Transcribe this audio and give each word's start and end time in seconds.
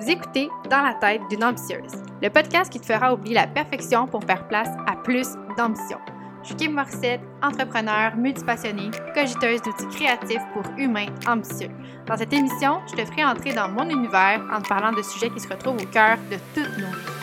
Vous 0.00 0.08
écoutez 0.08 0.48
Dans 0.70 0.80
la 0.80 0.94
tête 0.94 1.20
d'une 1.28 1.44
ambitieuse, 1.44 1.92
le 2.22 2.30
podcast 2.30 2.72
qui 2.72 2.80
te 2.80 2.86
fera 2.86 3.12
oublier 3.12 3.34
la 3.34 3.46
perfection 3.46 4.06
pour 4.06 4.24
faire 4.24 4.48
place 4.48 4.70
à 4.86 4.96
plus 4.96 5.28
d'ambition. 5.58 5.98
Je 6.40 6.46
suis 6.46 6.56
Kim 6.56 6.72
Morissette, 6.72 7.20
entrepreneur, 7.42 8.16
multipassionnée, 8.16 8.90
cogiteuse 9.14 9.60
d'outils 9.60 9.94
créatifs 9.94 10.40
pour 10.54 10.62
humains 10.78 11.08
ambitieux. 11.26 11.68
Dans 12.06 12.16
cette 12.16 12.32
émission, 12.32 12.80
je 12.90 12.96
te 12.96 13.04
ferai 13.04 13.26
entrer 13.26 13.52
dans 13.52 13.68
mon 13.68 13.90
univers 13.90 14.40
en 14.50 14.62
te 14.62 14.68
parlant 14.68 14.92
de 14.92 15.02
sujets 15.02 15.28
qui 15.28 15.40
se 15.40 15.48
retrouvent 15.48 15.82
au 15.82 15.86
cœur 15.92 16.16
de 16.30 16.36
toutes 16.54 16.78
nos 16.78 16.86
vies. 16.86 17.20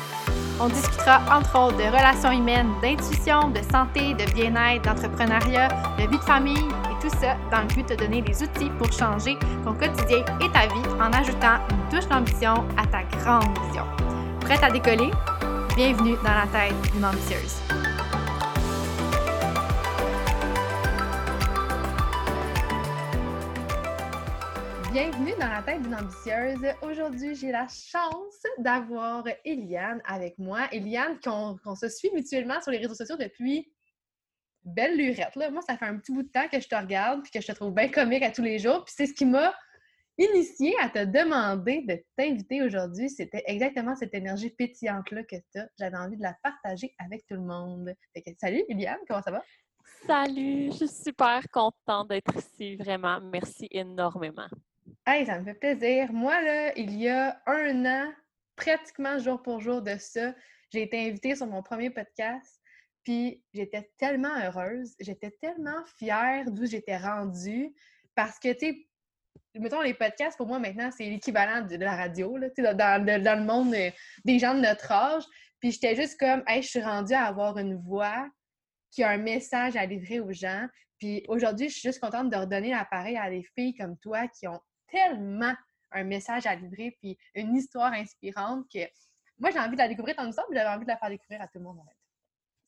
On 0.61 0.67
discutera 0.67 1.21
entre 1.35 1.59
autres 1.59 1.77
de 1.77 1.83
relations 1.83 2.31
humaines, 2.31 2.69
d'intuition, 2.83 3.49
de 3.49 3.61
santé, 3.71 4.13
de 4.13 4.31
bien-être, 4.33 4.83
d'entrepreneuriat, 4.83 5.69
de 5.97 6.03
vie 6.11 6.17
de 6.19 6.23
famille 6.23 6.67
tout 7.09 7.19
ça 7.19 7.37
dans 7.51 7.61
le 7.61 7.67
but 7.67 7.87
de 7.87 7.95
te 7.95 7.99
donner 8.01 8.21
les 8.21 8.43
outils 8.43 8.69
pour 8.77 8.91
changer 8.91 9.37
ton 9.63 9.73
quotidien 9.73 10.25
et 10.41 10.51
ta 10.51 10.67
vie 10.67 10.87
en 10.99 11.11
ajoutant 11.13 11.57
une 11.69 11.89
touche 11.89 12.07
d'ambition 12.09 12.67
à 12.77 12.85
ta 12.85 13.03
grande 13.03 13.57
vision. 13.65 13.83
Prête 14.41 14.61
à 14.61 14.69
décoller? 14.69 15.11
Bienvenue 15.75 16.15
dans 16.17 16.33
la 16.33 16.47
tête 16.51 16.91
d'une 16.91 17.05
ambitieuse. 17.05 17.61
Bienvenue 24.91 25.33
dans 25.39 25.47
la 25.47 25.61
tête 25.61 25.81
d'une 25.83 25.95
ambitieuse. 25.95 26.73
Aujourd'hui, 26.81 27.35
j'ai 27.35 27.51
la 27.51 27.67
chance 27.67 28.43
d'avoir 28.57 29.23
Eliane 29.45 30.01
avec 30.05 30.37
moi. 30.39 30.61
Eliane, 30.73 31.19
qu'on 31.23 31.75
se 31.75 31.87
suit 31.87 32.09
mutuellement 32.13 32.59
sur 32.61 32.71
les 32.71 32.79
réseaux 32.79 32.95
sociaux 32.95 33.17
depuis 33.17 33.71
belle 34.67 34.97
lurette. 34.97 35.35
Là. 35.35 35.49
Moi, 35.49 35.61
ça 35.61 35.77
fait 35.77 35.85
un 35.85 35.97
petit 35.97 36.11
bout 36.11 36.23
de 36.23 36.29
temps 36.29 36.47
que 36.51 36.59
je 36.59 36.67
te 36.67 36.75
regarde 36.75 37.25
et 37.25 37.29
que 37.29 37.41
je 37.41 37.47
te 37.47 37.53
trouve 37.53 37.73
bien 37.73 37.89
comique 37.89 38.23
à 38.23 38.31
tous 38.31 38.41
les 38.41 38.59
jours. 38.59 38.83
Puis 38.85 38.93
c'est 38.97 39.05
ce 39.07 39.13
qui 39.13 39.25
m'a 39.25 39.53
initié 40.17 40.73
à 40.81 40.89
te 40.89 41.05
demander 41.05 41.83
de 41.87 42.03
t'inviter 42.15 42.61
aujourd'hui. 42.61 43.09
C'était 43.09 43.43
exactement 43.45 43.95
cette 43.95 44.13
énergie 44.13 44.49
pétillante-là 44.49 45.23
que 45.23 45.35
tu 45.35 45.59
as. 45.59 45.67
J'avais 45.79 45.97
envie 45.97 46.17
de 46.17 46.23
la 46.23 46.35
partager 46.43 46.93
avec 46.99 47.25
tout 47.27 47.35
le 47.35 47.41
monde. 47.41 47.93
salut 48.39 48.63
Eliane, 48.69 48.99
comment 49.07 49.21
ça 49.21 49.31
va? 49.31 49.43
Salut, 50.05 50.71
je 50.71 50.85
suis 50.85 50.87
super 50.87 51.41
contente 51.51 52.09
d'être 52.09 52.35
ici, 52.35 52.75
vraiment. 52.75 53.19
Merci 53.21 53.67
énormément. 53.71 54.47
Hey, 55.05 55.25
ça 55.25 55.39
me 55.39 55.45
fait 55.45 55.53
plaisir. 55.53 56.11
Moi, 56.11 56.41
là, 56.41 56.77
il 56.77 56.97
y 56.97 57.07
a 57.07 57.41
un 57.45 57.85
an, 57.85 58.11
pratiquement 58.55 59.17
jour 59.19 59.41
pour 59.41 59.61
jour 59.61 59.81
de 59.81 59.95
ça, 59.97 60.33
j'ai 60.71 60.83
été 60.83 61.07
invitée 61.07 61.35
sur 61.35 61.47
mon 61.47 61.63
premier 61.63 61.89
podcast. 61.89 62.56
Puis 63.07 63.41
j'étais 63.53 63.89
tellement 63.97 64.35
heureuse, 64.43 64.93
j'étais 64.99 65.31
tellement 65.31 65.81
fière 65.97 66.51
d'où 66.51 66.65
j'étais 66.65 66.97
rendue. 66.97 67.73
Parce 68.15 68.37
que, 68.37 68.51
tu 68.51 68.59
sais, 68.59 68.87
mettons, 69.55 69.79
les 69.79 69.93
podcasts, 69.93 70.35
pour 70.35 70.45
moi, 70.45 70.59
maintenant, 70.59 70.91
c'est 70.91 71.05
l'équivalent 71.05 71.65
de, 71.65 71.77
la 71.77 71.95
radio, 71.95 72.35
là, 72.35 72.49
dans, 72.57 73.05
dans, 73.05 73.39
le 73.39 73.45
monde 73.45 73.73
euh, 73.73 73.91
des 74.25 74.39
gens 74.39 74.53
de 74.55 74.59
notre 74.59 74.91
âge. 74.91 75.23
Puis 75.61 75.71
j'étais 75.71 75.95
juste 75.95 76.19
comme, 76.19 76.43
hey, 76.47 76.61
je 76.61 76.67
suis 76.67 76.81
rendue 76.81 77.13
à 77.13 77.23
avoir 77.23 77.57
une 77.57 77.77
voix 77.77 78.29
qui 78.91 79.03
a 79.03 79.11
un 79.11 79.19
message 79.19 79.77
à 79.77 79.85
livrer 79.85 80.19
aux 80.19 80.33
gens. 80.33 80.67
Puis 80.97 81.23
aujourd'hui, 81.29 81.69
je 81.69 81.75
suis 81.75 81.87
juste 81.87 82.01
contente 82.01 82.29
de 82.29 82.35
redonner 82.35 82.71
l'appareil 82.71 83.15
à 83.15 83.29
des 83.29 83.47
filles 83.55 83.73
comme 83.75 83.97
toi 83.99 84.27
qui 84.27 84.49
ont 84.49 84.59
tellement 84.91 85.53
un 85.93 86.03
message 86.03 86.45
à 86.45 86.55
livrer 86.55 86.97
puis 87.01 87.17
une 87.35 87.55
histoire 87.55 87.93
inspirante 87.93 88.65
que 88.69 88.79
moi, 89.39 89.51
j'ai 89.51 89.59
envie 89.59 89.77
de 89.77 89.77
la 89.77 89.87
découvrir 89.87 90.17
ton 90.17 90.27
histoire, 90.27 90.47
mais 90.49 90.57
j'avais 90.57 90.75
envie 90.75 90.83
de 90.83 90.91
la 90.91 90.97
faire 90.97 91.09
découvrir 91.09 91.41
à 91.41 91.47
tout 91.47 91.59
le 91.59 91.63
monde. 91.63 91.79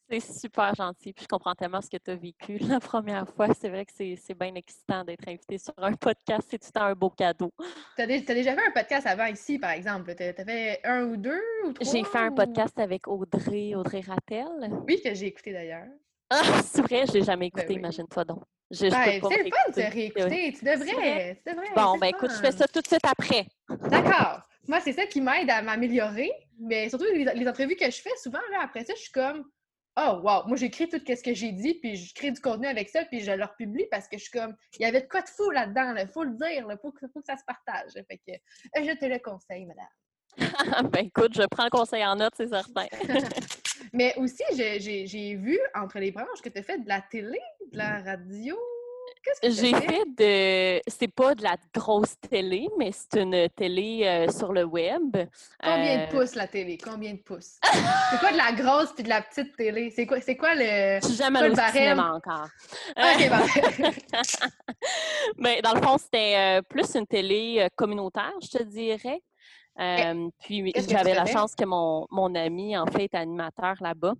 C'est 0.10 0.34
super 0.34 0.74
gentil. 0.74 1.14
Puis 1.14 1.24
je 1.24 1.28
comprends 1.28 1.54
tellement 1.54 1.82
ce 1.82 1.90
que 1.90 1.98
tu 1.98 2.12
as 2.12 2.16
vécu 2.16 2.58
la 2.58 2.80
première 2.80 3.28
fois. 3.28 3.48
C'est 3.60 3.70
vrai 3.70 3.86
que 3.86 3.92
c'est 3.94 4.40
bien 4.40 4.56
excitant 4.56 5.04
d'être 5.04 5.28
invité 5.28 5.58
sur 5.58 5.74
un 5.78 5.94
podcast. 5.94 6.48
C'est 6.50 6.58
tout 6.58 6.80
un 6.80 6.94
beau 6.94 7.10
cadeau. 7.10 7.52
Tu 7.96 8.02
as, 8.02 8.08
déjà 8.08 8.56
fait 8.56 8.68
un 8.68 8.72
podcast 8.72 9.06
avant 9.06 9.26
ici, 9.26 9.60
par 9.60 9.72
exemple? 9.72 10.16
Tu 10.16 10.24
as, 10.24 10.34
fait 10.34 10.80
un 10.84 11.04
ou 11.04 11.18
deux 11.18 11.42
ou 11.66 11.74
trois? 11.74 11.92
J'ai 11.92 12.04
fait 12.04 12.18
un 12.18 12.32
podcast 12.32 12.78
avec 12.80 13.08
Audrey, 13.08 13.76
Audrey 13.76 14.02
Rattel. 14.02 14.48
Oui, 14.88 15.00
que 15.04 15.14
j'ai 15.14 15.28
écouté 15.28 15.54
d'ailleurs. 15.54 15.88
Ah, 16.32 16.62
c'est 16.64 16.82
vrai, 16.82 17.06
je 17.08 17.14
l'ai 17.14 17.24
jamais 17.24 17.50
ben 17.50 17.62
écouté, 17.62 17.74
imagine-toi 17.74 18.24
donc. 18.24 18.44
Ben, 18.70 18.78
c'est 18.78 18.86
le 18.86 18.92
fun 18.92 19.30
de 19.30 19.94
réécouter. 19.94 20.54
Tu 20.54 20.64
devrais. 20.64 21.42
Bon, 21.76 21.98
ben 21.98 22.08
écoute, 22.08 22.30
je 22.30 22.40
fais 22.40 22.52
ça 22.52 22.68
tout 22.68 22.82
de 22.82 22.88
suite 22.88 23.06
après. 23.06 23.48
D'accord. 23.90 24.42
Moi, 24.68 24.80
c'est 24.82 24.94
ça 24.94 25.08
qui 25.08 25.22
m'aide 25.22 25.50
à 25.50 25.64
m'améliorer. 25.64 26.32
Mais 26.60 26.90
surtout, 26.90 27.06
les, 27.12 27.48
entrevues 27.48 27.76
que 27.76 27.90
je 27.90 28.02
fais, 28.02 28.16
souvent, 28.22 28.40
là, 28.52 28.60
après 28.62 28.84
ça, 28.84 28.94
je 28.96 29.02
suis 29.02 29.12
comme 29.12 29.44
Oh, 29.98 30.22
wow! 30.24 30.48
Moi, 30.48 30.56
j'écris 30.56 30.88
tout 30.88 31.02
ce 31.06 31.22
que 31.24 31.34
j'ai 31.34 31.52
dit, 31.52 31.74
puis 31.76 31.96
je 31.96 32.14
crée 32.14 32.32
du 32.32 32.40
contenu 32.40 32.68
avec 32.68 32.90
ça, 32.90 33.04
puis 33.06 33.20
je 33.22 33.32
le 33.32 33.44
republie 33.44 33.86
parce 33.92 34.08
que 34.08 34.18
je 34.18 34.24
suis 34.24 34.32
comme 34.32 34.56
Il 34.78 34.84
y 34.84 34.86
avait 34.86 35.02
de 35.02 35.08
quoi 35.08 35.22
de 35.22 35.28
fou 35.28 35.50
là-dedans, 35.50 35.96
il 35.98 36.08
faut 36.08 36.24
le 36.24 36.36
dire, 36.36 36.68
il 36.70 36.78
faut, 36.82 36.92
que 36.92 37.06
ça 37.26 37.36
se 37.36 37.44
partage. 37.46 37.92
Fait 38.08 38.18
que 38.18 38.32
euh, 38.32 38.86
je 38.86 38.98
te 38.98 39.06
le 39.06 39.20
conseille, 39.20 39.66
madame. 39.66 39.86
ben 40.92 41.06
écoute, 41.06 41.34
je 41.36 41.44
prends 41.48 41.66
le 41.66 41.70
conseil 41.70 42.06
en 42.06 42.16
note, 42.16 42.34
c'est 42.38 42.48
certain. 42.48 42.86
Mais 43.94 44.14
aussi, 44.18 44.44
j'ai 44.52 45.36
vu 45.36 45.60
entre 45.76 46.00
les 46.00 46.12
branches 46.12 46.42
que 46.44 46.50
tu 46.50 46.60
as 46.60 46.64
fait 46.64 46.78
de 46.78 46.88
la 46.88 47.02
télé, 47.02 47.40
de 47.72 47.78
la 47.78 48.02
radio. 48.02 48.58
J'ai 49.44 49.74
fait? 49.74 50.06
de. 50.18 50.82
C'est 50.88 51.08
pas 51.08 51.36
de 51.36 51.44
la 51.44 51.56
grosse 51.74 52.16
télé, 52.20 52.68
mais 52.78 52.92
c'est 52.92 53.22
une 53.22 53.50
télé 53.50 54.04
euh, 54.06 54.32
sur 54.32 54.54
le 54.54 54.64
web. 54.64 55.18
Combien 55.62 55.98
de 55.98 56.02
euh, 56.02 56.08
pouces 56.08 56.36
la 56.36 56.48
télé? 56.48 56.78
Combien 56.78 57.14
de 57.14 57.20
pouces? 57.20 57.60
c'est 57.64 58.20
quoi 58.20 58.32
de 58.32 58.38
la 58.38 58.52
grosse 58.52 58.94
puis 58.94 59.04
de 59.04 59.10
la 59.10 59.22
petite 59.22 59.56
télé? 59.56 59.92
C'est 59.96 60.06
quoi, 60.06 60.20
quoi 60.22 60.56
le. 60.56 61.00
Je 61.02 61.08
suis 61.08 61.16
jamais 61.16 61.40
allée 61.40 61.52
au 61.52 61.72
cinéma 61.72 62.14
encore. 62.16 62.48
OK, 62.98 63.30
bah. 63.30 64.22
mais 65.38 65.62
dans 65.64 65.74
le 65.74 65.82
fond, 65.82 65.98
c'était 65.98 66.60
euh, 66.60 66.62
plus 66.62 66.96
une 66.96 67.08
télé 67.08 67.68
communautaire, 67.76 68.34
je 68.42 68.58
te 68.58 68.64
dirais. 68.64 69.22
puis 70.44 70.72
j'avais 70.88 71.14
la 71.14 71.26
chance 71.26 71.56
que 71.56 71.66
mon, 71.66 72.08
mon 72.10 72.34
ami, 72.36 72.78
en 72.78 72.86
fait, 72.86 73.04
est 73.04 73.16
animateur 73.16 73.76
là-bas. 73.82 74.14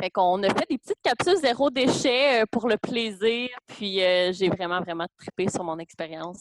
Fait 0.00 0.10
qu'on 0.10 0.42
a 0.42 0.48
fait 0.48 0.66
des 0.68 0.78
petites 0.78 1.00
capsules 1.02 1.36
zéro 1.36 1.70
déchet 1.70 2.42
euh, 2.42 2.44
pour 2.50 2.68
le 2.68 2.76
plaisir, 2.76 3.48
puis 3.66 4.02
euh, 4.02 4.32
j'ai 4.32 4.48
vraiment, 4.48 4.80
vraiment 4.80 5.06
trippé 5.18 5.48
sur 5.48 5.62
mon 5.62 5.78
expérience. 5.78 6.40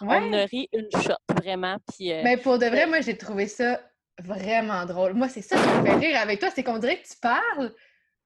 On 0.00 0.32
a 0.32 0.44
ri 0.44 0.68
une 0.72 0.90
shot, 1.02 1.14
vraiment. 1.40 1.76
Puis, 1.92 2.12
euh, 2.12 2.20
Mais 2.22 2.36
pour 2.36 2.58
de 2.58 2.66
vrai, 2.66 2.86
moi, 2.86 3.00
j'ai 3.00 3.16
trouvé 3.16 3.46
ça 3.46 3.80
vraiment 4.22 4.84
drôle. 4.84 5.14
Moi, 5.14 5.28
c'est 5.28 5.42
ça 5.42 5.56
qui 5.56 5.68
me 5.68 5.84
fait 5.84 6.06
rire 6.06 6.20
avec 6.20 6.38
toi, 6.40 6.50
c'est 6.54 6.62
qu'on 6.62 6.78
dirait 6.78 7.00
que 7.00 7.08
tu 7.08 7.16
parles, 7.20 7.74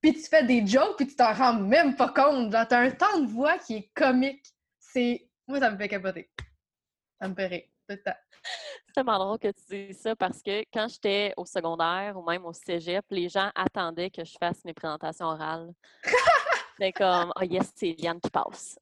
puis 0.01 0.15
tu 0.15 0.23
fais 0.23 0.45
des 0.45 0.67
jokes, 0.67 0.97
puis 0.97 1.07
tu 1.07 1.17
t'en 1.17 1.33
rends 1.33 1.55
même 1.55 1.95
pas 1.95 2.09
compte. 2.09 2.53
Genre, 2.53 2.67
t'as 2.69 2.81
un 2.81 2.91
temps 2.91 3.21
de 3.21 3.27
voix 3.27 3.59
qui 3.59 3.77
est 3.77 3.91
comique. 3.95 4.45
C'est... 4.79 5.29
Moi, 5.47 5.61
ça 5.61 5.71
me 5.71 5.77
fait 5.77 5.89
capoter. 5.89 6.31
Ça 7.21 7.29
me 7.29 7.35
fait 7.35 7.47
rire 7.47 7.65
tout 7.89 7.97
le 7.97 8.03
temps. 8.03 8.17
C'est 8.91 9.05
tellement 9.05 9.25
drôle 9.25 9.39
que 9.39 9.53
tu 9.53 9.87
dises 9.87 10.01
ça 10.01 10.17
parce 10.17 10.43
que 10.43 10.63
quand 10.73 10.89
j'étais 10.89 11.33
au 11.37 11.45
secondaire 11.45 12.17
ou 12.17 12.29
même 12.29 12.45
au 12.45 12.53
cégep, 12.53 13.05
les 13.11 13.29
gens 13.29 13.49
attendaient 13.55 14.11
que 14.11 14.25
je 14.25 14.35
fasse 14.37 14.65
mes 14.65 14.75
présentations 14.75 15.27
orales. 15.27 15.73
C'est 16.77 16.91
comme, 16.91 17.33
oh 17.37 17.45
yes, 17.45 17.71
c'est 17.77 17.95
Liane 17.97 18.19
qui 18.21 18.31
passe. 18.31 18.81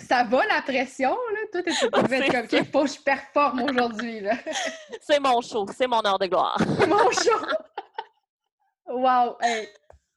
ça, 0.00 0.24
va 0.24 0.46
la 0.46 0.60
pression, 0.60 1.16
là? 1.32 1.40
Toi, 1.50 1.62
t'es 1.62 2.28
comme, 2.30 2.46
qu'il 2.46 2.66
faut 2.66 2.82
que 2.82 2.90
je 2.90 3.00
performe 3.00 3.62
aujourd'hui, 3.62 4.20
là. 4.20 4.34
c'est 5.00 5.18
mon 5.18 5.40
show, 5.40 5.66
c'est 5.74 5.86
mon 5.86 6.04
heure 6.04 6.18
de 6.18 6.26
gloire. 6.26 6.58
mon 6.86 7.10
show! 7.12 7.40
wow! 8.86 9.38
Hey! 9.40 9.66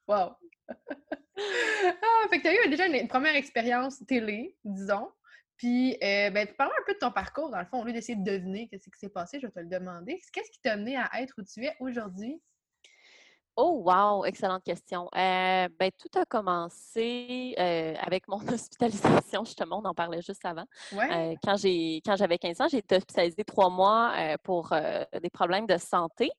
Wow! 0.10 0.36
ah, 0.68 2.28
fait 2.30 2.40
que 2.40 2.44
t'as 2.44 2.54
eu 2.54 2.70
déjà 2.70 2.88
une 2.88 3.08
première 3.08 3.36
expérience 3.36 4.06
télé, 4.06 4.58
disons? 4.66 5.10
Puis, 5.60 5.98
euh, 6.02 6.30
ben, 6.32 6.48
parle 6.58 6.72
un 6.72 6.84
peu 6.86 6.94
de 6.94 7.00
ton 7.00 7.12
parcours, 7.12 7.52
dans 7.52 7.60
le 7.60 7.66
fond, 7.66 7.82
au 7.82 7.86
lieu 7.86 7.92
d'essayer 7.92 8.18
de 8.18 8.24
deviner 8.24 8.70
ce 8.72 8.90
qui 8.90 8.98
s'est 8.98 9.10
passé, 9.10 9.40
je 9.42 9.46
vais 9.48 9.52
te 9.52 9.60
le 9.60 9.68
demander. 9.68 10.18
Qu'est-ce 10.32 10.50
qui 10.52 10.62
t'a 10.62 10.72
amené 10.74 10.96
à 10.96 11.10
être 11.22 11.34
où 11.38 11.44
tu 11.44 11.66
es 11.66 11.76
aujourd'hui? 11.82 12.42
Oh, 13.56 13.84
wow! 13.86 14.24
Excellente 14.26 14.64
question. 14.64 15.10
Euh, 15.16 15.68
ben, 15.78 15.92
tout 15.98 16.20
a 16.20 16.26
commencé 16.26 17.56
euh, 17.60 17.94
avec 18.00 18.28
mon 18.28 18.38
hospitalisation, 18.48 19.44
justement, 19.44 19.82
on 19.84 19.86
en 19.86 19.94
parlait 19.94 20.22
juste 20.22 20.46
avant. 20.46 20.66
Ouais. 20.94 21.38
quand 21.44 21.58
j'avais 21.58 22.38
15 22.38 22.62
ans, 22.62 22.68
j'ai 22.70 22.78
été 22.78 22.96
hospitalisée 22.96 23.44
trois 23.44 23.70
mois 23.70 24.14
pour 24.44 24.74
des 25.22 25.30
problèmes 25.30 25.68
de 25.68 25.78
santé. 25.78 26.32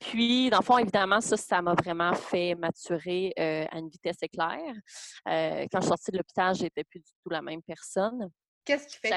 puis, 0.00 0.50
dans 0.50 0.58
le 0.58 0.64
fond, 0.64 0.78
évidemment, 0.78 1.20
ça, 1.20 1.36
ça 1.36 1.62
m'a 1.62 1.74
vraiment 1.74 2.14
fait 2.14 2.54
maturer 2.54 3.32
à 3.36 3.78
une 3.78 3.88
vitesse 3.88 4.22
éclair. 4.22 4.58
quand 5.24 5.68
je 5.74 5.80
suis 5.80 5.88
sortie 5.88 6.10
de 6.10 6.16
l'hôpital, 6.16 6.54
j'étais 6.54 6.84
plus 6.84 7.00
du 7.00 7.12
tout 7.22 7.30
la 7.30 7.42
même 7.42 7.62
personne. 7.62 8.30
Qu'est-ce 8.64 8.86
qui 8.86 8.96
fait 8.96 9.10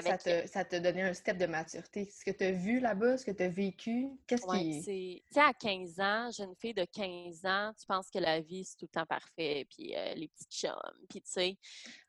que 0.44 0.48
ça 0.48 0.66
t'a 0.66 0.80
donné 0.80 1.04
un 1.04 1.14
step 1.14 1.38
de 1.38 1.46
maturité? 1.46 2.06
Ce 2.06 2.26
que 2.26 2.32
tu 2.32 2.44
as 2.44 2.52
vu 2.52 2.80
là-bas, 2.80 3.18
ce 3.18 3.26
que 3.26 3.32
tu 3.32 3.44
as 3.44 3.48
vécu? 3.48 4.10
Qu'est-ce 4.28 4.46
qui. 4.46 5.24
Tu 5.30 5.34
sais, 5.34 5.40
à 5.40 5.54
15 5.54 6.00
ans, 6.02 6.30
jeune 6.32 6.54
fille 6.56 6.74
de 6.74 6.84
15 6.84 7.46
ans, 7.46 7.72
tu 7.80 7.86
penses 7.86 8.10
que 8.10 8.20
la 8.20 8.42
vie, 8.42 8.66
c'est 8.66 8.76
tout 8.76 8.86
le 8.92 9.00
temps 9.00 9.06
parfait, 9.06 9.66
puis 9.70 9.96
euh, 9.96 10.16
les 10.16 10.28
petites 10.28 10.52
chums, 10.52 10.74
puis 11.10 11.22
tu 11.22 11.32
sais, 11.32 11.58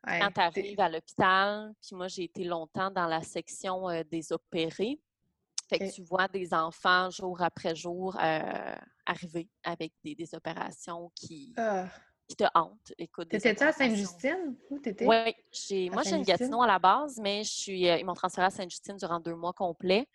quand 0.05 0.31
tu 0.31 0.41
arrives 0.41 0.79
à 0.79 0.89
l'hôpital, 0.89 1.71
puis 1.81 1.95
moi, 1.95 2.09
j'ai 2.09 2.23
été 2.23 2.43
longtemps 2.43 2.91
dans 2.91 3.07
la 3.07 3.21
section 3.21 3.89
euh, 3.89 4.03
des 4.03 4.33
opérés. 4.33 4.99
Fait 5.69 5.79
que 5.79 5.93
tu 5.93 6.01
vois 6.01 6.27
des 6.27 6.53
enfants 6.53 7.11
jour 7.11 7.41
après 7.43 7.75
jour 7.75 8.17
euh, 8.19 8.75
arriver 9.05 9.47
avec 9.63 9.93
des, 10.03 10.33
opérations 10.33 11.11
qui. 11.15 11.53
Ah 11.57 11.87
qui 12.29 12.35
te 12.35 12.45
hante. 12.53 12.93
Écoute, 12.97 13.29
T'étais-tu 13.29 13.63
à 13.63 13.71
Sainte-Justine? 13.71 14.55
Oui, 14.69 15.89
moi, 15.89 16.03
j'ai 16.03 16.15
une 16.15 16.23
Gatineau 16.23 16.61
à 16.61 16.67
la 16.67 16.79
base, 16.79 17.19
mais 17.21 17.43
je 17.43 17.51
suis, 17.51 17.89
euh, 17.89 17.97
ils 17.97 18.05
m'ont 18.05 18.13
transféré 18.13 18.47
à 18.47 18.49
Sainte-Justine 18.51 18.97
durant 18.97 19.19
deux 19.19 19.35
mois 19.35 19.53
complets. 19.53 20.07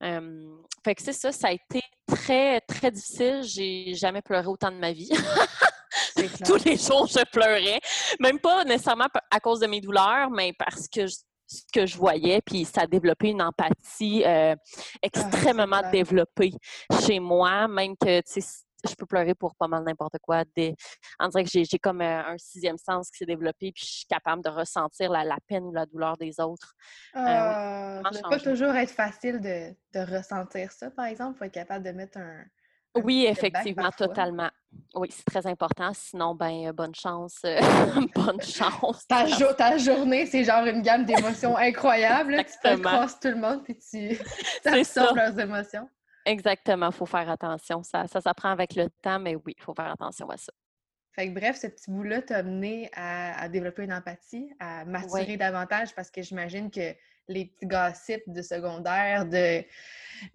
fait 0.00 0.94
que 0.94 1.02
c'est 1.02 1.14
ça, 1.14 1.32
ça 1.32 1.48
a 1.48 1.52
été 1.52 1.80
très, 2.06 2.60
très 2.60 2.90
difficile. 2.90 3.40
J'ai 3.42 3.94
jamais 3.94 4.22
pleuré 4.22 4.46
autant 4.46 4.70
de 4.70 4.76
ma 4.76 4.92
vie. 4.92 5.10
Tous 6.44 6.62
les 6.64 6.76
jours, 6.76 7.06
je 7.06 7.24
pleurais. 7.30 7.80
Même 8.20 8.38
pas 8.38 8.64
nécessairement 8.64 9.08
à 9.30 9.40
cause 9.40 9.60
de 9.60 9.66
mes 9.66 9.80
douleurs, 9.80 10.30
mais 10.30 10.52
parce 10.58 10.88
que 10.88 11.06
ce 11.48 11.62
que 11.72 11.86
je 11.86 11.96
voyais, 11.96 12.40
puis 12.42 12.64
ça 12.64 12.82
a 12.82 12.86
développé 12.86 13.28
une 13.28 13.42
empathie 13.42 14.24
euh, 14.24 14.54
ah, 14.54 14.98
extrêmement 15.02 15.90
développée 15.90 16.52
chez 17.06 17.20
moi, 17.20 17.68
même 17.68 17.96
que, 17.96 18.20
tu 18.20 18.40
sais, 18.40 18.65
je 18.88 18.94
peux 18.94 19.06
pleurer 19.06 19.34
pour 19.34 19.54
pas 19.56 19.68
mal 19.68 19.84
n'importe 19.84 20.16
quoi. 20.20 20.44
On 21.20 21.28
dirait 21.28 21.44
que 21.44 21.50
j'ai 21.50 21.78
comme 21.78 22.00
euh, 22.00 22.22
un 22.24 22.38
sixième 22.38 22.78
sens 22.78 23.10
qui 23.10 23.18
s'est 23.18 23.26
développé, 23.26 23.72
puis 23.72 23.84
je 23.84 23.92
suis 23.98 24.06
capable 24.06 24.42
de 24.42 24.50
ressentir 24.50 25.10
la, 25.10 25.36
peine 25.46 25.64
ou 25.64 25.72
la 25.72 25.86
douleur 25.86 26.16
des 26.16 26.40
autres. 26.40 26.74
Euh, 27.16 27.20
ça 27.20 28.02
ne 28.12 28.22
peut 28.22 28.30
pas 28.30 28.40
toujours 28.40 28.74
être 28.74 28.90
facile 28.90 29.40
de, 29.40 29.74
de, 29.94 30.16
ressentir 30.16 30.72
ça, 30.72 30.90
par 30.90 31.06
exemple. 31.06 31.34
Il 31.36 31.38
faut 31.38 31.44
être 31.44 31.52
capable 31.52 31.84
de 31.84 31.92
mettre 31.92 32.18
un, 32.18 32.44
oui, 33.04 33.26
effectivement, 33.28 33.90
totalement. 33.90 34.50
Oui, 34.94 35.08
c'est 35.10 35.24
très 35.24 35.46
important. 35.46 35.92
Sinon, 35.94 36.34
ben, 36.34 36.68
euh, 36.68 36.72
bonne 36.72 36.94
chance. 36.94 37.38
Euh, 37.44 37.60
bonne 38.14 38.40
chance. 38.40 39.06
Ta, 39.06 39.76
journée, 39.76 40.26
c'est 40.26 40.44
genre 40.44 40.64
une 40.64 40.82
gamme 40.82 41.04
d'émotions 41.04 41.56
incroyables. 41.56 42.44
Tu 42.64 42.80
crosses 42.80 43.20
tout 43.20 43.28
le 43.28 43.36
monde 43.36 43.64
puis 43.64 43.78
tu 43.78 44.18
absorbes 44.64 45.16
leurs 45.16 45.38
émotions. 45.38 45.88
Exactement, 46.26 46.88
il 46.88 46.92
faut 46.92 47.06
faire 47.06 47.30
attention. 47.30 47.84
Ça, 47.84 48.08
ça 48.08 48.20
s'apprend 48.20 48.50
avec 48.50 48.74
le 48.74 48.90
temps, 49.00 49.20
mais 49.20 49.36
oui, 49.36 49.54
il 49.56 49.62
faut 49.62 49.74
faire 49.74 49.90
attention 49.92 50.28
à 50.28 50.36
ça. 50.36 50.52
Fait 51.12 51.28
que 51.28 51.32
bref, 51.32 51.56
ce 51.56 51.68
petit 51.68 51.90
bout-là 51.90 52.20
t'a 52.20 52.38
amené 52.38 52.90
à, 52.94 53.48
développer 53.48 53.84
une 53.84 53.92
empathie, 53.92 54.52
à 54.58 54.84
m'attirer 54.84 55.38
davantage 55.38 55.94
parce 55.94 56.10
que 56.10 56.20
j'imagine 56.20 56.70
que 56.70 56.94
les 57.28 57.46
petits 57.46 57.66
gossips 57.66 58.28
de 58.28 58.42
secondaire 58.42 59.26
de 59.26 59.64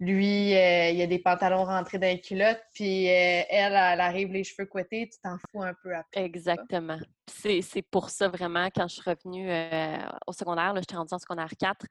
lui, 0.00 0.54
euh, 0.54 0.90
il 0.90 0.96
y 0.96 1.02
a 1.02 1.06
des 1.06 1.18
pantalons 1.18 1.64
rentrés 1.64 1.98
dans 1.98 2.06
les 2.06 2.20
culottes, 2.20 2.62
puis 2.74 3.08
euh, 3.08 3.42
elle, 3.48 3.72
elle 3.72 4.00
arrive 4.00 4.32
les 4.32 4.44
cheveux 4.44 4.66
couettés, 4.66 5.08
tu 5.12 5.18
t'en 5.20 5.36
fous 5.50 5.62
un 5.62 5.74
peu 5.82 5.94
après. 5.94 6.24
Exactement. 6.24 6.98
C'est 7.26 7.82
pour 7.90 8.10
ça 8.10 8.28
vraiment, 8.28 8.68
quand 8.74 8.88
je 8.88 8.94
suis 8.94 9.10
revenue 9.10 9.50
euh, 9.50 9.96
au 10.26 10.32
secondaire, 10.32 10.74
j'étais 10.76 10.96
rendue 10.96 11.14
en 11.14 11.18
secondaire 11.18 11.50
4, 11.58 11.86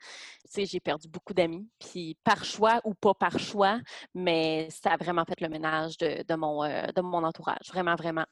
j'ai 0.56 0.80
perdu 0.80 1.08
beaucoup 1.08 1.34
d'amis, 1.34 1.68
puis 1.80 2.18
par 2.24 2.44
choix 2.46 2.80
ou 2.84 2.94
pas 2.94 3.14
par 3.14 3.40
choix, 3.40 3.80
mais 4.14 4.68
ça 4.70 4.92
a 4.92 4.98
vraiment 4.98 5.26
fait 5.26 5.42
le 5.42 5.50
ménage 5.50 5.98
de, 5.98 6.24
de 6.28 6.36
mon, 6.36 6.64
de 6.64 7.02
mon 7.02 7.24
entourage, 7.24 7.68
vraiment, 7.68 7.96
vraiment. 7.96 8.26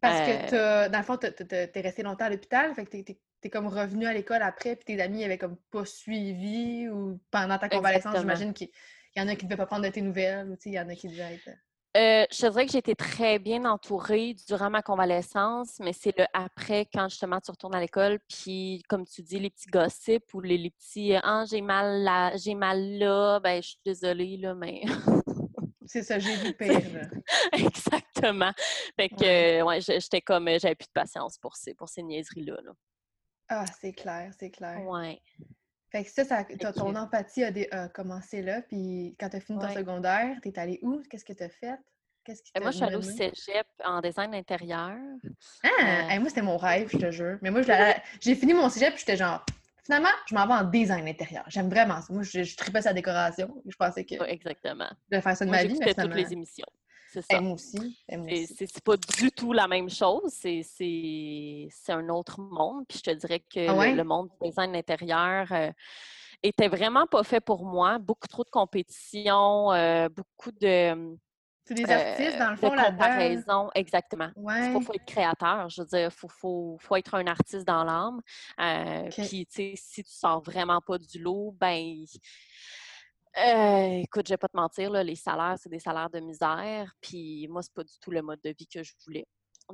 Parce 0.00 0.20
que, 0.20 0.88
dans 0.88 0.98
le 0.98 1.04
fond, 1.04 1.16
tu 1.16 1.26
es 1.26 1.80
resté 1.80 2.02
longtemps 2.02 2.26
à 2.26 2.30
l'hôpital, 2.30 2.74
fait 2.74 2.84
que 2.84 2.96
tu 2.96 3.16
es, 3.42 3.50
comme 3.50 3.68
revenu 3.68 4.06
à 4.06 4.12
l'école 4.12 4.42
après, 4.42 4.76
puis 4.76 4.96
tes 4.96 5.00
amis 5.00 5.20
n'avaient 5.20 5.38
comme 5.38 5.56
pas 5.70 5.84
suivi 5.84 6.88
ou 6.88 7.20
pendant 7.30 7.58
ta 7.58 7.68
convalescence, 7.68 8.18
j'imagine 8.18 8.52
qu'il 8.52 8.70
y 9.14 9.20
en 9.20 9.28
a 9.28 9.36
qui 9.36 9.44
ne 9.44 9.50
devaient 9.50 9.58
pas 9.58 9.66
prendre 9.66 9.84
de 9.84 9.90
tes 9.90 10.02
nouvelles 10.02 10.50
ou 10.50 10.56
il 10.64 10.72
y 10.72 10.80
en 10.80 10.88
a 10.88 10.94
qui 10.94 11.08
devaient 11.08 11.34
être. 11.34 11.50
Euh, 11.96 12.26
je 12.30 12.46
dirais 12.46 12.66
que 12.66 12.72
j'ai 12.72 12.78
été 12.78 12.94
très 12.94 13.38
bien 13.38 13.64
entourée 13.64 14.36
durant 14.46 14.68
ma 14.68 14.82
convalescence, 14.82 15.78
mais 15.80 15.94
c'est 15.94 16.16
le 16.18 16.26
après, 16.34 16.86
quand 16.92 17.08
justement 17.08 17.40
tu 17.40 17.50
retournes 17.50 17.74
à 17.74 17.80
l'école, 17.80 18.18
puis 18.28 18.82
comme 18.86 19.06
tu 19.06 19.22
dis, 19.22 19.38
les 19.38 19.48
petits 19.48 19.70
gossips 19.70 20.34
ou 20.34 20.42
les, 20.42 20.70
petits 20.70 21.14
Ah, 21.22 21.44
j'ai 21.48 21.62
mal 21.62 22.02
là, 22.02 22.36
j'ai 22.36 22.54
mal 22.54 22.98
là, 22.98 23.40
ben 23.40 23.62
je 23.62 23.68
suis 23.68 23.80
désolée, 23.82 24.36
là, 24.36 24.54
mais. 24.54 24.82
c'est 25.86 26.02
ça, 26.02 26.18
j'ai 26.18 26.36
vu 26.36 26.52
pire. 26.54 26.80
Exactement. 27.52 28.52
Fait 28.96 29.08
que, 29.08 29.62
ouais, 29.62 29.80
j'étais 29.80 30.20
comme, 30.20 30.48
j'avais 30.58 30.74
plus 30.74 30.86
de 30.86 30.92
patience 30.92 31.38
pour 31.38 31.56
ces, 31.56 31.74
pour 31.74 31.88
ces 31.88 32.02
niaiseries-là. 32.02 32.58
Là. 32.62 32.72
Ah, 33.48 33.64
c'est 33.80 33.92
clair, 33.92 34.32
c'est 34.38 34.50
clair. 34.50 34.82
Ouais. 34.82 35.20
Fait 35.90 36.04
que 36.04 36.10
ça, 36.10 36.24
ça 36.24 36.44
ton 36.72 36.94
empathie 36.96 37.44
a, 37.44 37.88
commencé 37.88 38.42
là, 38.42 38.62
puis 38.62 39.16
quand 39.18 39.28
tu 39.30 39.36
as 39.36 39.40
fini 39.40 39.58
ton 39.58 39.72
secondaire, 39.72 40.36
tu 40.42 40.48
es 40.48 40.58
allé 40.58 40.78
où? 40.82 41.00
Qu'est-ce 41.08 41.24
que 41.24 41.32
tu 41.32 41.44
as 41.44 41.48
fait? 41.48 41.78
Qu'est-ce 42.24 42.42
qui 42.42 42.50
moi, 42.60 42.72
je 42.72 42.76
suis 42.76 42.84
allée 42.84 42.96
au 42.96 43.02
cégep 43.02 43.66
en 43.84 44.00
design 44.00 44.34
intérieur. 44.34 44.96
Ah! 45.62 46.16
Euh 46.16 46.20
moi, 46.20 46.28
c'était 46.28 46.42
mon 46.42 46.56
rêve, 46.56 46.88
je 46.90 46.98
te 46.98 47.10
jure. 47.12 47.38
Mais 47.40 47.50
moi, 47.50 47.62
j'ai 48.20 48.34
fini 48.34 48.52
mon 48.52 48.68
cégep, 48.68 48.94
puis 48.94 49.00
j'étais 49.06 49.16
genre, 49.16 49.46
finalement, 49.86 50.10
je 50.26 50.34
m'en 50.34 50.46
vais 50.46 50.54
en 50.54 50.64
design 50.64 51.08
intérieur. 51.08 51.44
J'aime 51.48 51.70
vraiment 51.70 52.02
ça. 52.02 52.12
Moi, 52.12 52.24
je, 52.24 52.42
je 52.42 52.56
tripais 52.56 52.82
sa 52.82 52.92
décoration. 52.92 53.62
Je 53.66 53.76
pensais 53.76 54.04
que. 54.04 54.22
exactement. 54.24 54.90
Je 55.10 55.16
vais 55.16 55.22
faire 55.22 55.36
ça 55.36 55.46
de 55.46 55.50
ma 55.50 55.64
vie. 55.64 55.78
Mais 55.78 55.94
toutes 55.94 56.14
les 56.14 56.32
émissions. 56.32 56.66
C'est 57.08 57.22
ça. 57.22 57.40
moi 57.40 57.54
aussi. 57.54 57.96
C'est 58.08 58.84
pas 58.84 58.96
du 58.96 59.30
tout 59.30 59.52
la 59.52 59.68
même 59.68 59.88
chose. 59.88 60.32
C'est 60.34 61.68
un 61.88 62.08
autre 62.08 62.40
monde. 62.40 62.84
Puis 62.88 62.98
je 62.98 63.10
te 63.10 63.16
dirais 63.16 63.40
que 63.40 63.68
ah 63.68 63.94
le, 63.94 64.04
monde 64.04 64.28
du 64.28 64.48
design 64.48 64.74
intérieur 64.74 65.46
euh, 65.52 65.70
était 66.42 66.68
vraiment 66.68 67.06
pas 67.06 67.22
fait 67.22 67.40
pour 67.40 67.64
moi. 67.64 67.98
Beaucoup 67.98 68.28
trop 68.28 68.44
de 68.44 68.50
compétition, 68.50 69.72
euh, 69.72 70.08
beaucoup 70.08 70.50
de. 70.60 71.16
C'est 71.66 71.74
des 71.74 71.90
artistes, 71.90 72.38
dans 72.38 72.50
le 72.50 72.56
fond, 72.56 72.72
là 72.74 72.92
comparaison, 72.92 73.70
exactement. 73.74 74.30
Il 74.36 74.80
faut, 74.82 74.94
être 74.94 75.04
créateur, 75.04 75.68
je 75.68 75.82
veux 75.82 75.86
dire, 75.88 76.10
il 76.12 76.28
faut, 76.28 76.78
faut, 76.78 76.96
être 76.96 77.14
un 77.14 77.26
artiste 77.26 77.66
dans 77.66 77.82
l'âme. 77.82 78.20
Euh, 78.60 79.08
puis, 79.10 79.46
tu 79.46 79.54
sais, 79.54 79.74
si 79.76 80.04
tu 80.04 80.10
sors 80.10 80.40
vraiment 80.40 80.80
pas 80.80 80.96
du 80.98 81.18
lot, 81.18 81.56
ben 81.58 82.04
euh, 83.38 84.00
écoute, 84.02 84.28
je 84.28 84.32
vais 84.32 84.38
pas 84.38 84.48
te 84.48 84.56
mentir, 84.56 84.90
là, 84.90 85.02
les 85.02 85.16
salaires, 85.16 85.56
c'est 85.60 85.68
des 85.68 85.80
salaires 85.80 86.08
de 86.08 86.20
misère. 86.20 86.94
Puis 87.00 87.48
moi, 87.50 87.62
c'est 87.62 87.74
pas 87.74 87.84
du 87.84 87.98
tout 88.00 88.10
le 88.12 88.22
mode 88.22 88.40
de 88.42 88.54
vie 88.56 88.66
que 88.66 88.82
je 88.82 88.92
voulais. 89.04 89.26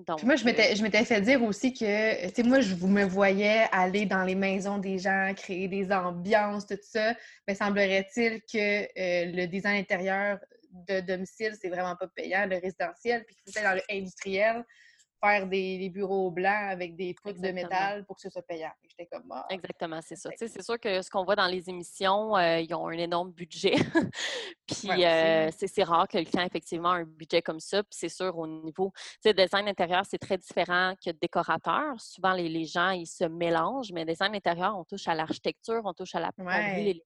Donc, 0.07 0.23
moi, 0.23 0.37
je 0.37 0.45
m'étais, 0.47 0.73
euh 0.73 0.75
je 0.75 0.83
m'étais 0.83 1.05
fait 1.05 1.21
dire 1.21 1.43
aussi 1.43 1.75
que, 1.75 2.29
tu 2.29 2.35
sais, 2.35 2.43
moi, 2.43 2.61
je 2.61 2.75
vous 2.75 2.89
me 2.89 3.05
voyais 3.05 3.67
aller 3.73 4.07
dans 4.07 4.25
les 4.25 4.35
maisons 4.35 4.79
des 4.79 4.99
gens, 4.99 5.33
créer 5.37 5.69
des 5.69 5.93
ambiances, 5.93 6.67
tout 6.67 6.79
ça. 6.81 7.15
Mais 7.47 7.55
semblerait-il 7.55 8.41
que 8.51 8.83
euh, 8.85 9.33
le 9.33 9.47
design 9.47 9.79
intérieur 9.79 10.39
de 10.73 11.01
domicile, 11.01 11.55
c'est 11.61 11.69
vraiment 11.69 11.97
pas 11.97 12.09
payant, 12.09 12.47
le 12.47 12.57
résidentiel, 12.57 13.25
puis 13.25 13.37
que 13.37 13.43
c'était 13.47 13.63
dans 13.63 13.79
l'industriel 13.89 14.65
faire 15.23 15.47
des, 15.47 15.89
bureaux 15.91 16.31
blancs 16.31 16.71
avec 16.71 16.97
des 16.97 17.15
poutres 17.15 17.41
de 17.41 17.51
métal 17.51 18.05
pour 18.07 18.17
que 18.17 18.23
ce 18.23 18.31
soit 18.31 18.43
payant. 18.43 18.73
J'étais 18.89 19.07
comme 19.07 19.23
ah, 19.31 19.47
Exactement, 19.51 20.01
c'est 20.03 20.17
ça. 20.17 20.31
C'est 20.37 20.63
sûr 20.63 20.79
que 20.81 21.01
ce 21.01 21.11
qu'on 21.11 21.25
voit 21.25 21.37
dans 21.37 21.47
les 21.47 21.71
émissions, 21.71 22.37
euh, 22.37 22.59
ils 22.59 22.75
ont 22.75 22.89
un 22.89 22.99
énorme 22.99 23.31
budget. 23.31 23.75
puis 24.67 25.05
euh, 25.05 25.51
c'est 25.53 25.85
rare 25.85 26.09
que 26.09 26.19
le 26.19 26.25
client 26.25 26.43
ait 26.43 26.47
effectivement 26.47 26.91
un 26.91 27.05
budget 27.05 27.41
comme 27.41 27.61
ça. 27.61 27.83
Puis 27.85 27.97
c'est 27.99 28.09
sûr, 28.09 28.37
au 28.37 28.47
niveau 28.47 28.93
tu 29.23 29.33
design 29.33 29.69
intérieur, 29.69 30.03
c'est 30.09 30.19
très 30.19 30.39
différent 30.39 30.95
que 31.05 31.11
décorateur. 31.11 32.01
Souvent, 32.01 32.33
les, 32.33 32.49
les, 32.49 32.65
gens, 32.65 32.91
ils 32.91 33.07
se 33.07 33.25
mélangent, 33.25 33.93
mais 33.93 34.05
design 34.05 34.35
intérieur, 34.35 34.77
on 34.77 34.85
touche 34.85 35.07
à 35.07 35.15
l'architecture, 35.15 35.83
on 35.85 35.95
touche 35.95 36.15
à 36.15 36.21
la 36.21 36.33
plomberie, 36.33 37.03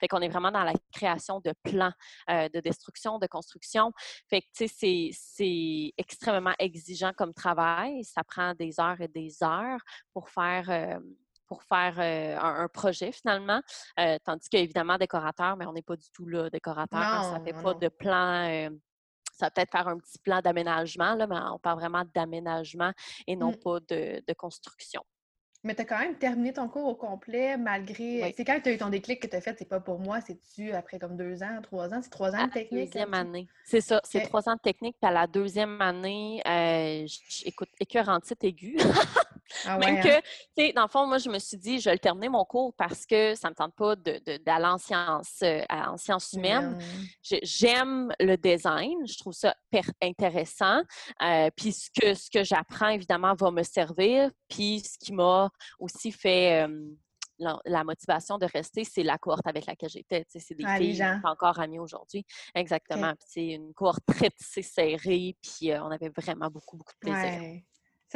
fait 0.00 0.08
qu'on 0.08 0.20
est 0.20 0.28
vraiment 0.28 0.50
dans 0.50 0.64
la 0.64 0.72
création 0.92 1.40
de 1.40 1.52
plans 1.62 1.92
euh, 2.30 2.48
de 2.48 2.60
destruction, 2.60 3.18
de 3.18 3.26
construction. 3.26 3.92
Fait 4.28 4.42
que, 4.42 4.46
tu 4.56 4.68
sais, 4.68 5.10
c'est 5.12 5.92
extrêmement 5.96 6.54
exigeant 6.58 7.12
comme 7.16 7.34
travail. 7.34 8.04
Ça 8.04 8.22
prend 8.24 8.54
des 8.54 8.80
heures 8.80 9.00
et 9.00 9.08
des 9.08 9.42
heures 9.42 9.80
pour 10.12 10.28
faire... 10.30 10.70
Euh, 10.70 10.98
pour 11.48 11.62
faire 11.62 11.94
euh, 12.00 12.36
un, 12.40 12.66
projet 12.66 13.12
finalement. 13.12 13.60
tandis 14.24 14.48
qu'évidemment, 14.48 14.98
décorateur, 14.98 15.56
mais 15.56 15.64
on 15.64 15.72
n'est 15.72 15.80
pas 15.80 15.94
du 15.94 16.10
tout 16.10 16.26
là, 16.26 16.50
décorateur. 16.50 17.22
ça 17.22 17.38
ne 17.38 17.44
fait 17.44 17.62
pas 17.62 17.72
de 17.72 17.86
plan 17.86 18.68
ça 19.36 19.46
va 19.46 19.50
peut-être 19.50 19.70
faire 19.70 19.88
un 19.88 19.98
petit 19.98 20.18
plan 20.18 20.40
d'aménagement, 20.40 21.16
mais 21.16 21.36
on 21.52 21.58
parle 21.58 21.78
vraiment 21.78 22.04
d'aménagement 22.14 22.92
et 23.26 23.36
non 23.36 23.52
mmh. 23.52 23.56
pas 23.58 23.80
de, 23.80 24.24
de, 24.26 24.32
construction. 24.32 25.02
Mais 25.66 25.74
tu 25.74 25.82
as 25.82 25.84
quand 25.84 25.98
même 25.98 26.14
terminé 26.14 26.52
ton 26.52 26.68
cours 26.68 26.86
au 26.86 26.94
complet 26.94 27.56
malgré. 27.56 28.32
C'est 28.36 28.44
quand 28.44 28.60
tu 28.62 28.68
as 28.68 28.72
eu 28.72 28.78
ton 28.78 28.88
déclic 28.88 29.20
que 29.20 29.26
tu 29.26 29.34
as 29.34 29.40
fait, 29.40 29.56
c'est 29.58 29.68
pas 29.68 29.80
pour 29.80 29.98
moi, 29.98 30.20
c'est-tu 30.20 30.70
après 30.70 31.00
comme 31.00 31.16
deux 31.16 31.42
ans, 31.42 31.60
trois 31.60 31.92
ans? 31.92 31.98
C'est 32.02 32.10
trois 32.10 32.32
ans 32.36 32.46
de 32.46 32.52
technique? 32.52 32.92
Deuxième 32.92 33.12
année. 33.14 33.48
C'est 33.64 33.80
ça, 33.80 34.00
c'est 34.04 34.20
trois 34.20 34.48
ans 34.48 34.54
de 34.54 34.60
technique. 34.60 34.96
Puis 35.02 35.08
à 35.08 35.12
la 35.12 35.26
deuxième 35.26 35.82
année, 35.82 36.40
euh, 36.46 37.04
écoute, 37.44 37.68
écœurantite 37.80 38.44
aiguë. 38.44 38.76
Ah 39.64 39.78
Même 39.78 40.00
que, 40.00 40.08
hein? 40.08 40.20
tu 40.56 40.66
sais, 40.66 40.72
dans 40.72 40.82
le 40.82 40.88
fond, 40.88 41.06
moi, 41.06 41.18
je 41.18 41.28
me 41.28 41.38
suis 41.38 41.56
dit, 41.56 41.80
je 41.80 41.86
vais 41.86 41.94
le 41.94 41.98
terminer 41.98 42.28
mon 42.28 42.44
cours 42.44 42.74
parce 42.74 43.06
que 43.06 43.34
ça 43.34 43.48
ne 43.48 43.52
me 43.52 43.54
tente 43.54 43.74
pas 43.74 43.96
d'aller 43.96 44.20
de, 44.24 44.64
en, 44.64 44.78
sciences, 44.78 45.38
euh, 45.42 45.62
en 45.70 45.96
sciences 45.96 46.32
humaines. 46.32 46.78
J'aime 47.22 48.12
le 48.20 48.36
design, 48.36 49.06
je 49.06 49.18
trouve 49.18 49.32
ça 49.32 49.54
intéressant. 50.02 50.82
Euh, 51.22 51.50
puis 51.56 51.72
ce 51.72 51.90
que, 51.90 52.14
ce 52.14 52.30
que 52.30 52.42
j'apprends, 52.42 52.88
évidemment, 52.88 53.34
va 53.34 53.50
me 53.50 53.62
servir. 53.62 54.30
Puis 54.48 54.80
ce 54.80 54.98
qui 54.98 55.12
m'a 55.12 55.50
aussi 55.78 56.12
fait... 56.12 56.66
la, 57.38 57.84
motivation 57.84 58.38
de 58.38 58.46
rester, 58.46 58.84
c'est 58.84 59.02
la 59.02 59.18
cohorte 59.18 59.46
avec 59.46 59.66
laquelle 59.66 59.90
j'étais. 59.90 60.24
C'est 60.28 60.54
des 60.54 60.64
ah, 60.66 60.78
filles 60.78 61.04
encore 61.22 61.60
amies 61.60 61.78
aujourd'hui. 61.78 62.24
Exactement. 62.54 63.12
c'est 63.26 63.46
une 63.48 63.74
cohorte 63.74 64.04
très 64.06 64.30
serrée, 64.62 65.36
puis 65.42 65.70
on 65.74 65.90
avait 65.90 66.08
vraiment 66.08 66.48
beaucoup, 66.48 66.78
beaucoup 66.78 66.94
de 67.02 67.10
plaisir. 67.10 67.62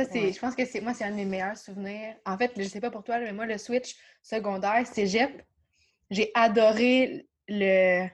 Ça, 0.05 0.11
c'est, 0.11 0.33
je 0.33 0.39
pense 0.39 0.55
que 0.55 0.65
c'est 0.65 0.81
moi, 0.81 0.95
c'est 0.95 1.05
un 1.05 1.11
de 1.11 1.17
mes 1.17 1.25
meilleurs 1.25 1.59
souvenirs. 1.59 2.17
En 2.25 2.39
fait, 2.39 2.53
je 2.57 2.63
sais 2.63 2.81
pas 2.81 2.91
pour 2.91 3.05
toi, 3.05 3.19
mais 3.19 3.33
moi, 3.33 3.47
le 3.47 3.59
switch 3.59 3.97
secondaire, 4.23 4.87
cégep, 4.87 5.43
j'ai 6.11 6.31
adoré 6.35 7.29
le, 7.49 8.09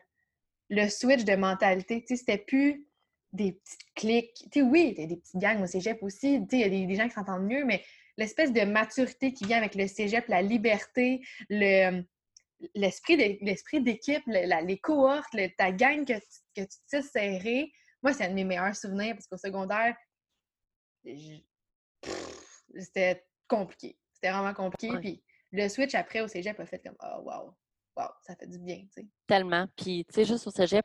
le 0.70 0.88
switch 0.88 1.24
de 1.24 1.36
mentalité. 1.36 2.00
Tu 2.00 2.08
sais, 2.08 2.16
c'était 2.16 2.38
plus 2.38 2.86
des 3.32 3.52
petites 3.52 3.94
clics. 3.94 4.34
Tu 4.50 4.60
sais, 4.60 4.62
oui, 4.62 4.94
il 4.96 5.00
y 5.00 5.04
a 5.04 5.06
des 5.06 5.16
petites 5.16 5.36
gangs 5.36 5.62
au 5.62 5.66
cégep 5.66 6.02
aussi. 6.02 6.40
Tu 6.48 6.56
sais, 6.56 6.56
il 6.56 6.60
y 6.60 6.64
a 6.64 6.68
des, 6.68 6.86
des 6.86 6.96
gens 6.96 7.06
qui 7.06 7.14
s'entendent 7.14 7.46
mieux, 7.46 7.64
mais 7.64 7.84
l'espèce 8.16 8.52
de 8.52 8.62
maturité 8.62 9.32
qui 9.32 9.44
vient 9.44 9.58
avec 9.58 9.74
le 9.74 9.86
cégep, 9.86 10.26
la 10.28 10.42
liberté, 10.42 11.20
le 11.48 12.02
l'esprit 12.74 13.82
d'équipe, 13.82 14.22
les 14.26 14.78
cohortes, 14.78 15.36
ta 15.58 15.72
gang 15.72 16.06
que 16.06 16.14
tu, 16.14 16.40
que 16.56 16.62
tu 16.62 16.78
t'es 16.88 17.02
serré, 17.02 17.70
moi, 18.02 18.14
c'est 18.14 18.24
un 18.24 18.30
de 18.30 18.34
mes 18.34 18.44
meilleurs 18.44 18.74
souvenirs 18.74 19.14
parce 19.14 19.26
qu'au 19.26 19.36
secondaire, 19.36 19.94
c'était 22.78 23.24
compliqué. 23.48 23.96
C'était 24.12 24.30
vraiment 24.30 24.54
compliqué. 24.54 24.98
Puis 24.98 25.22
le 25.52 25.68
switch 25.68 25.94
après 25.94 26.20
au 26.20 26.28
cégep 26.28 26.58
a 26.58 26.66
fait 26.66 26.78
comme 26.78 26.96
Oh, 27.02 27.22
wow, 27.22 27.54
wow, 27.96 28.08
ça 28.22 28.34
fait 28.36 28.46
du 28.46 28.58
bien, 28.58 28.78
tu 28.94 29.02
sais. 29.02 29.06
Tellement. 29.26 29.66
Puis, 29.76 30.04
tu 30.08 30.14
sais, 30.14 30.24
juste 30.24 30.46
au 30.46 30.50
cégep, 30.50 30.84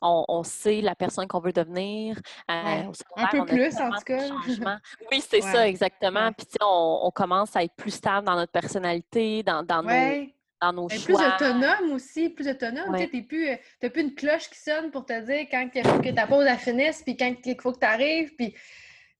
on, 0.00 0.42
sait 0.44 0.80
la 0.80 0.94
personne 0.94 1.26
qu'on 1.26 1.40
veut 1.40 1.52
devenir. 1.52 2.16
Euh, 2.50 2.92
un 3.16 3.26
peu 3.28 3.44
plus, 3.46 3.76
en 3.76 3.90
tout 3.90 4.04
cas. 4.04 4.28
Oui, 5.10 5.22
c'est 5.28 5.40
ça, 5.40 5.66
exactement. 5.66 6.32
Puis, 6.32 6.46
tu 6.46 6.52
sais, 6.52 6.58
on, 6.62 7.10
commence 7.10 7.56
à 7.56 7.64
être 7.64 7.74
plus 7.74 7.90
stable 7.90 8.26
dans 8.26 8.36
notre 8.36 8.52
personnalité, 8.52 9.42
dans, 9.42 9.62
dans 9.62 9.82
nos 9.82 10.26
dans 10.60 10.72
nos 10.72 10.88
choix. 10.88 11.16
Plus 11.36 11.46
autonome 11.46 11.92
aussi, 11.92 12.28
plus 12.28 12.48
autonome. 12.48 12.94
Tu 12.94 13.16
n'as 13.16 13.22
plus, 13.22 13.48
euh, 13.48 13.88
plus 13.88 14.02
une 14.02 14.14
cloche 14.14 14.50
qui 14.50 14.58
sonne 14.58 14.90
pour 14.90 15.06
te 15.06 15.18
dire 15.20 15.46
quand 15.50 15.68
il 15.74 15.86
faut 15.86 16.00
que 16.00 16.10
ta 16.10 16.26
pause 16.26 16.46
à 16.46 16.56
finisse, 16.56 17.02
puis 17.02 17.16
quand 17.16 17.34
il 17.44 17.60
faut 17.60 17.72
que 17.72 17.78
tu 17.78 17.86
arrives. 17.86 18.34
Puis 18.36 18.54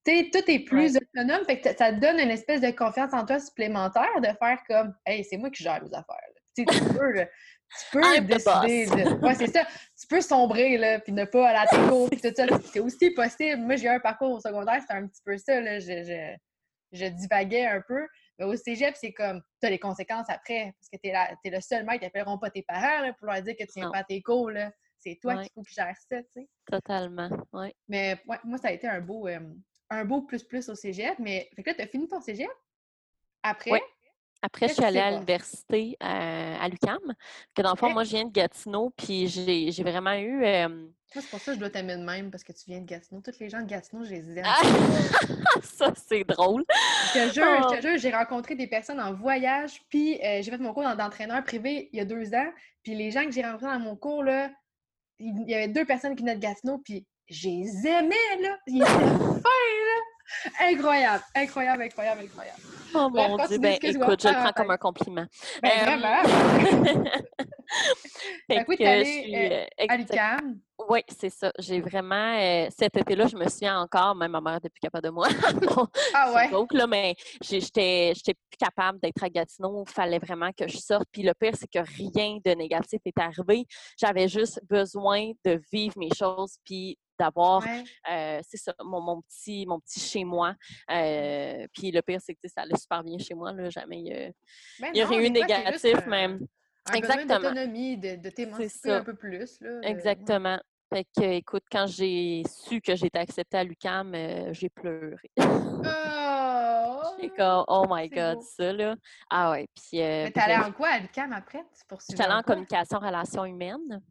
tout 0.04 0.50
est 0.50 0.64
plus 0.64 0.96
autonome, 0.96 1.44
fait 1.44 1.60
que 1.60 1.68
ça 1.76 1.92
te 1.92 2.00
donne 2.00 2.18
une 2.18 2.30
espèce 2.30 2.60
de 2.60 2.70
confiance 2.70 3.12
en 3.12 3.24
toi 3.24 3.38
supplémentaire 3.38 4.20
de 4.20 4.28
faire 4.38 4.58
comme 4.68 4.94
Hey, 5.06 5.24
c'est 5.24 5.36
moi 5.36 5.50
qui 5.50 5.62
gère 5.62 5.82
les 5.82 5.94
affaires. 5.94 6.16
Tu 6.56 6.64
peux, 6.64 7.26
tu 7.70 7.86
peux 7.92 8.20
décider. 8.22 8.86
De... 8.86 9.24
Ouais, 9.24 9.34
c'est 9.34 9.46
ça. 9.52 9.64
Tu 9.98 10.06
peux 10.08 10.20
sombrer, 10.20 10.76
là, 10.78 10.98
puis 11.00 11.12
ne 11.12 11.24
pas 11.24 11.48
aller 11.48 11.58
à 11.58 11.66
tes 11.66 11.88
cours, 11.88 12.10
puis 12.10 12.20
tout 12.20 12.32
ça. 12.34 12.44
C'est 12.72 12.80
aussi 12.80 13.10
possible. 13.10 13.62
Moi, 13.62 13.76
j'ai 13.76 13.86
eu 13.86 13.88
un 13.88 14.00
parcours 14.00 14.32
au 14.32 14.40
secondaire, 14.40 14.80
c'était 14.80 14.94
un 14.94 15.06
petit 15.06 15.22
peu 15.24 15.38
ça. 15.38 15.60
Là. 15.60 15.78
Je, 15.78 16.02
je, 16.02 16.36
je 16.92 17.06
divaguais 17.06 17.66
un 17.66 17.80
peu. 17.86 18.06
Mais 18.38 18.44
au 18.46 18.56
cégep, 18.56 18.96
c'est 18.96 19.12
comme, 19.12 19.42
tu 19.60 19.66
as 19.66 19.70
les 19.70 19.78
conséquences 19.78 20.28
après, 20.28 20.74
parce 20.78 20.88
que 20.90 20.96
tu 20.96 21.10
es, 21.10 21.14
es, 21.44 21.50
le 21.50 21.60
seul 21.60 21.84
mec 21.84 22.00
qui 22.00 22.06
appelleront 22.06 22.38
pas 22.38 22.50
tes 22.50 22.62
parents 22.62 23.02
là, 23.02 23.12
pour 23.12 23.26
leur 23.26 23.42
dire 23.42 23.54
que 23.58 23.64
tu 23.64 23.72
viens 23.76 23.90
pas 23.90 23.98
à 23.98 24.04
tes 24.04 24.22
cours. 24.22 24.50
C'est 24.98 25.18
toi 25.20 25.42
qui 25.42 25.50
faut 25.54 25.62
gères 25.66 25.96
ça, 26.10 26.22
tu 26.22 26.28
sais. 26.34 26.48
Totalement, 26.66 27.30
oui. 27.52 27.72
Mais 27.88 28.20
ouais, 28.26 28.36
moi, 28.44 28.58
ça 28.58 28.68
a 28.68 28.72
été 28.72 28.86
un 28.86 29.00
beau, 29.00 29.28
euh, 29.28 29.40
un 29.90 30.04
beau 30.04 30.22
plus-plus 30.22 30.68
au 30.68 30.74
cégep. 30.74 31.18
Mais 31.18 31.50
fait 31.54 31.62
que 31.62 31.70
là, 31.70 31.74
tu 31.74 31.82
as 31.82 31.86
fini 31.86 32.08
ton 32.08 32.20
cégep? 32.20 32.48
Après? 33.42 33.72
Oui. 33.72 33.80
Après, 34.42 34.68
je 34.68 34.74
suis 34.74 34.84
allée 34.84 35.00
à 35.00 35.10
l'université 35.10 35.98
euh, 36.02 36.56
à 36.58 36.68
l'UCAM. 36.68 36.98
Que 37.54 37.60
dans 37.60 37.72
le 37.72 37.76
fond, 37.76 37.90
moi, 37.90 38.04
je 38.04 38.10
viens 38.10 38.24
de 38.24 38.32
Gatineau, 38.32 38.90
puis 38.96 39.28
j'ai 39.28 39.82
vraiment 39.82 40.14
eu. 40.14 40.44
Euh, 40.44 40.86
c'est 41.12 41.28
pour 41.28 41.40
ça 41.40 41.50
que 41.50 41.56
je 41.56 41.60
dois 41.60 41.70
t'aimer 41.70 41.96
de 41.96 42.04
même, 42.04 42.30
parce 42.30 42.44
que 42.44 42.52
tu 42.52 42.64
viens 42.68 42.80
de 42.80 42.86
Gatineau. 42.86 43.20
Toutes 43.20 43.38
les 43.38 43.50
gens 43.50 43.60
de 43.60 43.66
Gatineau, 43.66 44.04
je 44.04 44.10
les 44.10 44.38
aime. 44.38 44.44
Ah! 44.46 44.62
ça, 45.62 45.92
c'est 46.08 46.24
drôle. 46.24 46.64
Je 47.08 47.12
te 47.12 47.34
jure, 47.34 47.44
je 47.70 47.74
te 47.74 47.78
oh! 47.78 47.88
jure, 47.88 47.98
j'ai 47.98 48.12
rencontré 48.12 48.54
des 48.54 48.66
personnes 48.66 49.00
en 49.00 49.12
voyage, 49.12 49.82
puis 49.90 50.18
euh, 50.24 50.40
j'ai 50.40 50.50
fait 50.50 50.58
mon 50.58 50.72
cours 50.72 50.84
d'entraîneur 50.96 51.44
privé 51.44 51.90
il 51.92 51.98
y 51.98 52.00
a 52.00 52.04
deux 52.06 52.32
ans. 52.32 52.50
Puis 52.82 52.94
les 52.94 53.10
gens 53.10 53.24
que 53.24 53.32
j'ai 53.32 53.42
rencontrés 53.42 53.66
dans 53.66 53.80
mon 53.80 53.96
cours, 53.96 54.22
là, 54.24 54.50
il 55.18 55.50
y 55.50 55.54
avait 55.54 55.68
deux 55.68 55.84
personnes 55.84 56.16
qui 56.16 56.22
venaient 56.22 56.36
de 56.36 56.40
Gatineau, 56.40 56.78
puis 56.78 57.06
je 57.30 57.48
les 57.48 57.86
aimais, 57.86 58.40
là. 58.40 58.58
Ils 58.66 58.82
étaient 58.82 58.88
fins, 58.88 59.42
là. 59.44 60.00
Incroyable, 60.60 61.24
incroyable, 61.34 61.82
incroyable, 61.82 62.22
incroyable. 62.22 62.60
Oh 62.94 63.08
mon 63.10 63.46
Dieu, 63.46 63.58
ben 63.58 63.78
écoute, 63.82 64.22
je 64.22 64.28
le 64.28 64.34
prends 64.34 64.52
comme 64.52 64.70
un 64.70 64.76
compliment. 64.76 65.26
Ben, 65.62 65.70
vraiment. 65.84 66.22
ben, 68.48 68.64
oui, 68.68 68.76
t'es 68.76 68.86
allée 68.86 69.68
euh, 69.78 69.86
à 69.88 69.96
l'UQAM. 69.96 70.60
Oui, 70.88 71.00
c'est 71.08 71.30
ça. 71.30 71.52
J'ai 71.58 71.80
vraiment, 71.80 72.36
euh, 72.38 72.68
cet 72.76 72.96
été-là, 72.96 73.26
je 73.26 73.36
me 73.36 73.48
souviens 73.48 73.80
encore, 73.80 74.14
même 74.14 74.32
ma 74.32 74.40
mère 74.40 74.60
n'est 74.62 74.70
plus 74.70 74.80
capable 74.80 75.04
de 75.04 75.10
moi. 75.10 75.28
ah 76.14 76.32
ouais? 76.32 76.50
Donc, 76.50 76.72
là, 76.72 76.86
mais 76.86 77.14
j'étais 77.42 78.12
plus 78.14 78.58
capable 78.58 78.98
d'être 79.00 79.22
à 79.22 79.28
Gatineau. 79.28 79.84
Il 79.86 79.92
fallait 79.92 80.18
vraiment 80.18 80.50
que 80.52 80.66
je 80.66 80.78
sorte. 80.78 81.06
Puis 81.12 81.22
le 81.22 81.34
pire, 81.34 81.52
c'est 81.54 81.70
que 81.70 81.84
rien 81.96 82.38
de 82.44 82.52
négatif 82.52 83.00
est 83.04 83.18
arrivé. 83.18 83.66
J'avais 83.98 84.28
juste 84.28 84.60
besoin 84.68 85.32
de 85.44 85.60
vivre 85.72 85.94
mes 85.98 86.10
choses 86.16 86.56
puis 86.64 86.98
d'avoir, 87.20 87.62
euh, 88.10 88.40
c'est 88.42 88.56
ça, 88.56 88.74
mon, 88.82 89.20
petit, 89.22 89.66
mon 89.66 89.78
petit 89.78 90.00
chez 90.00 90.24
moi. 90.24 90.54
Euh, 90.90 91.66
puis 91.74 91.90
le 91.90 92.00
pire, 92.00 92.20
c'est 92.24 92.34
que 92.34 92.48
ça 92.48 92.62
allait 92.62 92.76
super 92.76 93.04
bien 93.04 93.18
chez 93.18 93.34
moi. 93.34 93.52
Là, 93.52 93.68
jamais 93.68 93.98
il 93.98 94.06
y 94.94 95.00
a 95.02 95.06
ben 95.06 95.20
eu 95.20 95.30
négatif, 95.30 96.06
même. 96.06 96.40
Exactement. 96.94 97.38
d'autonomie, 97.38 97.98
de, 97.98 98.16
de 98.16 98.30
t'émanciper 98.30 98.92
un 98.92 99.04
peu 99.04 99.14
plus. 99.14 99.60
Là, 99.60 99.80
Exactement. 99.82 100.58
Fait 100.92 101.06
que, 101.16 101.22
écoute, 101.22 101.62
quand 101.70 101.86
j'ai 101.86 102.42
su 102.48 102.80
que 102.80 102.96
j'étais 102.96 103.20
acceptée 103.20 103.58
à 103.58 103.64
l'UCAM, 103.64 104.12
euh, 104.12 104.52
j'ai 104.52 104.68
pleuré. 104.68 105.30
oh! 105.38 107.02
J'ai 107.20 107.28
comme, 107.28 107.64
oh 107.68 107.84
my 107.88 108.08
God, 108.08 108.42
ça, 108.42 108.72
là. 108.72 108.96
Ah 109.28 109.52
ouais. 109.52 109.68
Puis, 109.74 110.00
euh, 110.00 110.24
Mais 110.24 110.32
t'allais 110.32 110.56
en 110.56 110.72
quoi 110.72 110.88
à 110.88 110.98
l'UCAM 110.98 111.32
après? 111.32 111.64
J'étais 112.08 112.24
allée 112.24 112.34
en 112.34 112.42
communication, 112.42 112.98
relations 112.98 113.44
humaines. 113.44 114.02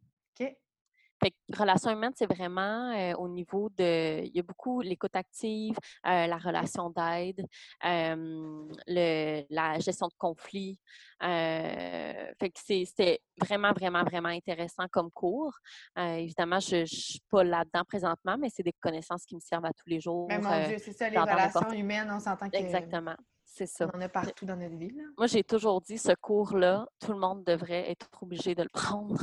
Fait 1.21 1.31
que 1.31 1.57
relations 1.57 1.91
humaines, 1.91 2.13
c'est 2.15 2.31
vraiment 2.31 2.91
euh, 2.91 3.13
au 3.15 3.27
niveau 3.27 3.69
de. 3.77 4.23
Il 4.23 4.35
y 4.35 4.39
a 4.39 4.43
beaucoup 4.43 4.81
l'écoute 4.81 5.15
active, 5.15 5.75
euh, 6.05 6.27
la 6.27 6.37
relation 6.37 6.89
d'aide, 6.89 7.45
la 7.81 9.79
gestion 9.79 10.07
de 10.07 10.13
conflits. 10.17 10.79
Fait 11.21 12.33
que 12.41 12.59
c'était 12.59 13.19
vraiment, 13.39 13.73
vraiment, 13.73 14.03
vraiment 14.03 14.29
intéressant 14.29 14.87
comme 14.91 15.11
cours. 15.11 15.57
évidemment, 15.97 16.59
je 16.59 16.77
ne 16.77 16.85
suis 16.85 17.21
pas 17.29 17.43
là-dedans 17.43 17.83
présentement, 17.85 18.37
mais 18.37 18.49
c'est 18.49 18.63
des 18.63 18.75
connaissances 18.79 19.25
qui 19.25 19.35
me 19.35 19.41
servent 19.41 19.65
à 19.65 19.73
tous 19.73 19.87
les 19.89 19.99
jours. 19.99 20.27
Mais 20.29 20.39
mon 20.39 20.67
Dieu, 20.67 20.77
c'est 20.79 20.93
ça, 20.93 21.09
les 21.09 21.17
relations 21.17 21.71
humaines, 21.71 22.09
on 22.11 22.19
s'entend 22.19 22.49
que. 22.49 22.57
Exactement. 22.57 23.15
C'est 23.51 23.65
ça. 23.65 23.89
On 23.93 23.97
en 23.97 24.01
a 24.01 24.09
partout 24.09 24.45
dans 24.45 24.55
notre 24.55 24.77
vie. 24.77 24.91
Là. 24.91 25.03
Moi, 25.17 25.27
j'ai 25.27 25.43
toujours 25.43 25.81
dit 25.81 25.97
ce 25.97 26.13
cours-là, 26.13 26.87
tout 26.99 27.11
le 27.11 27.19
monde 27.19 27.43
devrait 27.43 27.89
être 27.89 28.07
obligé 28.21 28.55
de 28.55 28.63
le 28.63 28.69
prendre. 28.69 29.21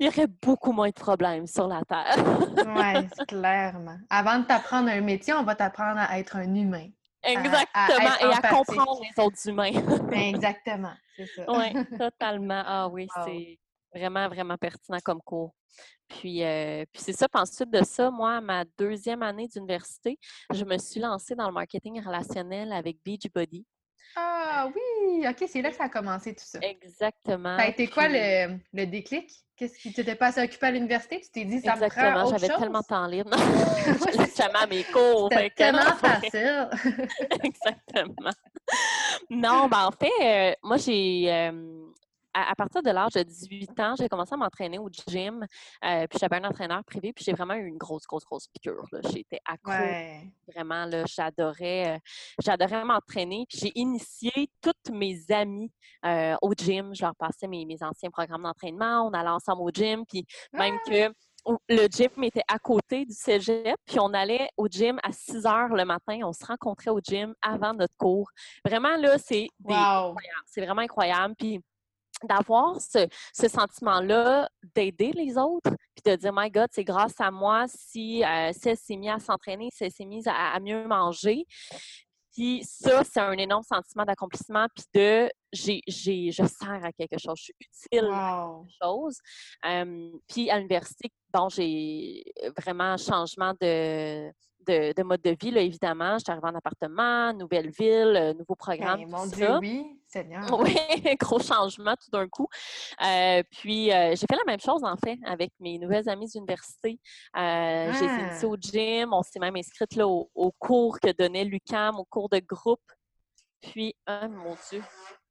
Il 0.00 0.06
y 0.06 0.08
aurait 0.08 0.26
beaucoup 0.26 0.72
moins 0.72 0.88
de 0.88 0.94
problèmes 0.94 1.46
sur 1.46 1.68
la 1.68 1.82
Terre. 1.84 2.16
oui, 2.66 3.26
clairement. 3.28 3.98
Avant 4.08 4.38
de 4.38 4.46
t'apprendre 4.46 4.88
un 4.88 5.02
métier, 5.02 5.34
on 5.34 5.44
va 5.44 5.54
t'apprendre 5.54 6.00
à 6.00 6.18
être 6.18 6.36
un 6.36 6.54
humain. 6.54 6.88
Exactement, 7.22 8.16
et 8.18 8.32
à 8.32 8.48
comprendre 8.48 9.02
les 9.02 9.22
autres 9.22 9.46
humains. 9.46 9.72
Exactement, 10.12 10.94
c'est 11.14 11.26
ça. 11.26 11.44
Oui, 11.48 11.98
totalement. 11.98 12.62
Ah 12.64 12.88
oui, 12.88 13.08
c'est 13.26 13.58
vraiment, 13.94 14.26
vraiment 14.28 14.56
pertinent 14.56 15.00
comme 15.04 15.20
cours. 15.20 15.54
Puis, 16.08 16.42
euh, 16.44 16.84
puis 16.90 17.02
c'est 17.02 17.12
ça. 17.12 17.28
Puis 17.28 17.40
ensuite 17.40 17.70
de 17.70 17.84
ça, 17.84 18.10
moi, 18.10 18.40
ma 18.40 18.64
deuxième 18.78 19.22
année 19.22 19.48
d'université, 19.48 20.18
je 20.50 20.64
me 20.64 20.78
suis 20.78 20.98
lancée 20.98 21.34
dans 21.34 21.46
le 21.46 21.52
marketing 21.52 22.02
relationnel 22.02 22.72
avec 22.72 22.96
Beachbody. 23.04 23.66
Ah 24.16 24.68
oui, 24.74 25.26
OK, 25.28 25.48
c'est 25.48 25.62
là 25.62 25.70
que 25.70 25.76
ça 25.76 25.84
a 25.84 25.88
commencé 25.88 26.34
tout 26.34 26.44
ça. 26.44 26.58
Exactement. 26.62 27.56
Ça 27.56 27.64
a 27.64 27.68
été 27.68 27.86
quoi 27.86 28.08
le, 28.08 28.58
le 28.72 28.86
déclic? 28.86 29.30
Qu'est-ce 29.56 29.78
qui 29.78 29.92
t'étais 29.92 30.14
pas 30.14 30.28
assez 30.28 30.42
occupé 30.42 30.66
à 30.66 30.70
l'université? 30.70 31.20
Tu 31.20 31.30
t'es 31.30 31.44
dit, 31.44 31.60
ça 31.60 31.76
me 31.76 31.88
prend 31.88 32.24
autre 32.24 32.38
j'avais 32.38 32.54
tellement 32.58 32.80
de 32.80 32.86
temps 32.86 33.06
libre. 33.06 33.30
J'allais 34.14 34.30
jamais 34.36 34.58
à 34.58 34.66
mes 34.66 34.84
cours. 34.84 35.28
C'était 35.30 35.50
tellement 35.50 35.80
facile. 35.96 36.70
Exactement. 37.42 38.32
Non, 39.28 39.68
ben 39.68 39.86
en 39.86 39.90
fait, 39.92 40.10
euh, 40.22 40.54
moi, 40.62 40.76
j'ai... 40.78 41.30
Euh, 41.30 41.86
à, 42.34 42.54
partir 42.54 42.82
de 42.82 42.90
l'âge 42.90 43.12
de 43.12 43.22
18 43.22 43.80
ans, 43.80 43.94
j'ai 43.98 44.08
commencé 44.08 44.34
à 44.34 44.36
m'entraîner 44.36 44.78
au 44.78 44.88
gym. 44.88 45.44
Euh, 45.84 46.06
puis 46.06 46.18
j'avais 46.18 46.36
un 46.36 46.44
entraîneur 46.44 46.84
privé, 46.84 47.12
puis 47.12 47.24
j'ai 47.24 47.32
vraiment 47.32 47.54
eu 47.54 47.66
une 47.66 47.78
grosse, 47.78 48.06
grosse, 48.06 48.24
grosse 48.24 48.48
piqûre. 48.48 48.86
Été 49.14 49.38
accro. 49.44 49.72
Vraiment, 50.54 50.84
là, 50.86 51.04
j'adorais, 51.06 51.96
euh, 51.96 51.98
j'adorais 52.42 52.84
m'entraîner. 52.84 53.46
J'ai 53.48 53.72
initié 53.74 54.50
toutes 54.62 54.90
mes 54.92 55.18
amies 55.30 55.70
euh, 56.04 56.36
au 56.42 56.52
gym. 56.54 56.94
Je 56.94 57.02
leur 57.02 57.14
passais 57.16 57.46
mes, 57.46 57.64
mes 57.66 57.82
anciens 57.82 58.10
programmes 58.10 58.42
d'entraînement. 58.42 59.06
On 59.06 59.12
allait 59.12 59.28
ensemble 59.28 59.62
au 59.62 59.70
gym. 59.70 60.04
Puis 60.06 60.26
même 60.52 60.78
ah! 60.86 60.90
que 60.90 61.12
le 61.68 61.86
gym 61.88 62.24
était 62.24 62.42
à 62.48 62.58
côté 62.58 63.04
du 63.04 63.14
cégep, 63.14 63.76
puis 63.86 63.98
on 63.98 64.12
allait 64.12 64.48
au 64.56 64.66
gym 64.68 64.98
à 65.02 65.12
6 65.12 65.46
heures 65.46 65.74
le 65.74 65.84
matin. 65.84 66.20
On 66.24 66.32
se 66.32 66.44
rencontrait 66.44 66.90
au 66.90 67.00
gym 67.00 67.34
avant 67.42 67.74
notre 67.74 67.96
cours. 67.96 68.30
Vraiment, 68.64 68.96
là, 68.96 69.16
c'est 69.18 69.48
C'est 70.46 70.64
vraiment 70.64 70.82
incroyable. 70.82 71.34
Puis 71.38 71.60
d'avoir 72.28 72.80
ce, 72.80 73.08
sentiment-là 73.48 74.48
d'aider 74.74 75.12
les 75.12 75.36
autres, 75.36 75.70
puis 75.94 76.12
de 76.12 76.16
dire, 76.16 76.32
My 76.34 76.50
God, 76.50 76.68
c'est 76.72 76.84
grâce 76.84 77.20
à 77.20 77.30
moi 77.30 77.66
si 77.68 78.24
euh, 78.24 78.52
s'est 78.52 78.96
mis 78.96 79.10
à 79.10 79.18
s'entraîner, 79.18 79.68
si 79.72 79.90
s'est 79.90 80.04
mise 80.04 80.26
à, 80.26 80.58
mieux 80.60 80.86
manger. 80.86 81.46
Puis 82.32 82.62
ça, 82.64 83.02
c'est 83.02 83.20
un 83.20 83.32
énorme 83.32 83.64
sentiment 83.64 84.04
d'accomplissement, 84.04 84.66
puis 84.74 84.84
de 84.94 85.30
j'ai, 85.52 85.82
je 85.88 86.46
sers 86.46 86.84
à 86.84 86.92
quelque 86.92 87.18
chose, 87.18 87.38
je 87.38 87.42
suis 87.42 87.54
utile 87.60 88.08
à 88.12 88.46
quelque 88.62 88.74
chose. 88.82 89.18
puis 90.28 90.48
à 90.50 90.58
l'université, 90.58 91.10
bon, 91.32 91.48
j'ai 91.48 92.24
vraiment 92.56 92.84
un 92.84 92.96
changement 92.96 93.52
de, 93.60 94.30
de, 94.70 95.02
mode 95.02 95.22
de 95.22 95.36
vie, 95.40 95.50
là, 95.50 95.60
évidemment. 95.60 96.14
Je 96.18 96.24
suis 96.24 96.30
arrivée 96.30 96.48
en 96.48 96.54
appartement, 96.54 97.32
nouvelle 97.32 97.70
ville, 97.70 98.14
euh, 98.16 98.34
nouveau 98.34 98.54
programme. 98.54 99.04
mon 99.08 99.26
Dieu, 99.26 99.58
oui, 99.58 100.00
Seigneur. 100.06 100.40
Oui, 100.60 100.76
gros 101.20 101.40
changement 101.40 101.94
tout 101.96 102.10
d'un 102.10 102.28
coup. 102.28 102.48
Euh, 103.04 103.42
puis, 103.50 103.92
euh, 103.92 104.10
j'ai 104.10 104.26
fait 104.28 104.36
la 104.36 104.44
même 104.46 104.60
chose, 104.60 104.82
en 104.84 104.96
fait, 104.96 105.18
avec 105.24 105.52
mes 105.60 105.78
nouvelles 105.78 106.08
amies 106.08 106.26
d'université. 106.26 106.98
Euh, 107.36 107.92
J'ai 107.92 108.04
initié 108.04 108.42
ah! 108.42 108.46
au 108.46 108.56
gym. 108.56 109.12
On 109.12 109.22
s'est 109.22 109.38
même 109.38 109.56
inscrite 109.56 109.94
là, 109.96 110.06
au, 110.06 110.54
cours 110.58 110.98
que 111.00 111.12
donnait 111.12 111.44
l'UCAM, 111.44 111.96
au 111.98 112.04
cours 112.04 112.28
de 112.28 112.38
groupe. 112.38 112.80
Puis, 113.60 113.94
oh 114.08 114.28
mon 114.28 114.56
Dieu, 114.70 114.82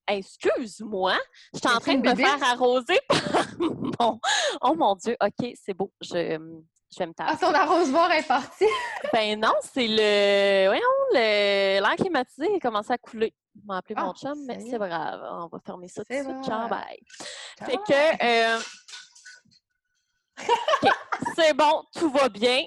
excuse-moi, 0.08 1.17
je 1.53 1.60
suis 1.60 1.67
en 1.67 1.79
train 1.79 1.96
de 1.96 2.08
me 2.08 2.15
faire 2.15 2.43
arroser 2.43 3.00
par 3.08 3.48
mon... 3.60 4.19
Oh 4.62 4.75
mon 4.75 4.96
Dieu, 4.96 5.15
OK, 5.22 5.53
c'est 5.55 5.74
beau. 5.74 5.91
Je, 6.01 6.38
je 6.91 7.00
vais 7.00 7.08
me 7.08 7.13
taper. 7.13 7.31
Ah, 7.34 7.38
ton 7.38 7.53
arrosoir 7.53 8.12
est 8.12 8.27
parti? 8.27 8.65
ben 9.13 9.39
non, 9.39 9.53
c'est 9.62 9.88
le... 9.88 10.67
Voyons, 10.67 10.81
l'air 11.13 11.96
climatisé 11.96 12.55
a 12.55 12.60
commencé 12.60 12.91
à 12.93 12.98
couler. 12.98 13.34
Je 13.55 13.65
m'a 13.65 13.77
appelé 13.77 13.96
mon 13.96 14.12
ah, 14.12 14.13
chum, 14.13 14.46
mais 14.48 14.60
c'est 14.60 14.77
grave. 14.77 15.22
On 15.31 15.48
va 15.48 15.60
fermer 15.65 15.88
ça 15.88 16.03
tout 16.03 16.13
de 16.13 16.24
suite. 16.24 16.46
Ciao, 16.46 16.67
bye. 16.67 17.00
Fait 17.63 17.77
que... 17.77 18.55
Euh... 18.55 18.60
c'est 21.36 21.53
bon, 21.53 21.84
tout 21.93 22.10
va 22.10 22.29
bien. 22.29 22.63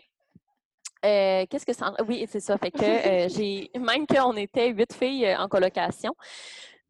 Euh, 1.05 1.47
qu'est-ce 1.51 1.67
que 1.67 1.73
ça. 1.73 1.93
Oui, 2.07 2.27
c'est 2.31 2.41
ça. 2.41 2.57
Fait 2.59 2.71
que 2.71 2.83
euh, 3.27 3.29
j'ai. 3.29 3.71
Même 3.79 4.07
qu'on 4.07 4.37
était 4.37 4.69
huit 4.69 4.93
filles 4.93 5.35
en 5.37 5.49
colocation. 5.49 6.15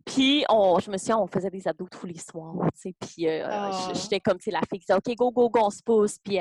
Puis, 0.04 0.44
on, 0.48 0.78
je 0.78 0.90
me 0.90 0.96
suis 0.96 1.12
on 1.12 1.26
faisait 1.26 1.50
des 1.50 1.66
abdos 1.66 1.88
tous 1.90 2.06
les 2.06 2.18
soirs, 2.18 2.54
tu 2.74 2.80
sais. 2.80 2.94
Puis, 2.98 3.28
ah. 3.28 3.92
j'étais 3.94 4.20
comme, 4.20 4.38
tu 4.38 4.44
sais, 4.44 4.50
la 4.50 4.60
fille 4.60 4.78
qui 4.80 4.86
disait, 4.86 4.94
OK, 4.94 5.16
go, 5.16 5.30
go, 5.30 5.48
go, 5.48 5.60
on 5.64 5.70
se 5.70 5.82
pousse. 5.82 6.18
Puis, 6.18 6.40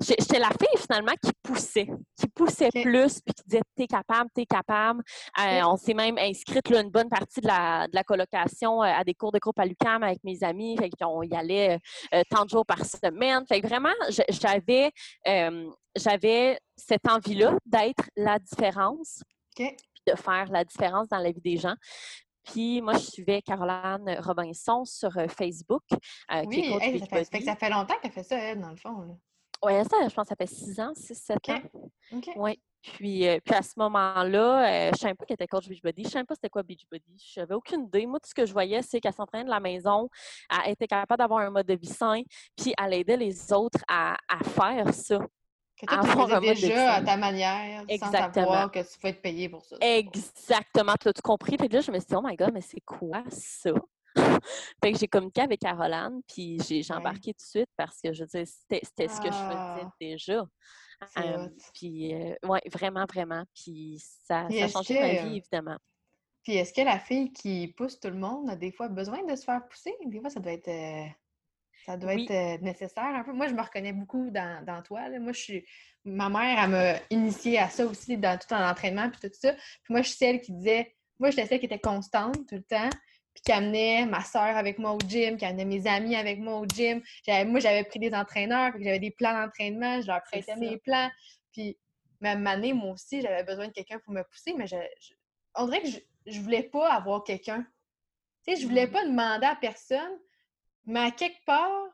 j'étais 0.00 0.38
la 0.38 0.50
fille, 0.50 0.78
finalement, 0.78 1.12
qui 1.22 1.30
poussait, 1.42 1.88
qui 2.18 2.28
poussait 2.28 2.70
plus, 2.70 3.20
puis 3.20 3.34
qui 3.34 3.42
disait, 3.46 3.62
t'es 3.76 3.86
capable, 3.86 4.30
t'es 4.34 4.46
capable. 4.46 5.02
on 5.38 5.76
s'est 5.76 5.94
même 5.94 6.18
inscrite, 6.18 6.68
là, 6.68 6.80
une 6.80 6.90
bonne 6.90 7.08
partie 7.08 7.40
de 7.40 7.46
la, 7.46 7.86
de 7.88 7.94
la 7.94 8.04
colocation 8.04 8.80
à 8.80 9.04
des 9.04 9.14
cours 9.14 9.32
de 9.32 9.38
groupe 9.38 9.58
à 9.58 9.64
l'UQAM 9.64 10.02
avec 10.02 10.22
mes 10.24 10.42
amis. 10.42 10.76
Fait 10.78 10.90
qu'on 10.90 11.22
y 11.22 11.34
allait 11.34 11.78
tant 12.30 12.44
de 12.44 12.50
jours 12.50 12.66
par 12.66 12.84
semaine. 12.84 13.44
Fait 13.46 13.60
que 13.60 13.66
vraiment, 13.66 13.92
j'avais 14.28 14.90
j'avais 15.96 16.58
cette 16.76 17.08
envie-là 17.08 17.56
d'être 17.66 18.08
la 18.16 18.38
différence, 18.38 19.22
de 20.06 20.16
faire 20.16 20.50
la 20.50 20.64
différence 20.64 21.08
dans 21.08 21.18
la 21.18 21.30
vie 21.30 21.40
des 21.40 21.58
gens. 21.58 21.74
Puis 22.44 22.80
moi, 22.80 22.94
je 22.94 23.06
suivais 23.06 23.42
Caroline 23.42 24.18
Robinson 24.20 24.84
sur 24.84 25.16
euh, 25.16 25.26
Facebook. 25.28 25.82
Euh, 25.92 26.42
oui, 26.46 26.72
ça, 26.72 26.80
fait, 26.80 27.42
ça, 27.42 27.56
fait, 27.56 27.70
longtemps 27.70 27.94
qu'elle 28.00 28.12
fait 28.12 28.22
ça, 28.22 28.36
elle, 28.36 28.60
dans 28.60 28.70
le 28.70 28.76
fond. 28.76 29.18
Oui, 29.64 29.72
ça, 29.88 30.08
je 30.08 30.14
pense 30.14 30.24
que 30.24 30.28
ça 30.28 30.36
fait 30.36 30.46
six 30.46 30.80
ans, 30.80 30.92
six, 30.94 31.14
sept 31.14 31.48
ans. 31.50 31.60
Oui. 32.36 32.60
Puis, 32.82 33.28
euh, 33.28 33.38
puis 33.44 33.54
à 33.54 33.62
ce 33.62 33.74
moment-là, 33.76 34.88
je 34.88 34.90
ne 34.90 34.96
savais 34.96 35.14
pas 35.14 35.24
qu'elle 35.24 35.34
était 35.34 35.46
coach 35.46 35.68
Beachbody. 35.68 36.02
Je 36.02 36.08
ne 36.08 36.12
savais 36.12 36.24
pas 36.24 36.34
c'était 36.34 36.48
quoi 36.48 36.64
Beachbody. 36.64 37.24
Je 37.32 37.38
n'avais 37.38 37.54
aucune 37.54 37.84
idée. 37.84 38.06
Moi, 38.06 38.18
tout 38.18 38.28
ce 38.28 38.34
que 38.34 38.44
je 38.44 38.52
voyais, 38.52 38.82
c'est 38.82 39.00
qu'elle 39.00 39.12
s'entraînait 39.12 39.44
de 39.44 39.50
la 39.50 39.60
maison, 39.60 40.08
elle 40.64 40.72
était 40.72 40.88
capable 40.88 41.18
d'avoir 41.18 41.40
un 41.40 41.50
mode 41.50 41.66
de 41.66 41.74
vie 41.74 41.86
sain, 41.86 42.22
puis 42.56 42.74
elle 42.76 42.94
aidait 42.94 43.16
les 43.16 43.52
autres 43.52 43.78
à, 43.86 44.16
à 44.28 44.42
faire 44.42 44.92
ça. 44.92 45.20
Que 45.86 46.12
toi, 46.14 46.40
tu 46.40 46.60
déjà 46.60 46.94
à 46.94 47.02
ta 47.02 47.16
manière, 47.16 47.84
sans 47.98 48.12
savoir 48.12 48.70
que 48.70 48.80
tu 48.80 48.98
peux 49.00 49.08
être 49.08 49.20
payé 49.20 49.48
pour 49.48 49.64
ça. 49.64 49.76
Exactement. 49.80 50.94
Tu 51.00 51.08
as 51.08 51.12
tout 51.12 51.22
compris. 51.22 51.56
Puis 51.56 51.68
là, 51.68 51.80
je 51.80 51.90
me 51.90 51.98
suis 51.98 52.06
dit, 52.06 52.14
oh 52.14 52.22
my 52.22 52.36
God, 52.36 52.52
mais 52.54 52.60
c'est 52.60 52.82
quoi 52.86 53.24
ça? 53.28 53.72
fait 54.82 54.92
que 54.92 54.98
j'ai 54.98 55.08
communiqué 55.08 55.40
avec 55.40 55.60
Caroline, 55.60 56.20
puis 56.28 56.58
j'ai 56.60 56.82
embarqué 56.92 57.32
tout 57.32 57.44
de 57.44 57.48
suite 57.48 57.70
parce 57.76 58.00
que, 58.00 58.12
je 58.12 58.22
veux 58.22 58.26
dire, 58.26 58.46
c'était 58.46 59.08
ce 59.08 59.20
que 59.20 59.26
je 59.26 59.32
faisais 59.32 59.56
ah! 59.56 59.90
déjà. 60.00 60.44
puis, 61.74 62.14
euh, 62.14 62.34
oui, 62.44 62.58
vraiment, 62.72 63.04
vraiment. 63.06 63.44
Puis 63.54 63.98
ça, 63.98 64.46
ça 64.48 64.64
a 64.64 64.68
changé 64.68 65.00
ma 65.00 65.22
vie, 65.22 65.36
évidemment. 65.38 65.78
Puis 66.42 66.54
est-ce 66.54 66.72
que 66.72 66.82
la 66.82 66.98
fille 66.98 67.32
qui 67.32 67.68
pousse 67.76 67.98
tout 68.00 68.10
le 68.10 68.18
monde 68.18 68.50
a 68.50 68.56
des 68.56 68.72
fois 68.72 68.88
besoin 68.88 69.24
de 69.24 69.34
se 69.34 69.44
faire 69.44 69.66
pousser? 69.66 69.94
Des 70.04 70.20
fois, 70.20 70.30
ça 70.30 70.40
doit 70.40 70.52
être... 70.52 70.68
Euh, 70.68 71.08
ça 71.86 71.96
doit 71.96 72.14
être 72.14 72.60
nécessaire 72.62 73.04
un 73.04 73.24
peu. 73.24 73.32
Moi, 73.32 73.48
je 73.48 73.54
me 73.54 73.62
reconnais 73.62 73.92
beaucoup 73.92 74.30
dans, 74.30 74.64
dans 74.64 74.82
toi. 74.82 75.08
Moi, 75.18 75.32
je 75.32 75.40
suis. 75.40 75.64
Ma 76.04 76.28
mère, 76.28 76.64
elle 76.64 76.70
m'a 76.70 76.94
initiée 77.10 77.58
à 77.58 77.68
ça 77.68 77.86
aussi 77.86 78.16
dans 78.16 78.38
tout 78.38 78.52
en 78.52 78.68
entraînement 78.68 79.08
puis 79.08 79.20
tout 79.20 79.34
ça. 79.34 79.52
Puis 79.52 79.90
moi, 79.90 80.02
je 80.02 80.08
suis 80.08 80.16
celle 80.16 80.40
qui 80.40 80.52
disait. 80.52 80.94
Moi, 81.18 81.30
j'étais 81.30 81.46
celle 81.46 81.60
qui 81.60 81.66
était 81.66 81.78
constante 81.78 82.46
tout 82.48 82.56
le 82.56 82.62
temps. 82.62 82.90
Puis 83.34 83.44
qui 83.44 83.52
amenait 83.52 84.04
ma 84.04 84.22
soeur 84.22 84.56
avec 84.56 84.78
moi 84.78 84.92
au 84.92 84.98
gym, 84.98 85.36
qui 85.36 85.44
amenait 85.44 85.64
mes 85.64 85.86
amis 85.86 86.16
avec 86.16 86.38
moi 86.38 86.58
au 86.58 86.66
gym. 86.66 87.00
Moi, 87.46 87.60
j'avais 87.60 87.84
pris 87.84 87.98
des 87.98 88.12
entraîneurs, 88.12 88.72
puis 88.74 88.84
j'avais 88.84 88.98
des 88.98 89.10
plans 89.10 89.32
d'entraînement, 89.32 90.02
je 90.02 90.06
leur 90.06 90.22
prêtais 90.22 90.54
mes 90.56 90.76
plans. 90.78 91.10
Puis 91.52 91.78
même 92.20 92.46
année, 92.46 92.72
moi 92.72 92.92
aussi, 92.92 93.22
j'avais 93.22 93.42
besoin 93.42 93.68
de 93.68 93.72
quelqu'un 93.72 93.98
pour 94.00 94.12
me 94.12 94.22
pousser, 94.22 94.54
mais 94.54 94.66
je, 94.66 94.76
on 95.54 95.66
dirait 95.66 95.82
que 95.82 95.88
je, 95.88 95.98
je 96.26 96.40
voulais 96.40 96.62
pas 96.62 96.92
avoir 96.92 97.24
quelqu'un. 97.24 97.66
Tu 98.46 98.54
sais, 98.54 98.60
je 98.60 98.66
voulais 98.66 98.86
pas 98.86 99.04
demander 99.06 99.46
à 99.46 99.56
personne 99.56 100.18
mais 100.86 101.00
à 101.00 101.10
quelque 101.10 101.44
part, 101.44 101.88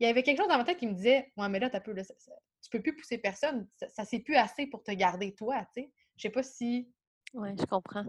il 0.00 0.06
y 0.06 0.10
avait 0.10 0.22
quelque 0.22 0.38
chose 0.38 0.48
dans 0.48 0.58
ma 0.58 0.64
tête 0.64 0.78
qui 0.78 0.86
me 0.86 0.94
disait 0.94 1.32
Ouais, 1.36 1.48
mais 1.48 1.58
là, 1.58 1.70
as 1.72 1.80
peu, 1.80 1.92
là, 1.92 2.04
ça, 2.04 2.14
tu 2.62 2.70
peux 2.70 2.82
plus 2.82 2.94
pousser 2.94 3.18
personne. 3.18 3.68
Ça, 3.76 3.88
ça 3.88 4.04
c'est 4.04 4.20
plus 4.20 4.36
assez 4.36 4.66
pour 4.66 4.82
te 4.82 4.92
garder 4.92 5.34
toi, 5.34 5.64
tu 5.74 5.82
sais. 5.82 5.92
Je 6.16 6.22
sais 6.22 6.30
pas 6.30 6.42
si. 6.42 6.88
Oui, 7.34 7.48
je 7.58 7.64
comprends. 7.64 8.04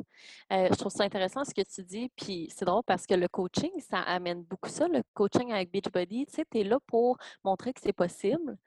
Euh, 0.53 0.67
je 0.69 0.75
trouve 0.75 0.91
ça 0.91 1.03
intéressant 1.03 1.43
ce 1.43 1.53
que 1.53 1.61
tu 1.61 1.83
dis. 1.83 2.11
Puis 2.15 2.47
c'est 2.55 2.65
drôle 2.65 2.83
parce 2.85 3.07
que 3.07 3.15
le 3.15 3.27
coaching, 3.27 3.71
ça 3.79 3.99
amène 4.01 4.43
beaucoup 4.43 4.69
ça. 4.69 4.87
Le 4.87 5.01
coaching 5.13 5.51
avec 5.51 5.71
Beachbody, 5.71 6.27
tu 6.27 6.33
sais, 6.33 6.45
tu 6.49 6.59
es 6.59 6.63
là 6.63 6.79
pour 6.85 7.17
montrer 7.43 7.73
que 7.73 7.81
c'est 7.81 7.93
possible, 7.93 8.57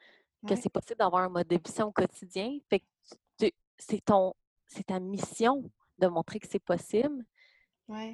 que 0.46 0.56
c'est 0.56 0.68
possible 0.68 0.98
d'avoir 0.98 1.22
un 1.22 1.28
mode 1.28 1.46
de 1.46 1.56
vie 1.56 1.82
au 1.82 1.92
quotidien. 1.92 2.58
Fait 2.68 2.80
que 2.80 3.50
c'est 3.78 4.04
ton, 4.04 4.34
c'est 4.66 4.86
ta 4.86 4.98
mission 4.98 5.70
de 5.98 6.08
montrer 6.08 6.40
que 6.40 6.48
c'est 6.48 6.58
possible. 6.58 7.24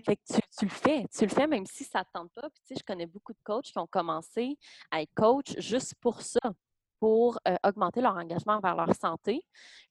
Fait 0.04 0.16
que 0.16 0.22
tu, 0.58 0.64
le 0.64 0.70
fais. 0.70 1.04
Tu 1.16 1.24
le 1.24 1.30
fais 1.30 1.46
même 1.46 1.66
si 1.66 1.84
ça 1.84 2.00
ne 2.00 2.04
tente 2.12 2.32
pas. 2.32 2.48
Puis, 2.50 2.62
tu 2.66 2.74
sais, 2.74 2.80
je 2.80 2.84
connais 2.84 3.06
beaucoup 3.06 3.32
de 3.32 3.38
coachs 3.42 3.64
qui 3.64 3.78
ont 3.78 3.86
commencé 3.86 4.56
à 4.90 5.02
être 5.02 5.12
coach 5.14 5.54
juste 5.58 5.94
pour 6.00 6.22
ça, 6.22 6.40
pour 7.00 7.38
euh, 7.48 7.56
augmenter 7.66 8.00
leur 8.00 8.16
engagement 8.16 8.60
vers 8.60 8.76
leur 8.76 8.94
santé. 8.94 9.42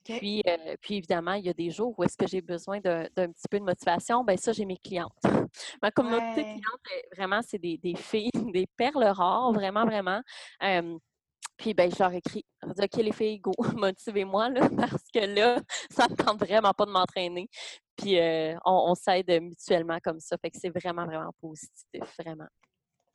Puis, 0.06 0.41
euh, 0.48 0.76
puis, 0.82 0.96
évidemment, 0.96 1.34
il 1.34 1.46
y 1.46 1.50
a 1.50 1.54
des 1.54 1.69
jours 1.69 1.93
où 1.98 2.04
est-ce 2.04 2.17
que 2.17 2.28
j'ai 2.28 2.41
besoin 2.41 2.80
d'un 2.80 3.08
petit 3.10 3.48
peu 3.50 3.60
de 3.60 3.65
motivation. 3.65 4.24
Bien, 4.24 4.38
ça, 4.38 4.54
j'ai 4.54 4.65
mes 4.65 4.78
clientes. 4.78 5.12
Ma 5.82 5.91
communauté 5.91 6.43
cliente, 6.43 7.04
vraiment, 7.15 7.41
c'est 7.41 7.60
des, 7.60 7.78
des, 7.78 7.96
filles, 7.96 8.32
des 8.54 8.67
perles 8.78 9.04
rares, 9.04 9.52
vraiment, 9.52 9.86
vraiment. 9.86 10.22
Puis 11.58 11.74
ben, 11.74 11.89
je 11.91 11.98
leur 12.00 12.13
écris. 12.13 12.46
Je 12.62 12.74
dis 12.74 12.84
OK, 12.84 13.04
les 13.04 13.12
filles, 13.12 13.39
go, 13.39 13.52
motivez-moi 13.76 14.50
parce 14.76 15.04
que 15.13 15.19
là, 15.19 15.62
ça 15.89 16.08
ne 16.08 16.15
tente 16.15 16.39
vraiment 16.39 16.74
pas 16.74 16.86
de 16.86 16.91
m'entraîner. 16.91 17.48
Puis 17.97 18.19
euh, 18.19 18.56
on, 18.65 18.95
s'aide 18.95 19.29
mutuellement 19.41 19.99
comme 20.03 20.19
ça. 20.19 20.38
Fait 20.38 20.49
que 20.49 20.58
c'est 20.60 20.69
vraiment, 20.69 21.06
vraiment 21.06 21.34
positif, 21.39 22.01
vraiment. 22.19 22.47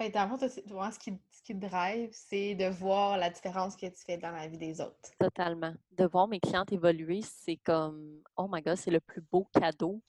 Fait 0.01 0.11
dans 0.11 0.23
le 0.23 0.39
fond, 0.39 0.49
ce 0.49 0.99
qui, 0.99 1.13
ce 1.33 1.43
qui 1.43 1.59
te 1.59 1.67
drive, 1.67 2.11
c'est 2.13 2.55
de 2.55 2.67
voir 2.67 3.19
la 3.19 3.31
différence 3.31 3.75
que 3.75 3.87
tu 3.87 4.05
fais 4.07 4.17
dans 4.17 4.31
la 4.31 4.47
vie 4.47 4.59
des 4.59 4.81
autres. 4.81 5.11
Totalement. 5.19 5.75
De 5.91 6.07
voir 6.07 6.29
mes 6.29 6.39
clientes 6.39 6.73
évoluer, 6.73 7.21
c'est 7.23 7.57
comme, 7.57 8.23
oh 8.37 8.47
my 8.49 8.63
God, 8.63 8.77
c'est 8.77 8.93
le 8.93 9.01
plus 9.01 9.23
beau 9.33 9.49
cadeau. 9.53 10.01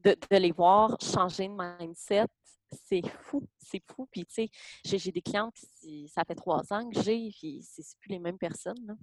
De, 0.00 0.16
de, 0.30 0.36
les 0.36 0.50
voir 0.50 0.96
changer 1.00 1.46
de 1.46 1.52
mindset, 1.52 2.26
c'est 2.84 3.06
fou, 3.22 3.46
c'est 3.58 3.82
fou. 3.92 4.08
Puis, 4.10 4.24
tu 4.26 4.46
sais, 4.46 4.98
j'ai 4.98 5.12
des 5.12 5.22
clientes 5.22 5.54
qui, 5.78 6.08
ça 6.08 6.24
fait 6.24 6.34
trois 6.34 6.72
ans 6.72 6.88
que 6.88 7.00
j'ai, 7.02 7.30
puis 7.38 7.62
c'est 7.62 7.84
plus 7.98 8.10
les 8.10 8.18
mêmes 8.18 8.38
personnes. 8.38 8.96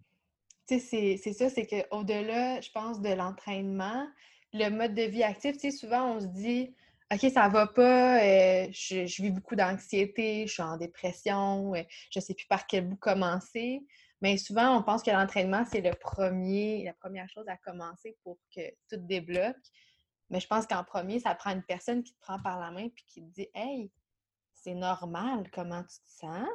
Tu 0.68 0.80
sais, 0.80 1.18
c'est 1.18 1.34
ça, 1.34 1.50
c'est 1.50 1.66
qu'au-delà, 1.66 2.60
je 2.60 2.72
pense, 2.72 3.00
de 3.00 3.14
l'entraînement, 3.14 4.06
le 4.54 4.70
mode 4.70 4.94
de 4.94 5.04
vie 5.04 5.24
actif, 5.24 5.54
tu 5.58 5.72
sais, 5.72 5.72
souvent 5.72 6.16
on 6.16 6.20
se 6.20 6.28
dit, 6.28 6.74
OK, 7.12 7.32
ça 7.32 7.48
va 7.48 7.68
pas, 7.68 8.22
euh, 8.22 8.68
je, 8.72 9.22
vis 9.22 9.32
beaucoup 9.32 9.56
d'anxiété, 9.56 10.46
je 10.46 10.54
suis 10.54 10.62
en 10.62 10.78
dépression, 10.78 11.74
je 11.74 11.80
euh, 11.80 11.84
je 12.12 12.20
sais 12.20 12.34
plus 12.34 12.48
par 12.48 12.68
quel 12.68 12.88
bout 12.88 12.98
commencer. 12.98 13.86
Mais 14.22 14.38
souvent, 14.38 14.78
on 14.78 14.84
pense 14.84 15.04
que 15.04 15.12
l'entraînement, 15.12 15.64
c'est 15.72 15.82
le 15.82 15.94
premier, 15.94 16.84
la 16.84 16.94
première 16.94 17.30
chose 17.30 17.48
à 17.48 17.56
commencer 17.58 18.18
pour 18.24 18.38
que 18.54 18.62
tout 18.90 18.98
débloque. 18.98 19.56
Mais 20.30 20.40
je 20.40 20.48
pense 20.48 20.66
qu'en 20.66 20.84
premier, 20.84 21.20
ça 21.20 21.34
prend 21.36 21.52
une 21.52 21.64
personne 21.64 22.04
qui 22.04 22.14
te 22.14 22.20
prend 22.20 22.42
par 22.42 22.60
la 22.60 22.72
main 22.72 22.86
et 22.86 22.94
qui 23.06 23.22
te 23.22 23.30
dit 23.30 23.48
Hey, 23.54 23.92
c'est 24.54 24.74
normal 24.74 25.50
comment 25.54 25.84
tu 25.84 26.00
te 26.00 26.10
sens. 26.26 26.50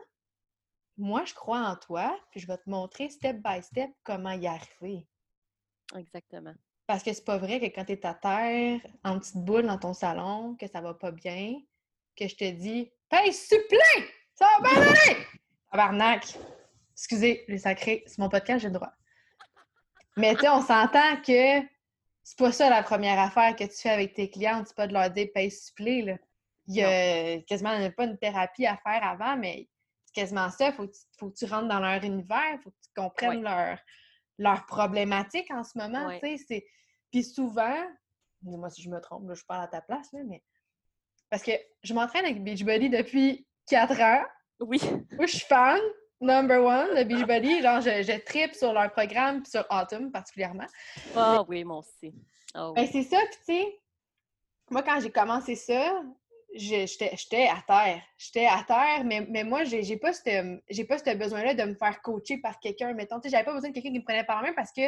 Moi, 0.99 1.25
je 1.25 1.33
crois 1.33 1.61
en 1.61 1.77
toi, 1.77 2.19
puis 2.31 2.41
je 2.41 2.47
vais 2.47 2.59
te 2.59 2.69
montrer 2.69 3.09
step 3.09 3.39
by 3.43 3.63
step 3.63 3.91
comment 4.03 4.33
y 4.33 4.47
arriver. 4.47 5.07
Exactement. 5.97 6.55
Parce 6.87 7.03
que 7.03 7.13
c'est 7.13 7.25
pas 7.25 7.39
vrai 7.39 7.61
que 7.61 7.67
quand 7.67 7.85
tu 7.85 7.93
es 7.93 8.07
à 8.07 8.15
terre, 8.15 8.81
en 9.05 9.19
petite 9.19 9.37
boule 9.37 9.67
dans 9.67 9.79
ton 9.79 9.95
salon, 9.95 10.57
que 10.57 10.67
ça 10.67 10.81
va 10.81 10.95
pas 10.95 11.11
bien, 11.11 11.55
que 12.17 12.29
je 12.29 12.35
te 12.35 12.51
dis 12.51 12.91
Hey, 13.11 13.33
supplément! 13.33 14.07
Ça 14.35 14.47
va 14.61 14.69
bien 14.69 14.83
aller! 14.83 15.17
Tabarnak! 15.71 16.39
Excusez, 16.95 17.45
les 17.49 17.59
sacrés, 17.59 18.05
c'est 18.07 18.19
mon 18.19 18.29
podcast, 18.29 18.61
j'ai 18.61 18.69
le 18.69 18.75
droit. 18.75 18.93
Mais 20.17 20.35
tu 20.35 20.41
sais, 20.41 20.49
on 20.49 20.61
s'entend 20.61 21.17
que 21.25 21.61
c'est 22.23 22.39
pas 22.39 22.53
ça 22.53 22.71
la 22.71 22.83
première 22.83 23.19
affaire 23.19 23.57
que 23.57 23.65
tu 23.65 23.77
fais 23.77 23.91
avec 23.91 24.15
tes 24.15 24.31
clientes, 24.31 24.69
c'est 24.69 24.77
pas 24.77 24.87
de 24.87 24.93
leur 24.93 25.11
dire 25.11 25.29
paye 25.35 25.51
supplé. 25.51 26.03
Là. 26.03 26.17
Il 26.67 26.77
y 26.77 26.83
a 26.83 27.41
quasiment 27.43 27.91
pas 27.91 28.05
une 28.05 28.19
thérapie 28.19 28.67
à 28.67 28.77
faire 28.77 29.03
avant, 29.05 29.37
mais 29.37 29.69
c'est 30.05 30.15
quasiment 30.15 30.51
ça. 30.51 30.69
Il 30.69 30.75
faut, 30.75 30.89
faut, 31.19 31.31
que 31.31 31.37
tu 31.37 31.45
rentres 31.47 31.69
dans 31.69 31.81
leur 31.81 32.03
univers, 32.05 32.53
il 32.53 32.61
faut 32.63 32.71
que 32.71 32.77
tu 32.83 32.91
comprennes 32.95 33.43
leur 33.43 33.79
problématiques 34.67 35.51
en 35.51 35.65
ce 35.65 35.79
moment. 35.79 36.11
Puis 37.11 37.25
souvent, 37.25 37.77
dis-moi 38.43 38.71
si 38.71 38.83
je 38.83 38.89
me 38.89 39.01
trompe, 39.01 39.33
je 39.35 39.45
parle 39.45 39.65
à 39.65 39.69
ta 39.69 39.81
place, 39.81 40.11
là, 40.13 40.21
mais 40.27 40.43
parce 41.31 41.43
que 41.43 41.53
je 41.83 41.95
m'entraîne 41.95 42.25
avec 42.25 42.43
Beachbody 42.43 42.91
depuis 42.91 43.47
4 43.67 44.01
ans. 44.01 44.25
Oui. 44.61 44.81
Moi, 45.13 45.27
je 45.27 45.37
suis 45.37 45.47
fan, 45.47 45.81
number 46.21 46.63
one, 46.63 46.95
le 46.95 47.05
Beachbody. 47.05 47.63
Genre, 47.63 47.81
je, 47.81 48.03
je 48.03 48.19
tripe 48.25 48.55
sur 48.55 48.73
leur 48.73 48.93
programme, 48.93 49.43
puis 49.43 49.51
sur 49.51 49.67
Autumn 49.71 50.13
particulièrement. 50.13 50.67
Ah 51.17 51.45
oui, 51.49 51.65
mon 51.65 51.79
aussi. 51.79 52.15
Ah 52.55 52.71
ben, 52.75 52.87
c'est 52.87 53.03
ça, 53.03 53.19
puis 53.19 53.39
tu 53.39 53.45
sais, 53.45 53.81
moi, 54.71 54.83
quand 54.83 55.01
j'ai 55.01 55.11
commencé 55.11 55.55
ça, 55.55 56.03
j'étais 56.55 57.49
à 57.49 57.63
terre. 57.67 58.03
J'étais 58.19 58.47
à 58.47 58.63
terre, 58.67 59.05
mais, 59.05 59.27
mais 59.29 59.45
moi, 59.45 59.65
j'ai 59.65 59.97
pas 59.97 60.13
ce 60.13 60.83
pas 60.85 60.99
ce 60.99 61.17
besoin-là 61.17 61.55
de 61.55 61.65
me 61.65 61.75
faire 61.75 62.01
coacher 62.03 62.39
par 62.39 62.59
quelqu'un. 62.61 62.93
Mettons, 62.95 63.21
j'avais 63.25 63.45
pas 63.45 63.55
besoin 63.55 63.71
de 63.71 63.75
quelqu'un 63.75 63.93
qui 63.93 63.99
me 63.99 64.05
prenait 64.05 64.25
par 64.25 64.43
la 64.43 64.49
main 64.49 64.55
parce 64.55 64.73
que, 64.73 64.83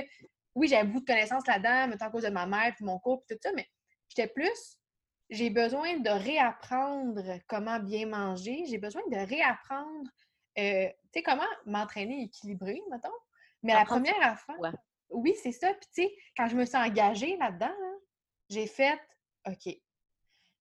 oui, 0.54 0.68
j'avais 0.68 0.84
beaucoup 0.84 1.00
de 1.00 1.06
connaissances 1.06 1.46
là-dedans, 1.46 1.88
mettons 1.88 2.06
à 2.06 2.10
cause 2.10 2.22
de 2.22 2.28
ma 2.28 2.46
mère, 2.46 2.72
puis 2.74 2.84
mon 2.84 2.98
cours, 2.98 3.24
puis 3.24 3.36
tout 3.36 3.40
ça, 3.42 3.52
mais 3.54 3.66
j'étais 4.08 4.28
plus, 4.28 4.78
j'ai 5.30 5.50
besoin 5.50 5.98
de 5.98 6.10
réapprendre 6.10 7.22
comment 7.48 7.80
bien 7.80 8.06
manger. 8.06 8.64
J'ai 8.68 8.78
besoin 8.78 9.02
de 9.10 9.16
réapprendre, 9.16 10.08
euh, 10.58 10.86
tu 10.86 11.18
sais, 11.18 11.22
comment 11.22 11.42
m'entraîner 11.66 12.22
équilibré, 12.24 12.80
mettons. 12.90 13.08
Mais 13.62 13.72
la 13.72 13.84
première 13.84 14.20
affaire, 14.20 14.74
oui, 15.08 15.34
c'est 15.42 15.52
ça. 15.52 15.72
Puis, 15.74 15.88
tu 15.94 16.02
sais, 16.02 16.16
quand 16.36 16.48
je 16.48 16.56
me 16.56 16.64
suis 16.64 16.76
engagée 16.76 17.36
là-dedans, 17.38 17.74
j'ai 18.50 18.66
fait, 18.66 19.00
OK, 19.46 19.74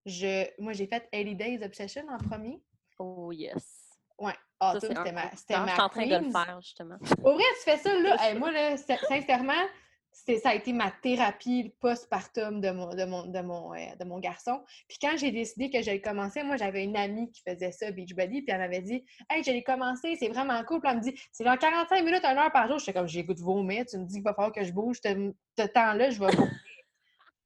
je, 0.06 0.46
moi, 0.60 0.74
j'ai 0.74 0.88
fait 0.88 1.08
80 1.12 1.34
Days 1.34 1.64
Obsession 1.64 2.04
en 2.10 2.18
premier. 2.18 2.62
Oh, 3.00 3.32
yes. 3.32 3.98
Ouais. 4.20 4.34
Ah, 4.60 4.76
c'était 4.80 5.12
ma, 5.12 5.36
c'était 5.36 5.58
ma. 5.58 5.68
Je 5.68 5.72
suis 5.72 5.82
en 5.82 5.90
train 5.90 6.06
de 6.06 6.26
le 6.26 6.32
faire, 6.32 6.62
justement. 6.62 6.98
Au 7.24 7.34
vrai, 7.34 7.44
tu 7.58 7.64
fais 7.64 7.78
ça, 7.78 8.00
là. 8.00 8.36
moi, 8.36 8.52
là, 8.52 8.78
sincèrement, 8.78 9.68
ça 10.14 10.50
a 10.50 10.56
été 10.56 10.72
ma 10.74 10.92
thérapie 10.92 11.74
postpartum 11.80 12.62
de 12.62 12.72
mon, 12.72 12.94
de 12.94 13.04
mon, 13.04 13.26
de 13.26 13.42
mon, 13.42 13.74
euh, 13.74 13.96
de 14.00 14.06
mon 14.06 14.20
garçon. 14.20 14.64
Puis 14.88 14.98
quand 15.02 15.18
j'ai 15.18 15.32
décidé 15.32 15.70
que 15.70 15.82
j'allais 15.82 16.02
commencer, 16.02 16.44
moi, 16.44 16.56
j'avais 16.56 16.84
une 16.84 16.96
amie 16.96 17.32
qui 17.32 17.42
faisait 17.42 17.72
ça, 17.72 17.92
Beachbody, 17.92 18.44
puis 18.44 18.54
elle 18.54 18.60
m'avait 18.60 18.82
dit 18.82 19.04
Hey, 19.30 19.44
j'allais 19.44 19.64
commencer, 19.64 20.16
c'est 20.18 20.30
vraiment 20.30 20.64
cool. 20.64 20.82
Puis 20.82 20.92
elle 20.92 20.98
me 20.98 21.02
dit 21.02 21.20
C'est 21.32 21.44
dans 21.44 21.58
45 21.58 22.04
minutes, 22.04 22.24
une 22.24 22.38
heure 22.38 22.52
par 22.52 22.68
jour. 22.68 22.80
J'étais 22.80 22.94
comme 22.94 23.08
J'ai 23.08 23.24
goût 23.24 23.34
de 23.34 23.42
vomir. 23.42 23.86
Tu 23.86 23.98
me 23.98 24.06
dis 24.06 24.16
qu'il 24.16 24.24
va 24.24 24.34
falloir 24.34 24.54
que 24.54 24.64
je 24.64 24.72
bouge. 24.72 24.98
Ce 25.04 25.66
temps-là, 25.66 26.10
je 26.12 26.20
vais 26.20 26.32
vomir. 26.32 26.52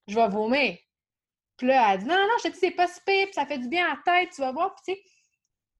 je 0.07 0.15
vais 0.15 0.27
vomir. 0.29 0.77
Puis 1.57 1.67
là, 1.67 1.93
elle 1.93 1.99
dit 1.99 2.05
Non, 2.05 2.15
non, 2.15 2.33
je 2.37 2.49
te 2.49 2.53
dis, 2.53 2.59
c'est 2.59 2.71
pas 2.71 2.87
si 2.87 3.01
pire, 3.05 3.25
puis 3.25 3.33
ça 3.33 3.45
fait 3.45 3.57
du 3.57 3.67
bien 3.67 3.85
à 3.87 3.95
la 3.95 4.01
tête, 4.05 4.31
tu 4.33 4.41
vas 4.41 4.51
voir. 4.51 4.75
Puis 4.75 4.95
tu 4.95 5.01
sais, 5.01 5.09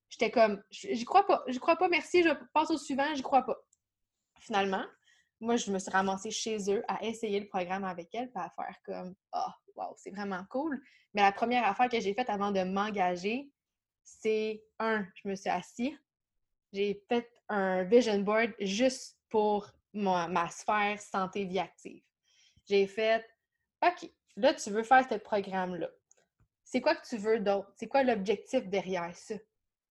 j'étais 0.10 0.32
comme 0.32 0.62
J'y 0.72 1.06
crois 1.06 1.26
pas, 1.26 1.44
j'y 1.48 1.60
crois 1.60 1.76
pas, 1.76 1.88
merci, 1.88 2.24
je 2.24 2.30
passe 2.54 2.72
au 2.72 2.78
suivant, 2.78 3.14
j'y 3.14 3.22
crois 3.22 3.44
pas. 3.44 3.58
Finalement, 4.40 4.84
moi, 5.40 5.56
je 5.56 5.72
me 5.72 5.80
suis 5.80 5.92
ramassée 5.92 6.32
chez 6.32 6.58
eux 6.72 6.84
à 6.88 7.04
essayer 7.04 7.40
le 7.40 7.48
programme 7.48 7.84
avec 7.84 8.14
elle, 8.14 8.30
puis 8.32 8.44
à 8.44 8.50
faire 8.50 8.76
comme 8.84 9.16
Ah, 9.32 9.56
wow, 9.76 9.94
c'est 9.98 10.12
vraiment 10.12 10.44
cool. 10.50 10.82
Mais 11.14 11.22
la 11.22 11.32
première 11.32 11.66
affaire 11.66 11.90
que 11.90 12.00
j'ai 12.00 12.14
faite 12.14 12.30
avant 12.30 12.52
de 12.52 12.64
m'engager, 12.64 13.50
c'est 14.04 14.64
un, 14.80 15.06
je 15.16 15.28
me 15.28 15.36
suis 15.36 15.50
assise, 15.50 15.98
j'ai 16.74 17.04
fait 17.08 17.30
un 17.50 17.84
vision 17.84 18.20
board 18.20 18.54
juste 18.60 19.18
pour 19.30 19.70
ma, 19.94 20.28
ma 20.28 20.50
sphère 20.50 21.00
santé 21.00 21.46
vie 21.46 21.60
active. 21.60 22.02
J'ai 22.68 22.88
fait 22.88 23.26
OK, 23.86 24.10
là, 24.38 24.54
tu 24.54 24.70
veux 24.70 24.84
faire 24.84 25.06
ce 25.10 25.16
programme-là. 25.16 25.90
C'est 26.64 26.82
quoi 26.82 26.96
que 26.96 27.08
tu 27.08 27.18
veux 27.18 27.40
d'autre? 27.40 27.72
C'est 27.76 27.88
quoi 27.88 28.04
l'objectif 28.04 28.68
derrière 28.68 29.16
ça? 29.16 29.36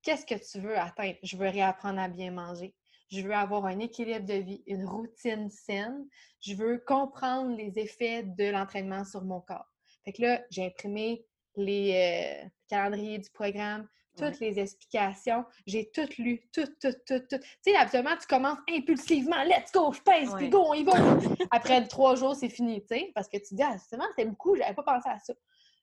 Qu'est-ce 0.03 0.27
que 0.27 0.35
tu 0.35 0.61
veux 0.61 0.79
atteindre? 0.79 1.17
Je 1.23 1.37
veux 1.37 1.49
réapprendre 1.49 2.01
à 2.01 2.09
bien 2.09 2.31
manger. 2.31 2.75
Je 3.11 3.21
veux 3.21 3.35
avoir 3.35 3.65
un 3.67 3.79
équilibre 3.79 4.27
de 4.27 4.35
vie, 4.35 4.63
une 4.67 4.87
routine 4.87 5.49
saine. 5.49 6.07
Je 6.41 6.55
veux 6.55 6.79
comprendre 6.79 7.57
les 7.57 7.79
effets 7.79 8.23
de 8.23 8.51
l'entraînement 8.51 9.05
sur 9.05 9.25
mon 9.25 9.41
corps. 9.41 9.67
Fait 10.05 10.13
que 10.13 10.23
là, 10.23 10.43
j'ai 10.51 10.67
imprimé 10.67 11.25
les 11.57 12.43
euh, 12.45 12.49
calendriers 12.69 13.19
du 13.19 13.31
programme, 13.31 13.89
toutes 14.16 14.40
les 14.40 14.59
explications. 14.59 15.44
J'ai 15.66 15.90
tout 15.90 16.09
lu, 16.18 16.40
tout, 16.52 16.66
tout, 16.81 16.92
tout, 17.07 17.20
tout. 17.29 17.38
Tu 17.38 17.48
sais, 17.62 17.76
absolument, 17.76 18.16
tu 18.20 18.26
commences 18.26 18.59
impulsivement, 18.68 19.42
let's 19.44 19.72
go, 19.72 19.92
je 19.92 20.00
pèse, 20.00 20.35
puis 20.37 20.48
go, 20.48 20.64
on 20.68 20.74
y 20.74 20.85
va. 20.85 20.92
Après 21.50 21.87
trois 21.87 22.16
jours, 22.16 22.35
c'est 22.35 22.48
fini, 22.48 22.81
tu 22.83 22.88
sais, 22.88 23.12
parce 23.14 23.29
que 23.29 23.37
tu 23.37 23.55
dis, 23.55 23.62
ah, 23.62 23.72
justement, 23.74 24.05
c'était 24.11 24.29
beaucoup, 24.29 24.57
j'avais 24.57 24.74
pas 24.74 24.83
pensé 24.83 25.09
à 25.09 25.18
ça. 25.18 25.35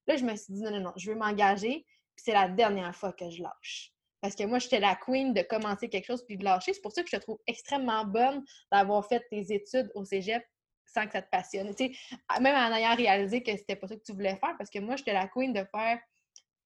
Là, 0.08 0.18
je 0.18 0.26
me 0.26 0.36
suis 0.36 0.54
dit, 0.54 0.62
non, 0.62 0.72
non, 0.72 0.82
non, 0.82 0.94
je 0.98 1.12
veux 1.12 1.18
m'engager, 1.18 1.86
puis 2.16 2.24
c'est 2.26 2.34
la 2.34 2.50
dernière 2.50 2.96
fois 2.96 3.14
que 3.14 3.30
je 3.30 3.42
lâche. 3.42 3.94
Parce 4.22 4.36
que 4.36 4.44
moi, 4.46 4.60
j'étais 4.60 4.80
la 4.80 4.96
queen 4.96 5.34
de 5.34 5.42
commencer 5.42 5.90
quelque 5.90 6.06
chose 6.06 6.24
puis 6.26 6.38
de 6.38 6.46
lâcher. 6.46 6.74
C'est 6.74 6.82
pour 6.82 6.94
ça 6.94 7.04
que 7.04 7.10
je 7.10 7.18
te 7.18 7.22
trouve 7.22 7.40
extrêmement 7.46 8.06
bonne 8.06 8.44
d'avoir 8.72 9.06
fait 9.06 9.22
tes 9.30 9.54
études 9.54 9.92
au 9.96 10.06
cégep 10.06 10.42
sans 10.86 11.06
que 11.06 11.12
ça 11.12 11.22
te 11.22 11.30
passionne. 11.30 11.74
Tu 11.76 11.88
sais, 11.88 12.40
même 12.40 12.56
en 12.56 12.74
ayant 12.74 12.96
réalisé 12.96 13.44
que 13.44 13.52
c'était 13.58 13.76
pas 13.76 13.88
ça 13.88 13.96
que 13.96 14.04
tu 14.04 14.14
voulais 14.14 14.38
faire, 14.38 14.56
parce 14.58 14.70
que 14.70 14.80
moi, 14.80 14.96
j'étais 14.96 15.14
la 15.14 15.28
queen 15.28 15.52
de 15.52 15.66
faire 15.76 16.00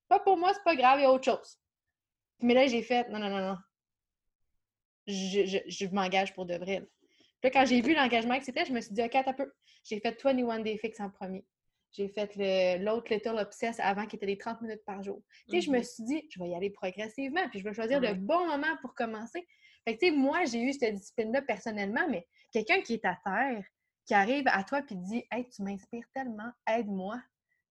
pas 0.08 0.20
pour 0.20 0.38
moi, 0.38 0.54
c'est 0.54 0.64
pas 0.64 0.76
grave, 0.76 1.00
il 1.00 1.04
y 1.04 1.06
a 1.06 1.12
autre 1.12 1.26
chose. 1.26 1.58
Mais 2.42 2.54
là, 2.54 2.68
j'ai 2.68 2.82
fait 2.82 3.10
non, 3.10 3.20
non, 3.20 3.30
non, 3.30 3.40
non. 3.40 3.58
Je, 5.08 5.86
m'engage 5.94 6.34
pour 6.34 6.46
de 6.46 6.56
vrai. 6.56 6.86
Puis 7.42 7.52
quand 7.52 7.66
j'ai 7.66 7.82
vu 7.82 7.94
l'engagement 7.94 8.38
que 8.38 8.46
c'était, 8.46 8.66
je 8.66 8.74
me 8.74 8.82
suis 8.82 8.94
dit, 8.94 9.02
OK, 9.02 9.16
un 9.16 9.34
peu. 9.34 9.52
J'ai 9.84 10.00
fait 10.00 10.22
21 10.22 10.60
Day 10.60 10.78
Fix 10.78 11.00
en 11.00 11.10
premier. 11.10 11.46
J'ai 11.92 12.10
fait 12.10 12.78
l'autre 12.80 13.14
Little 13.14 13.40
Obsess 13.40 13.80
avant 13.80 14.06
qui 14.06 14.18
était 14.18 14.26
des 14.26 14.38
30 14.38 14.62
minutes 14.62 14.84
par 14.86 15.02
jour. 15.02 15.22
Tu 15.50 15.56
sais, 15.56 15.62
je 15.62 15.72
me 15.72 15.80
mm-hmm. 15.80 15.84
suis 15.84 16.04
dit, 16.04 16.28
je 16.30 16.40
vais 16.40 16.50
y 16.50 16.56
aller 16.56 16.70
progressivement, 16.70 17.48
puis 17.50 17.60
je 17.60 17.64
vais 17.64 17.74
choisir 17.74 18.02
le 18.02 18.14
bon 18.14 18.46
moment 18.46 18.76
pour 18.82 18.94
commencer. 18.94 19.48
Fait 19.86 19.96
que, 19.96 20.00
tu 20.00 20.08
sais, 20.08 20.12
moi, 20.12 20.44
j'ai 20.44 20.62
eu 20.62 20.74
cette 20.74 20.96
discipline-là 20.96 21.42
personnellement, 21.44 22.08
mais 22.10 22.28
quelqu'un 22.52 22.82
qui 22.82 22.96
est 22.96 23.06
à 23.06 23.18
terre, 23.24 23.64
qui 24.06 24.14
arrive 24.14 24.46
à 24.48 24.64
toi 24.64 24.82
puis 24.82 24.96
te 24.96 25.02
dit, 25.02 25.24
Hey, 25.32 25.48
tu 25.50 25.62
m'inspires 25.64 26.08
tellement, 26.14 26.52
aide-moi. 26.68 27.22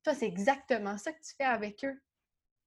Toi, 0.02 0.14
c'est 0.14 0.26
exactement 0.26 0.96
ça 0.96 1.12
que 1.12 1.18
tu 1.18 1.34
fais 1.36 1.44
avec 1.44 1.84
eux. 1.84 2.00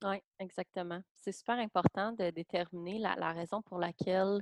Oui, 0.03 0.17
exactement. 0.39 1.01
C'est 1.15 1.31
super 1.31 1.57
important 1.57 2.13
de 2.13 2.29
déterminer 2.29 2.99
la, 2.99 3.33
raison 3.33 3.61
pour 3.61 3.79
laquelle 3.79 4.41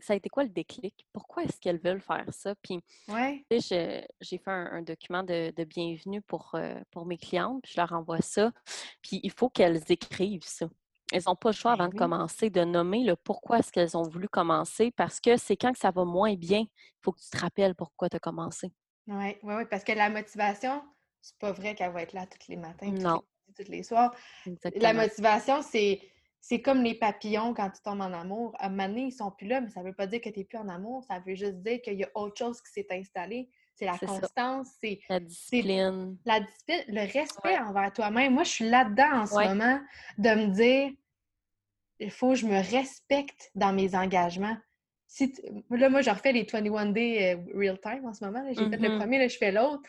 ça 0.00 0.12
a 0.12 0.16
été 0.16 0.28
quoi 0.28 0.44
le 0.44 0.48
déclic? 0.48 1.06
Pourquoi 1.12 1.42
est-ce 1.42 1.60
qu'elles 1.60 1.80
veulent 1.80 2.00
faire 2.00 2.26
ça? 2.30 2.54
Puis, 2.62 2.80
ouais. 3.08 3.44
j'ai 3.50 4.06
fait 4.38 4.50
un, 4.50 4.82
document 4.82 5.22
de, 5.22 5.64
bienvenue 5.64 6.22
pour, 6.22 6.52
euh, 6.54 6.80
pour 6.90 7.04
mes 7.04 7.18
clientes, 7.18 7.62
puis 7.62 7.72
je 7.74 7.80
leur 7.80 7.92
envoie 7.92 8.20
ça. 8.20 8.52
Puis, 9.02 9.20
il 9.22 9.32
faut 9.32 9.50
qu'elles 9.50 9.82
écrivent 9.88 10.46
ça. 10.46 10.68
Elles 11.12 11.24
n'ont 11.26 11.36
pas 11.36 11.50
le 11.50 11.54
choix 11.54 11.76
ben 11.76 11.84
avant 11.84 11.92
de 11.92 11.98
commencer 11.98 12.48
de 12.48 12.64
nommer 12.64 13.04
le 13.04 13.16
pourquoi 13.16 13.58
est-ce 13.58 13.70
qu'elles 13.70 13.98
ont 13.98 14.02
voulu 14.02 14.28
commencer 14.28 14.90
parce 14.92 15.20
que 15.20 15.36
c'est 15.36 15.56
quand 15.56 15.72
que 15.72 15.78
ça 15.78 15.90
va 15.90 16.06
moins 16.06 16.34
bien, 16.36 16.60
il 16.60 17.00
faut 17.02 17.12
que 17.12 17.20
tu 17.20 17.28
te 17.28 17.36
rappelles 17.36 17.74
pourquoi 17.74 18.08
tu 18.08 18.16
as 18.16 18.20
commencé. 18.20 18.72
Oui, 19.08 19.36
oui, 19.42 19.54
oui, 19.54 19.64
parce 19.68 19.84
que 19.84 19.92
la 19.92 20.08
motivation, 20.08 20.82
c'est 21.20 21.36
pas 21.36 21.52
vrai 21.52 21.74
qu'elle 21.74 21.92
va 21.92 22.00
être 22.02 22.14
là 22.14 22.24
tous 22.26 22.48
les 22.48 22.56
matins. 22.56 22.90
Non 22.92 23.22
tous 23.52 23.70
les 23.70 23.82
soirs. 23.82 24.14
La 24.76 24.92
motivation, 24.92 25.62
c'est 25.62 26.00
c'est 26.44 26.60
comme 26.60 26.82
les 26.82 26.94
papillons 26.94 27.54
quand 27.54 27.70
tu 27.70 27.80
tombes 27.82 28.00
en 28.00 28.12
amour. 28.12 28.52
À 28.58 28.66
un 28.66 28.70
moment 28.70 28.88
donné, 28.88 29.02
ils 29.06 29.12
sont 29.12 29.30
plus 29.30 29.46
là, 29.46 29.60
mais 29.60 29.70
ça 29.70 29.80
ne 29.80 29.86
veut 29.86 29.94
pas 29.94 30.08
dire 30.08 30.20
que 30.20 30.28
tu 30.28 30.40
n'es 30.40 30.44
plus 30.44 30.58
en 30.58 30.68
amour. 30.68 31.04
Ça 31.04 31.20
veut 31.24 31.36
juste 31.36 31.62
dire 31.62 31.80
qu'il 31.80 31.94
y 31.94 32.02
a 32.02 32.10
autre 32.16 32.36
chose 32.36 32.60
qui 32.60 32.72
s'est 32.72 32.86
installé. 32.90 33.48
C'est 33.76 33.86
la 33.86 33.96
constance, 33.96 34.68
c'est 34.80 34.98
la 35.08 35.20
discipline. 35.20 36.18
La 36.26 36.40
discipline, 36.40 36.82
le 36.88 37.12
respect 37.12 37.58
envers 37.58 37.92
toi-même. 37.92 38.34
Moi, 38.34 38.42
je 38.42 38.50
suis 38.50 38.68
là-dedans 38.68 39.22
en 39.22 39.26
ce 39.26 39.34
moment 39.34 39.80
de 40.18 40.30
me 40.30 40.46
dire 40.48 40.90
il 42.00 42.10
faut 42.10 42.30
que 42.30 42.34
je 42.34 42.46
me 42.46 42.58
respecte 42.58 43.52
dans 43.54 43.72
mes 43.72 43.94
engagements. 43.94 44.56
Si 45.06 45.32
là, 45.70 45.88
moi, 45.88 46.02
je 46.02 46.10
refais 46.10 46.32
les 46.32 46.42
21 46.42 46.86
Day 46.86 47.34
euh, 47.34 47.58
Real 47.58 47.78
Time 47.78 48.04
en 48.04 48.14
ce 48.14 48.24
moment. 48.24 48.44
J'ai 48.48 48.68
fait 48.68 48.76
le 48.76 48.88
mm-hmm. 48.88 48.98
premier, 48.98 49.18
là, 49.18 49.28
je 49.28 49.36
fais 49.36 49.52
l'autre. 49.52 49.82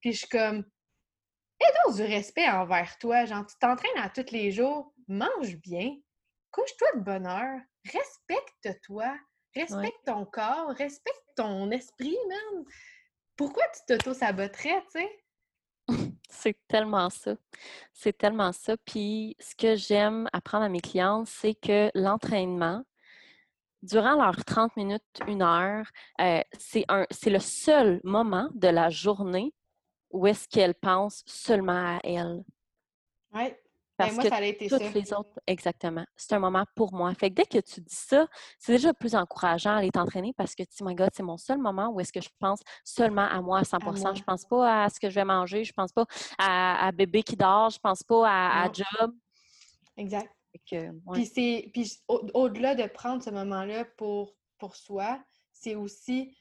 Puis 0.00 0.12
je 0.12 0.18
suis 0.18 0.28
comme 0.28 0.64
et 1.60 1.92
du 1.92 2.02
respect 2.02 2.48
envers 2.48 2.98
toi. 2.98 3.24
Genre, 3.24 3.46
tu 3.46 3.56
t'entraînes 3.58 3.98
à 3.98 4.08
tous 4.08 4.30
les 4.32 4.50
jours, 4.50 4.92
mange 5.08 5.56
bien, 5.56 5.96
couche-toi 6.50 6.88
de 6.96 7.00
bonne 7.00 7.26
heure, 7.26 7.60
respecte-toi, 7.84 9.16
respecte 9.54 10.04
ton 10.06 10.24
corps, 10.24 10.70
respecte 10.76 11.24
ton 11.36 11.70
esprit, 11.70 12.16
même. 12.28 12.64
Pourquoi 13.36 13.64
tu 13.74 13.80
t'auto-saboterais, 13.86 14.82
tu 14.92 15.00
sais? 15.00 15.18
C'est 16.30 16.56
tellement 16.68 17.10
ça. 17.10 17.34
C'est 17.92 18.16
tellement 18.16 18.52
ça. 18.52 18.76
Puis 18.84 19.36
ce 19.38 19.54
que 19.54 19.76
j'aime 19.76 20.28
apprendre 20.32 20.64
à 20.64 20.68
mes 20.68 20.80
clientes, 20.80 21.28
c'est 21.28 21.54
que 21.54 21.90
l'entraînement, 21.94 22.84
durant 23.82 24.14
leurs 24.14 24.44
30 24.44 24.76
minutes, 24.76 25.02
une 25.28 25.42
heure, 25.42 25.86
euh, 26.20 26.42
c'est 26.58 27.30
le 27.30 27.38
seul 27.38 28.00
moment 28.02 28.48
de 28.54 28.68
la 28.68 28.90
journée 28.90 29.54
où 30.14 30.26
est-ce 30.28 30.48
qu'elle 30.48 30.74
pense 30.74 31.22
seulement 31.26 31.96
à 31.96 31.98
elle. 32.04 32.44
Oui. 33.34 33.52
Ben, 33.96 34.06
Parce 34.06 34.14
moi, 34.14 34.24
que 34.24 34.28
ça 34.28 34.36
a 34.36 34.42
été 34.42 34.68
toutes 34.68 34.94
les 34.94 35.12
autres, 35.12 35.40
exactement. 35.46 36.04
C'est 36.16 36.32
un 36.34 36.40
moment 36.40 36.64
pour 36.74 36.92
moi. 36.92 37.14
Fait 37.14 37.30
que 37.30 37.34
dès 37.34 37.44
que 37.44 37.58
tu 37.58 37.80
dis 37.80 37.94
ça, 37.94 38.26
c'est 38.58 38.72
déjà 38.72 38.92
plus 38.92 39.14
encourageant 39.14 39.70
à 39.70 39.76
aller 39.76 39.90
t'entraîner 39.90 40.32
parce 40.36 40.56
que 40.56 40.64
tu 40.64 40.70
dis, 40.78 40.82
my 40.82 40.96
God, 40.96 41.10
c'est 41.12 41.22
mon 41.22 41.36
seul 41.36 41.58
moment 41.58 41.90
où 41.90 42.00
est-ce 42.00 42.12
que 42.12 42.20
je 42.20 42.28
pense 42.40 42.60
seulement 42.82 43.26
à 43.28 43.40
moi 43.40 43.60
à 43.60 43.62
100% 43.62 44.16
Je 44.16 44.24
pense 44.24 44.44
pas 44.46 44.84
à 44.84 44.88
ce 44.88 44.98
que 44.98 45.10
je 45.10 45.14
vais 45.14 45.24
manger, 45.24 45.62
je 45.62 45.72
pense 45.72 45.92
pas 45.92 46.06
à, 46.38 46.90
bébé 46.92 47.22
qui 47.22 47.36
dort, 47.36 47.70
je 47.70 47.78
pense 47.78 48.02
pas 48.02 48.24
à, 48.26 48.72
job. 48.72 49.14
Exact. 49.96 50.28
Puis 50.64 52.02
au-delà 52.08 52.74
de 52.74 52.86
prendre 52.86 53.22
ce 53.22 53.30
moment-là 53.30 53.84
pour, 53.96 54.34
pour 54.58 54.74
soi, 54.74 55.22
c'est 55.52 55.76
aussi 55.76 56.36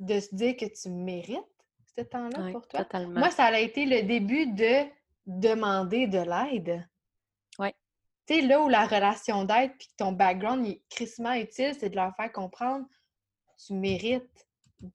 de 0.00 0.18
se 0.18 0.34
dire 0.34 0.56
que 0.56 0.66
tu 0.66 0.90
mérites 0.90 1.57
ce 1.98 2.04
temps-là 2.04 2.52
pour 2.52 2.66
toi? 2.66 2.86
Moi, 3.08 3.30
ça 3.30 3.44
a 3.46 3.58
été 3.58 3.86
le 3.86 4.02
début 4.02 4.46
de 4.46 4.86
demander 5.26 6.06
de 6.06 6.18
l'aide. 6.18 6.88
Oui. 7.58 7.70
Tu 8.26 8.34
sais, 8.34 8.40
là 8.42 8.60
où 8.60 8.68
la 8.68 8.86
relation 8.86 9.44
d'aide 9.44 9.72
puis 9.78 9.88
ton 9.96 10.12
background 10.12 10.66
est 10.66 10.82
crissement 10.88 11.34
utile, 11.34 11.74
c'est 11.78 11.90
de 11.90 11.96
leur 11.96 12.14
faire 12.16 12.32
comprendre 12.32 12.86
tu 13.66 13.74
mérites 13.74 14.46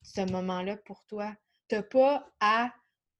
ce 0.02 0.22
moment-là 0.30 0.76
pour 0.78 1.04
toi. 1.04 1.34
Tu 1.68 1.76
n'as 1.76 1.82
pas 1.82 2.26
à 2.40 2.72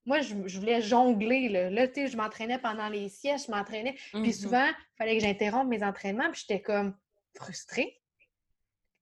moi, 0.07 0.20
je, 0.20 0.35
voulais 0.35 0.83
jongler. 0.83 1.49
Là, 1.49 1.70
là 1.70 1.88
tu 1.88 1.94
sais, 1.94 2.09
je 2.09 2.16
m'entraînais 2.16 2.59
pendant 2.59 2.88
les 2.88 3.09
sièges, 3.09 3.47
je 3.47 3.51
m'entraînais. 3.51 3.94
Puis 4.12 4.20
mm-hmm. 4.20 4.42
souvent, 4.42 4.66
il 4.66 4.97
fallait 4.99 5.16
que 5.16 5.23
j'interrompe 5.23 5.68
mes 5.68 5.83
entraînements, 5.83 6.31
puis 6.31 6.44
j'étais 6.47 6.61
comme 6.61 6.94
frustrée. 7.35 8.03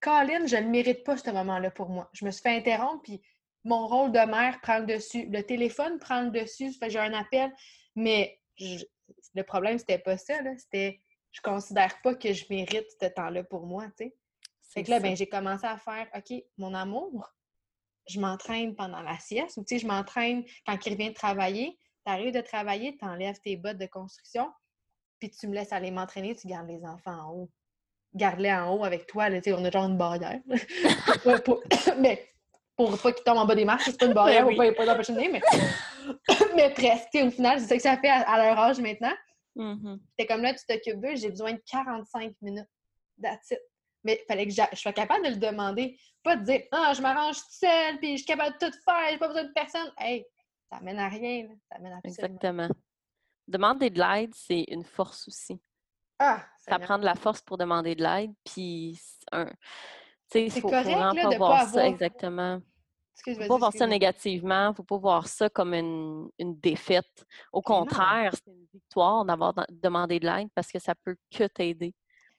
Colin, 0.01 0.47
je 0.47 0.57
ne 0.57 0.69
mérite 0.69 1.03
pas 1.03 1.17
ce 1.17 1.31
moment-là 1.31 1.73
pour 1.73 1.89
moi. 1.89 2.09
Je 2.13 2.25
me 2.25 2.31
suis 2.31 2.43
fait 2.43 2.57
interrompre, 2.57 3.03
puis 3.03 3.21
mon 3.65 3.87
rôle 3.87 4.13
de 4.13 4.19
mère 4.19 4.61
prend 4.61 4.79
le 4.79 4.87
dessus. 4.87 5.27
Le 5.27 5.43
téléphone 5.43 5.99
prend 5.99 6.23
le 6.23 6.31
dessus, 6.31 6.73
j'ai 6.89 6.99
un 6.99 7.15
appel. 7.15 7.53
Mais 7.95 8.41
le 8.59 9.43
problème, 9.43 9.79
c'était 9.79 9.99
pas 9.99 10.17
ça. 10.17 10.35
C'était 10.59 11.01
je 11.33 11.41
considère 11.41 12.01
pas 12.03 12.15
que 12.15 12.33
je 12.33 12.45
mérite 12.51 12.87
ce 13.01 13.07
temps-là 13.07 13.43
pour 13.45 13.67
moi. 13.67 13.87
tu 13.97 14.13
sais. 14.61 14.83
que 14.83 14.91
là, 14.91 15.01
ben, 15.01 15.17
j'ai 15.17 15.27
commencé 15.27 15.67
à 15.67 15.79
faire 15.79 16.07
OK, 16.15 16.43
mon 16.59 16.75
amour, 16.75 17.33
je 18.09 18.21
m'entraîne 18.21 18.75
pendant 18.75 19.01
la 19.01 19.19
sieste 19.19 19.57
ou 19.57 19.65
je 19.69 19.87
m'entraîne 19.87 20.45
quand 20.67 20.79
il 20.85 20.93
revient 20.93 21.09
de 21.09 21.15
travailler. 21.15 21.79
Tu 22.05 22.13
arrives 22.13 22.35
de 22.35 22.41
travailler, 22.41 22.97
tu 22.97 23.05
enlèves 23.05 23.41
tes 23.41 23.57
bottes 23.57 23.79
de 23.79 23.87
construction, 23.87 24.51
puis 25.19 25.31
tu 25.31 25.47
me 25.47 25.55
laisses 25.55 25.73
aller 25.73 25.91
m'entraîner, 25.91 26.35
tu 26.35 26.49
gardes 26.49 26.69
les 26.69 26.85
enfants 26.85 27.17
en 27.17 27.33
haut. 27.33 27.51
Garde-les 28.15 28.53
en 28.53 28.75
haut 28.75 28.85
avec 28.85 29.07
toi, 29.07 29.31
là, 29.31 29.41
on 29.47 29.65
a 29.65 29.71
genre 29.71 29.87
une 29.87 29.97
barrière. 29.97 30.41
mais 31.99 32.32
pour 32.77 32.99
pas 32.99 33.13
qu'ils 33.13 33.25
tombent 33.25 33.39
en 33.39 33.47
bas 33.47 33.55
des 33.55 33.65
marches, 33.65 33.85
c'est 33.87 33.99
pas 33.99 34.07
une 34.07 34.15
barrière, 34.15 34.47
ben 34.47 34.49
oui. 34.49 34.57
pas, 34.57 34.73
pas 34.73 34.87
d'empêcher 34.87 35.13
mais... 35.13 35.41
mais 36.57 36.71
presque. 36.71 37.15
Au 37.15 37.31
final, 37.31 37.61
c'est 37.61 37.67
ça 37.67 37.77
que 37.77 37.83
ça 37.83 37.97
fait 37.97 38.09
à, 38.09 38.37
leur 38.39 38.59
âge 38.59 38.81
maintenant? 38.81 39.13
Mm 39.55 39.97
comme 40.29 40.43
là, 40.43 40.55
tu 40.55 40.65
t'occupes 40.67 41.01
d'eux, 41.01 41.17
j'ai 41.17 41.31
besoin 41.31 41.53
de 41.53 41.63
45 41.67 42.35
minutes. 42.41 42.69
That's 43.21 43.53
Mais 44.05 44.19
il 44.23 44.27
fallait 44.27 44.47
que 44.47 44.53
je 44.53 44.77
sois 44.77 44.93
capable 44.93 45.25
de 45.27 45.31
le 45.31 45.37
demander. 45.37 45.99
Pas 46.23 46.37
de 46.37 46.45
dire 46.45 46.63
Ah, 46.71 46.93
je 46.95 47.03
m'arrange 47.03 47.37
toute 47.37 47.51
seule, 47.51 47.99
puis 47.99 48.13
je 48.13 48.17
suis 48.19 48.27
capable 48.27 48.57
de 48.59 48.67
tout 48.67 48.73
faire, 48.85 49.11
j'ai 49.11 49.19
pas 49.19 49.29
besoin 49.29 49.45
de 49.45 49.53
personne. 49.53 49.93
Hey, 49.99 50.25
ça 50.71 50.81
mène 50.81 50.99
à 50.99 51.09
rien. 51.09 51.49
Ça 51.71 51.79
mène 51.79 51.93
à 51.93 52.01
Exactement. 52.05 52.69
Demander 53.49 53.91
de 53.91 53.99
l'aide, 53.99 54.33
c'est 54.35 54.65
une 54.69 54.85
force 54.85 55.29
aussi. 55.29 55.61
Ah! 56.19 56.43
Ça 56.59 56.79
prend 56.79 56.99
de 56.99 57.05
la 57.05 57.17
force 57.17 57.43
pour 57.43 57.59
demander 57.59 57.95
de 57.95 58.03
l'aide, 58.03 58.33
puis 58.45 58.99
un. 59.33 59.51
C'est 60.33 60.61
correct 60.61 60.87
là, 60.87 61.13
pas 61.15 61.31
de 61.31 61.37
voir 61.37 61.61
pas 61.61 61.67
ça 61.67 61.87
exactement. 61.87 62.61
Il 63.27 63.39
ne 63.39 63.43
faut 63.43 63.49
pas 63.49 63.59
voir 63.59 63.73
ça 63.73 63.87
négativement, 63.87 64.67
il 64.67 64.71
ne 64.71 64.75
faut 64.75 64.83
pas 64.83 64.97
voir 64.97 65.29
ça 65.29 65.49
comme 65.49 65.75
une, 65.75 66.29
une 66.39 66.59
défaite. 66.59 67.27
Au 67.53 67.61
contraire, 67.61 68.33
c'est 68.35 68.51
une 68.51 68.67
victoire 68.73 69.25
d'avoir 69.25 69.55
demandé 69.71 70.19
de 70.19 70.27
l'aide 70.27 70.49
parce 70.55 70.73
que 70.73 70.79
ça 70.79 70.95
peut 70.95 71.17
que 71.31 71.45
t'aider. 71.45 71.95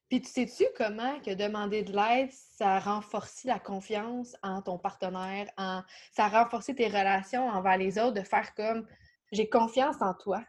Puis 0.10 0.22
tu 0.22 0.30
sais-tu 0.30 0.66
comment 0.78 1.20
que 1.22 1.34
demander 1.34 1.84
de 1.84 1.94
l'aide, 1.94 2.30
ça 2.32 2.80
renforce 2.80 3.44
la 3.46 3.60
confiance 3.60 4.36
en 4.44 4.62
ton 4.62 4.78
partenaire, 4.78 5.48
en... 5.58 5.82
ça 6.12 6.28
renforce 6.28 6.66
tes 6.76 6.88
relations 6.88 7.48
envers 7.48 7.78
les 7.78 7.98
autres, 7.98 8.14
de 8.14 8.22
faire 8.22 8.54
comme 8.56 8.86
j'ai 9.32 9.50
confiance 9.50 10.02
en 10.02 10.14
toi. 10.14 10.44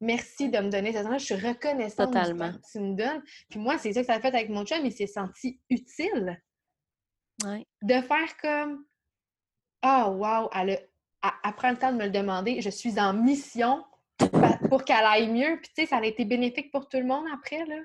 Merci 0.00 0.48
de 0.50 0.58
me 0.58 0.70
donner 0.70 0.92
cette 0.92 1.06
Je 1.12 1.24
suis 1.24 1.34
reconnaissante 1.34 2.12
Totalement. 2.12 2.52
que 2.52 2.58
tu 2.70 2.80
me 2.80 2.96
donnes. 2.96 3.22
Puis 3.48 3.58
moi, 3.58 3.78
c'est 3.78 3.92
ça 3.92 4.00
que 4.00 4.06
ça 4.06 4.14
a 4.14 4.20
fait 4.20 4.34
avec 4.34 4.48
mon 4.48 4.64
chum, 4.64 4.84
il 4.84 4.92
s'est 4.92 5.06
senti 5.06 5.60
utile. 5.70 6.40
Ouais. 7.42 7.66
De 7.82 8.00
faire 8.00 8.36
comme 8.40 8.84
Ah, 9.82 10.10
wow, 10.10 10.48
elle, 10.54 10.88
prend 11.56 11.70
le 11.70 11.76
temps 11.76 11.92
de 11.92 11.98
me 11.98 12.04
le 12.04 12.10
demander. 12.10 12.60
Je 12.60 12.70
suis 12.70 12.98
en 13.00 13.12
mission 13.12 13.84
pour 14.68 14.84
qu'elle 14.84 15.04
aille 15.04 15.28
mieux. 15.28 15.58
Puis 15.60 15.70
tu 15.74 15.82
sais, 15.82 15.86
ça 15.86 15.96
a 15.96 16.04
été 16.04 16.24
bénéfique 16.24 16.70
pour 16.70 16.88
tout 16.88 16.98
le 16.98 17.04
monde 17.04 17.26
après. 17.32 17.64
Là. 17.66 17.76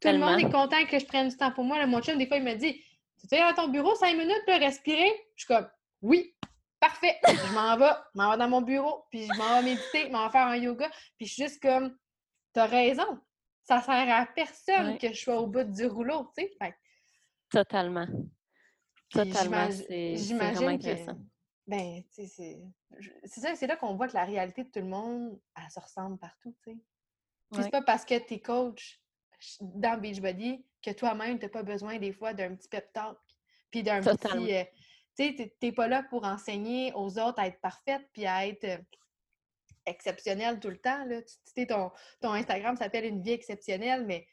Tout 0.00 0.08
le 0.08 0.18
monde 0.18 0.40
est 0.40 0.50
content 0.50 0.84
que 0.86 0.98
je 0.98 1.06
prenne 1.06 1.28
du 1.28 1.36
temps 1.36 1.52
pour 1.52 1.64
moi. 1.64 1.84
mon 1.86 2.00
chum, 2.00 2.18
des 2.18 2.26
fois, 2.26 2.38
il 2.38 2.44
me 2.44 2.54
dit 2.54 2.74
Tu 3.20 3.28
sais, 3.28 3.40
à 3.40 3.52
ton 3.52 3.68
bureau 3.68 3.94
cinq 3.94 4.16
minutes, 4.16 4.42
pour 4.46 4.54
respirer? 4.54 5.12
Je 5.36 5.44
suis 5.44 5.54
comme 5.54 5.68
Oui, 6.02 6.34
parfait. 6.80 7.18
je 7.26 7.54
m'en 7.54 7.76
vais, 7.76 7.92
je 8.14 8.20
m'en 8.20 8.30
vais 8.32 8.36
dans 8.38 8.48
mon 8.48 8.62
bureau, 8.62 9.04
puis 9.10 9.26
je 9.26 9.38
m'en 9.38 9.60
vais 9.60 9.62
méditer, 9.62 10.06
je 10.06 10.12
m'en 10.12 10.26
vais 10.26 10.32
faire 10.32 10.46
un 10.46 10.56
yoga. 10.56 10.90
Puis 11.16 11.26
je 11.26 11.32
suis 11.32 11.42
juste 11.44 11.62
comme 11.62 11.96
T'as 12.52 12.66
raison. 12.66 13.18
Ça 13.64 13.80
sert 13.80 14.14
à 14.14 14.26
personne 14.26 14.98
que 14.98 15.08
je 15.08 15.20
sois 15.20 15.40
au 15.40 15.46
bout 15.46 15.64
du 15.64 15.86
rouleau, 15.86 16.30
tu 16.36 16.44
sais. 16.44 16.76
Totalement. 17.50 18.06
Totalement. 19.10 19.68
Vraiment 19.68 20.68
intéressant. 20.68 21.18
Ben, 21.66 22.02
tu 22.14 22.26
sais, 22.26 22.60
c'est 23.24 23.40
ça, 23.40 23.54
c'est 23.56 23.66
là 23.66 23.76
qu'on 23.76 23.94
voit 23.94 24.06
que 24.08 24.14
la 24.14 24.24
réalité 24.24 24.64
de 24.64 24.68
tout 24.68 24.80
le 24.80 24.86
monde, 24.86 25.40
elle 25.56 25.70
se 25.70 25.80
ressemble 25.80 26.18
partout, 26.18 26.54
tu 26.62 26.72
sais. 26.72 27.62
C'est 27.62 27.70
pas 27.70 27.82
parce 27.82 28.04
que 28.04 28.18
tu 28.18 28.34
es 28.34 28.40
coach 28.40 29.00
dans 29.60 29.98
Beachbody 29.98 30.64
que 30.82 30.90
toi-même, 30.90 31.38
tu 31.38 31.44
n'as 31.44 31.50
pas 31.50 31.62
besoin 31.62 31.98
des 31.98 32.12
fois 32.12 32.34
d'un 32.34 32.54
petit 32.54 32.68
pep 32.68 32.92
talk, 32.92 33.18
puis 33.70 33.82
d'un 33.82 34.02
petit... 34.02 34.54
Euh, 34.54 34.64
tu 35.16 35.28
sais, 35.28 35.34
tu 35.36 35.66
n'es 35.66 35.72
pas 35.72 35.86
là 35.86 36.02
pour 36.02 36.24
enseigner 36.24 36.92
aux 36.94 37.18
autres 37.18 37.38
à 37.38 37.46
être 37.46 37.60
parfaite, 37.60 38.02
puis 38.12 38.26
à 38.26 38.46
être 38.46 38.64
euh, 38.64 38.78
exceptionnelle 39.86 40.58
tout 40.60 40.70
le 40.70 40.78
temps, 40.78 41.04
là. 41.04 41.22
Tu 41.22 41.34
sais, 41.54 41.66
ton, 41.66 41.92
ton 42.20 42.32
Instagram 42.32 42.76
s'appelle 42.76 43.04
«Une 43.06 43.22
vie 43.22 43.32
exceptionnelle», 43.32 44.04
mais 44.06 44.26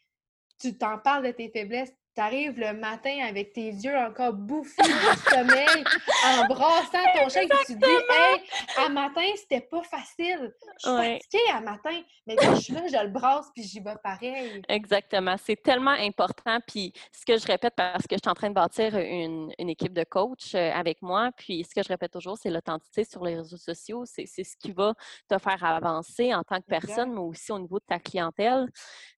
tu 0.59 0.77
t'en 0.77 0.97
parles 0.97 1.27
de 1.27 1.31
tes 1.31 1.49
faiblesses, 1.49 1.93
tu 2.15 2.21
arrives 2.21 2.59
le 2.59 2.73
matin 2.73 3.25
avec 3.27 3.53
tes 3.53 3.69
yeux 3.69 3.95
encore 3.95 4.33
bouffés 4.33 4.81
du 4.83 4.89
sommeil, 5.29 5.83
en 6.25 6.45
brassant 6.47 7.03
ton 7.15 7.29
chien, 7.29 7.43
et 7.43 7.65
tu 7.65 7.75
dis 7.75 7.85
Hey, 7.85 8.41
à 8.85 8.89
matin, 8.89 9.21
c'était 9.35 9.61
pas 9.61 9.81
facile. 9.83 10.53
Je 10.83 10.89
suis 10.89 10.97
fatiguée 10.97 11.51
à 11.53 11.61
matin, 11.61 12.01
mais 12.27 12.35
quand 12.35 12.55
je 12.55 12.61
suis 12.61 12.73
là, 12.73 12.81
je 12.87 13.03
le 13.03 13.09
brasse 13.09 13.47
puis 13.53 13.63
j'y 13.63 13.79
vais 13.79 13.95
pareil. 14.03 14.61
Exactement. 14.67 15.35
C'est 15.43 15.61
tellement 15.61 15.91
important. 15.91 16.59
Puis 16.67 16.93
ce 17.11 17.25
que 17.25 17.37
je 17.37 17.45
répète, 17.47 17.73
parce 17.75 18.05
que 18.07 18.15
je 18.15 18.21
suis 18.21 18.29
en 18.29 18.35
train 18.35 18.49
de 18.49 18.55
bâtir 18.55 18.97
une, 18.97 19.51
équipe 19.57 19.93
de 19.93 20.03
coach 20.03 20.53
euh, 20.53 20.71
avec 20.73 21.01
moi, 21.01 21.31
puis 21.37 21.63
ce 21.63 21.73
que 21.73 21.81
je 21.81 21.87
répète 21.87 22.11
toujours, 22.11 22.37
c'est 22.37 22.49
l'authenticité 22.49 23.05
sur 23.05 23.23
les 23.23 23.37
réseaux 23.37 23.57
sociaux. 23.57 24.03
C'est 24.05 24.25
ce 24.25 24.57
qui 24.57 24.71
va 24.71 24.93
te 25.29 25.37
faire 25.37 25.63
avancer 25.63 26.33
en 26.33 26.43
tant 26.43 26.57
que 26.57 26.67
personne, 26.67 27.13
mais 27.13 27.19
aussi 27.19 27.51
au 27.51 27.59
niveau 27.59 27.79
de 27.79 27.85
ta 27.85 27.99
clientèle. 27.99 28.67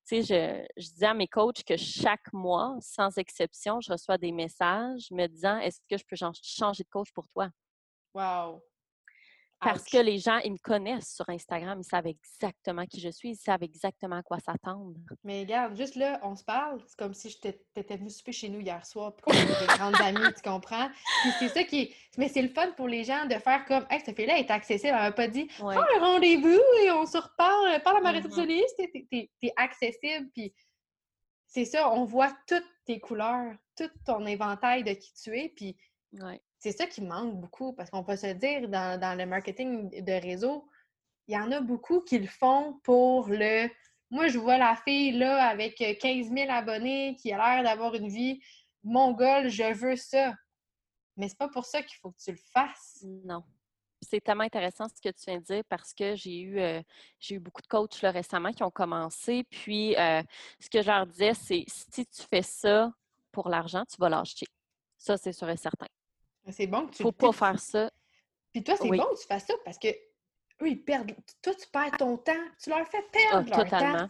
Tu 0.05 0.21
sais, 0.21 0.67
je, 0.77 0.81
disais 0.81 1.05
à 1.05 1.13
mes 1.13 1.27
coachs 1.27 1.63
que 1.63 1.77
chaque 1.77 2.31
mois, 2.33 2.75
sans 2.81 3.17
exception, 3.17 3.79
je 3.79 3.91
reçois 3.91 4.17
des 4.17 4.33
messages 4.33 5.09
me 5.11 5.27
disant 5.27 5.57
Est-ce 5.59 5.79
que 5.89 5.97
je 5.97 6.03
peux 6.05 6.17
changer 6.41 6.83
de 6.83 6.89
coach 6.89 7.11
pour 7.13 7.27
toi? 7.29 7.49
Wow! 8.13 8.61
Parce 9.63 9.85
que 9.85 9.97
les 9.97 10.19
gens, 10.19 10.37
ils 10.39 10.53
me 10.53 10.57
connaissent 10.57 11.15
sur 11.15 11.27
Instagram, 11.29 11.79
ils 11.79 11.85
savent 11.85 12.07
exactement 12.07 12.85
qui 12.85 12.99
je 12.99 13.09
suis, 13.09 13.31
ils 13.31 13.35
savent 13.35 13.63
exactement 13.63 14.17
à 14.17 14.23
quoi 14.23 14.39
s'attendre. 14.39 14.93
Mais 15.23 15.41
regarde, 15.41 15.75
juste 15.75 15.95
là, 15.95 16.19
on 16.23 16.35
se 16.35 16.43
parle, 16.43 16.81
c'est 16.87 16.97
comme 16.97 17.13
si 17.13 17.39
t'étais 17.39 17.97
venue 17.97 18.09
souper 18.09 18.31
chez 18.31 18.49
nous 18.49 18.59
hier 18.59 18.85
soir, 18.85 19.15
puis 19.15 19.23
qu'on 19.23 19.31
était 19.31 19.59
des 19.59 19.77
grandes 19.77 20.01
amies, 20.01 20.33
tu 20.35 20.49
comprends? 20.49 20.89
Puis 21.21 21.31
c'est 21.39 21.49
ça 21.49 21.63
qui 21.63 21.93
Mais 22.17 22.27
c'est 22.27 22.41
le 22.41 22.49
fun 22.49 22.71
pour 22.77 22.87
les 22.87 23.03
gens 23.03 23.25
de 23.25 23.35
faire 23.35 23.65
comme, 23.65 23.85
hey, 23.89 24.01
cette 24.03 24.15
fille-là 24.15 24.37
est 24.39 24.51
accessible, 24.51 24.93
elle 24.95 25.01
m'a 25.01 25.11
pas 25.11 25.27
dit, 25.27 25.47
ouais. 25.61 25.75
un 25.75 25.99
rendez-vous 25.99 26.61
et 26.83 26.91
on 26.91 27.05
se 27.05 27.17
reparle, 27.17 27.81
parle 27.83 27.97
à 27.97 28.01
ma 28.01 28.11
mm-hmm. 28.11 28.15
réceptionniste, 28.15 28.81
t'es 29.09 29.53
accessible, 29.55 30.29
puis 30.33 30.53
c'est 31.47 31.65
ça, 31.65 31.91
on 31.91 32.05
voit 32.05 32.31
toutes 32.47 32.65
tes 32.85 32.99
couleurs, 32.99 33.53
tout 33.77 33.89
ton 34.05 34.25
éventail 34.25 34.83
de 34.83 34.93
qui 34.93 35.13
tu 35.13 35.37
es, 35.37 35.49
puis 35.49 35.77
c'est 36.63 36.71
ça 36.71 36.87
qui 36.87 37.01
manque 37.01 37.35
beaucoup, 37.41 37.73
parce 37.73 37.89
qu'on 37.89 38.05
peut 38.05 38.15
se 38.15 38.27
dire, 38.27 38.69
dans, 38.69 39.17
le 39.17 39.25
marketing 39.25 40.01
de 40.01 40.13
réseau, 40.13 40.65
il 41.27 41.35
y 41.35 41.37
en 41.37 41.51
a 41.51 41.59
beaucoup 41.59 41.99
qui 41.99 42.17
le 42.17 42.27
font 42.27 42.79
pour 42.83 43.27
le 43.27 43.67
moi, 44.09 44.27
je 44.27 44.37
vois 44.37 44.57
la 44.57 44.75
fille 44.75 45.11
là 45.11 45.47
avec 45.47 45.75
15 45.77 46.29
000 46.29 46.49
abonnés 46.49 47.15
qui 47.19 47.33
a 47.33 47.37
l'air 47.37 47.63
d'avoir 47.63 47.95
une 47.95 48.07
vie 48.07 48.39
mongole, 48.83 49.49
je 49.49 49.73
veux 49.73 49.95
ça. 49.95 50.33
Mais 51.17 51.27
c'est 51.27 51.37
pas 51.37 51.49
pour 51.49 51.65
ça 51.65 51.81
qu'il 51.81 51.97
faut 51.97 52.11
que 52.11 52.21
tu 52.23 52.31
le 52.31 52.37
fasses. 52.53 53.03
Non. 53.25 53.43
C'est 54.01 54.21
tellement 54.21 54.43
intéressant 54.43 54.85
ce 54.87 55.01
que 55.01 55.13
tu 55.13 55.23
viens 55.27 55.39
de 55.39 55.43
dire 55.43 55.63
parce 55.67 55.93
que 55.93 56.15
j'ai 56.15 56.41
eu, 56.41 56.59
euh, 56.59 56.81
j'ai 57.19 57.35
eu 57.35 57.39
beaucoup 57.39 57.61
de 57.63 57.67
coachs 57.67 57.95
récemment 58.03 58.51
qui 58.51 58.63
ont 58.63 58.71
commencé. 58.71 59.43
Puis, 59.49 59.97
euh, 59.97 60.21
ce 60.59 60.69
que 60.69 60.81
je 60.81 60.87
leur 60.87 61.07
disais, 61.07 61.33
c'est 61.33 61.65
si 61.67 62.05
tu 62.05 62.21
fais 62.29 62.43
ça 62.43 62.93
pour 63.31 63.49
l'argent, 63.49 63.83
tu 63.89 63.97
vas 63.97 64.09
l'acheter. 64.09 64.45
Ça, 64.97 65.17
c'est 65.17 65.33
sûr 65.33 65.49
et 65.49 65.57
certain. 65.57 65.87
C'est 66.51 66.67
bon 66.67 66.87
que 66.87 66.95
tu 66.95 67.03
faut 67.03 67.11
pas 67.11 67.31
faire 67.31 67.59
ça. 67.59 67.91
Puis 68.51 68.63
toi, 68.63 68.75
c'est 68.75 68.89
bon 68.89 69.05
que 69.05 69.19
tu 69.19 69.27
fasses 69.27 69.45
ça 69.45 69.53
parce 69.63 69.77
que 69.77 69.87
eux, 69.87 70.67
ils 70.67 70.83
perdent. 70.83 71.15
Toi, 71.41 71.53
tu 71.55 71.67
perds 71.71 71.97
ton 71.97 72.17
temps. 72.17 72.33
Tu 72.61 72.69
leur 72.69 72.87
fais 72.87 73.01
perdre 73.11 73.49
ah, 73.51 73.57
leur 73.57 73.63
totalement. 73.63 74.09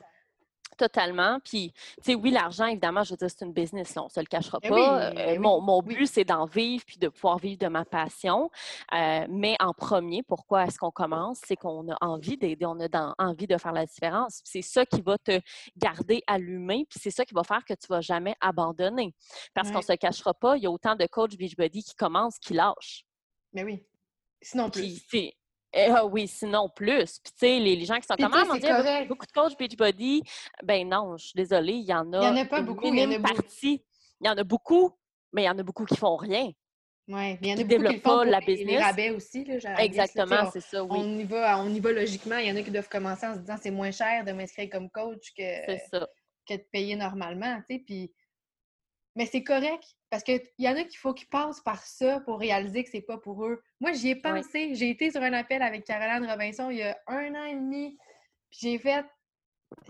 Totalement. 0.78 1.40
Puis, 1.44 1.72
tu 1.98 2.04
sais, 2.04 2.16
oui, 2.16 2.32
l'argent, 2.32 2.66
évidemment, 2.66 3.04
je 3.04 3.12
veux 3.12 3.18
dire, 3.18 3.30
c'est 3.30 3.46
une 3.46 3.54
business, 3.54 3.96
là, 3.96 4.04
on 4.04 4.06
ne 4.06 4.10
se 4.10 4.20
le 4.20 4.26
cachera 4.26 4.60
eh 4.62 4.70
pas. 4.70 5.10
Euh, 5.10 5.14
eh 5.16 5.40
mon, 5.40 5.62
mon 5.62 5.82
but, 5.82 6.08
c'est 6.08 6.24
d'en 6.24 6.46
vivre 6.46 6.84
puis 6.86 6.98
de 6.98 7.10
pouvoir 7.10 7.38
vivre 7.38 7.60
de 7.60 7.68
ma 7.68 7.86
passion. 7.86 8.50
Euh, 8.94 9.26
mais 9.30 9.56
en 9.60 9.74
premier, 9.74 10.24
pourquoi 10.24 10.66
est-ce 10.66 10.78
qu'on 10.78 10.92
commence? 10.92 11.40
C'est 11.46 11.56
qu'on 11.56 11.92
a 11.92 11.98
envie 12.02 12.38
d'aider, 12.38 12.66
on 12.66 12.80
a 12.80 13.14
envie 13.18 13.48
de 13.48 13.58
faire 13.58 13.74
la 13.74 13.86
différence. 13.86 14.42
C'est 14.44 14.62
ça 14.62 14.86
qui 14.86 15.02
va 15.02 15.18
te 15.18 15.40
garder 15.78 16.24
allumé, 16.28 16.86
puis 16.90 17.00
c'est 17.02 17.12
ça 17.12 17.26
qui 17.26 17.34
va 17.34 17.44
faire 17.44 17.64
que 17.66 17.74
tu 17.74 17.88
ne 17.90 17.96
vas 17.96 18.02
jamais 18.02 18.36
abandonner. 18.42 19.14
Parce 19.54 19.72
qu'on 19.72 19.80
ne 19.80 19.84
se 19.84 19.92
le 19.92 19.98
cachera 19.98 20.34
pas, 20.34 20.58
il 20.58 20.64
y 20.64 20.68
a 20.68 20.72
autant 20.72 20.96
de 20.96 21.06
coachs 21.06 21.38
Beachbody 21.38 21.84
qui 21.84 21.96
commencent, 21.96 22.40
qui 22.40 22.54
lâchent. 22.54 23.06
Mais 23.54 23.64
oui. 23.64 23.84
Sinon 24.42 24.70
plus. 24.70 25.06
Eh, 25.14 25.34
ah 25.76 26.06
oui, 26.06 26.28
sinon 26.28 26.70
plus. 26.70 27.20
Puis, 27.20 27.32
tu 27.34 27.40
sais, 27.40 27.60
les, 27.60 27.84
gens 27.86 27.96
qui 28.00 28.08
sont 28.08 28.16
comme, 28.16 28.34
ah, 28.34 28.46
mon 28.46 28.56
Dieu, 28.56 28.70
beaucoup 29.08 29.26
de 29.26 29.32
coachs 29.32 29.58
Beachbody. 29.58 30.24
Ben 30.64 30.88
non, 30.88 31.18
je 31.18 31.28
suis 31.28 31.36
désolée, 31.36 31.74
il 31.74 31.86
y 31.86 31.94
en 31.94 32.12
a. 32.14 32.28
Il 32.28 32.34
n'y 32.34 32.40
en 32.40 32.44
a 32.44 32.46
pas 32.46 32.62
beaucoup. 32.62 32.88
Il 32.88 32.98
y 32.98 33.04
en 33.04 33.12
a 33.12 33.20
partie. 33.20 33.84
Il 34.22 34.28
y 34.28 34.30
en 34.30 34.38
a 34.38 34.44
beaucoup, 34.44 34.92
mais 35.32 35.44
il 35.44 35.46
y 35.46 35.50
en 35.50 35.58
a 35.58 35.64
beaucoup 35.64 35.86
qui 35.86 35.98
font 35.98 36.16
rien. 36.16 36.52
Oui, 37.10 37.38
il 37.42 37.48
y 37.48 37.54
en 37.54 37.58
a 37.58 37.64
beaucoup 37.64 37.94
qui 37.94 38.00
font 38.00 38.22
la 38.22 38.40
business. 38.40 38.68
les 38.68 38.78
rabais 38.78 39.10
aussi. 39.10 39.44
Là, 39.44 39.84
Exactement, 39.84 40.50
c'est 40.52 40.62
ça, 40.62 40.84
oui. 40.84 40.90
On 40.92 41.18
y, 41.18 41.24
va, 41.26 41.60
on 41.60 41.70
y 41.74 41.80
va 41.80 41.92
logiquement. 41.92 42.38
Il 42.38 42.48
y 42.48 42.52
en 42.52 42.56
a 42.56 42.62
qui 42.62 42.72
doivent 42.72 42.88
commencer 42.88 43.28
en 43.28 43.34
se 43.34 43.40
disant 43.40 43.56
c'est 43.62 43.72
moins 43.72 43.92
cher 43.92 44.24
de 44.24 44.32
m'inscrire 44.32 44.70
comme 44.70 44.90
coach 44.90 45.34
que, 45.38 45.76
que 46.48 46.54
de 46.54 46.66
payer 46.72 46.96
normalement. 46.96 47.60
Puis... 47.68 48.14
Mais 49.16 49.26
c'est 49.26 49.44
correct 49.44 49.84
parce 50.10 50.24
qu'il 50.24 50.42
y 50.58 50.68
en 50.68 50.76
a 50.76 50.84
qu'il 50.84 50.98
faut 50.98 51.14
qu'ils 51.14 51.30
passent 51.30 51.62
par 51.62 51.84
ça 51.86 52.20
pour 52.22 52.40
réaliser 52.40 52.84
que 52.84 52.90
c'est 52.90 53.02
pas 53.02 53.18
pour 53.18 53.46
eux. 53.46 53.62
Moi, 53.80 53.94
j'y 53.94 54.10
ai 54.10 54.16
pensé. 54.16 54.74
J'ai 54.74 54.90
été 54.90 55.12
sur 55.12 55.22
un 55.22 55.34
appel 55.34 55.62
avec 55.62 55.86
Caroline 55.86 56.30
Robinson 56.30 56.70
il 56.70 56.78
y 56.78 56.84
a 56.84 56.98
un 57.08 57.36
an 57.36 57.46
et 57.46 57.56
demi. 57.56 57.98
Puis 58.50 58.60
j'ai 58.62 58.80
fait 58.80 59.06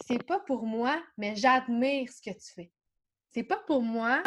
c'est 0.05 0.23
pas 0.23 0.39
pour 0.39 0.65
moi, 0.65 1.01
mais 1.17 1.35
j'admire 1.35 2.09
ce 2.09 2.21
que 2.21 2.35
tu 2.35 2.53
fais. 2.53 2.71
C'est 3.29 3.43
pas 3.43 3.57
pour 3.67 3.81
moi, 3.81 4.21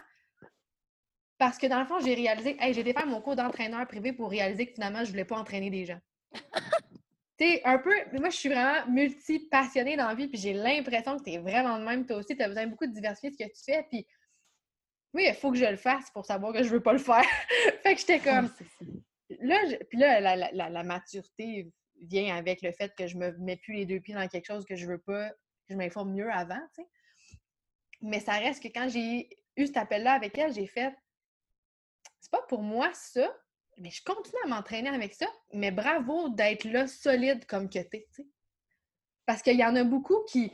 parce 1.39 1.59
que 1.59 1.67
dans 1.67 1.81
le 1.81 1.87
fond, 1.87 1.99
j'ai 2.01 2.15
réalisé, 2.15 2.57
hey, 2.61 2.73
j'ai 2.75 2.81
été 2.81 2.93
faire 2.93 3.07
mon 3.07 3.21
cours 3.21 3.37
d'entraîneur 3.37 3.87
privé 3.87 4.13
pour 4.13 4.31
réaliser 4.31 4.67
que 4.67 4.75
finalement, 4.75 5.05
je 5.05 5.11
voulais 5.11 5.25
pas 5.25 5.37
entraîner 5.39 5.71
des 5.71 5.85
gens. 5.85 5.99
tu 6.33 6.41
sais, 7.39 7.63
un 7.65 7.79
peu, 7.79 7.95
moi, 8.15 8.31
je 8.31 8.37
suis 8.37 8.49
vraiment 8.49 8.87
multi-passionnée 8.89 9.97
dans 9.97 10.09
la 10.09 10.15
vie, 10.15 10.29
puis 10.29 10.39
j'ai 10.39 10.55
l'impression 10.55 11.19
que 11.19 11.25
tu 11.25 11.33
es 11.33 11.39
vraiment 11.39 11.79
de 11.79 11.85
même. 11.85 12.07
Toi 12.07 12.17
aussi, 12.17 12.37
tu 12.37 12.43
as 12.43 12.49
besoin 12.49 12.67
beaucoup 12.67 12.87
de 12.87 12.93
diversifier 12.93 13.31
ce 13.33 13.45
que 13.45 13.51
tu 13.51 13.65
fais, 13.65 13.87
puis 13.91 14.07
oui, 15.17 15.25
il 15.27 15.35
faut 15.35 15.51
que 15.51 15.57
je 15.57 15.65
le 15.65 15.79
fasse 15.79 16.11
pour 16.11 16.27
savoir 16.27 16.53
que 16.53 16.63
je 16.63 16.69
veux 16.69 16.83
pas 16.83 16.93
le 16.93 16.99
faire. 16.99 17.25
fait 17.83 17.95
que 17.95 18.01
j'étais 18.01 18.21
comme. 18.21 18.53
Là, 19.41 19.59
puis 19.89 19.99
là, 19.99 20.21
la, 20.21 20.83
maturité 20.83 21.73
vient 22.03 22.37
avec 22.37 22.61
le 22.61 22.71
fait 22.71 22.95
que 22.95 23.07
je 23.07 23.17
me 23.17 23.33
mets 23.39 23.57
plus 23.57 23.75
les 23.75 23.87
deux 23.87 23.99
pieds 23.99 24.15
dans 24.15 24.29
quelque 24.29 24.45
chose 24.45 24.67
que 24.67 24.77
je 24.77 24.87
veux 24.87 24.99
pas, 24.99 25.31
que 25.31 25.71
je 25.71 25.77
m'informe 25.77 26.13
mieux 26.13 26.31
avant, 26.31 26.61
tu 26.75 26.83
sais. 26.83 26.89
Mais 28.03 28.21
ça 28.21 28.33
reste 28.35 28.63
que 28.63 28.69
quand 28.69 28.91
j'ai 28.91 29.31
eu 29.57 29.67
cet 29.67 29.79
appel-là 29.79 30.13
avec 30.13 30.37
elle, 30.37 30.53
j'ai 30.53 30.67
fait 30.67 30.95
c'est 32.21 32.31
pas 32.31 32.43
pour 32.43 32.61
moi 32.61 32.93
ça, 32.93 33.35
mais 33.79 33.91
je 33.91 34.05
continue 34.05 34.39
à 34.45 34.49
m'entraîner 34.49 34.91
avec 34.91 35.15
ça. 35.15 35.27
Mais 35.55 35.71
bravo 35.71 36.29
d'être 36.29 36.65
là 36.65 36.87
solide 36.87 37.47
comme 37.47 37.71
que 37.71 37.79
t'es, 37.79 38.07
tu 38.15 38.23
sais. 38.23 38.29
Parce 39.25 39.43
qu'il 39.43 39.57
y 39.57 39.65
en 39.65 39.77
a 39.77 39.83
beaucoup 39.83 40.23
qui, 40.25 40.53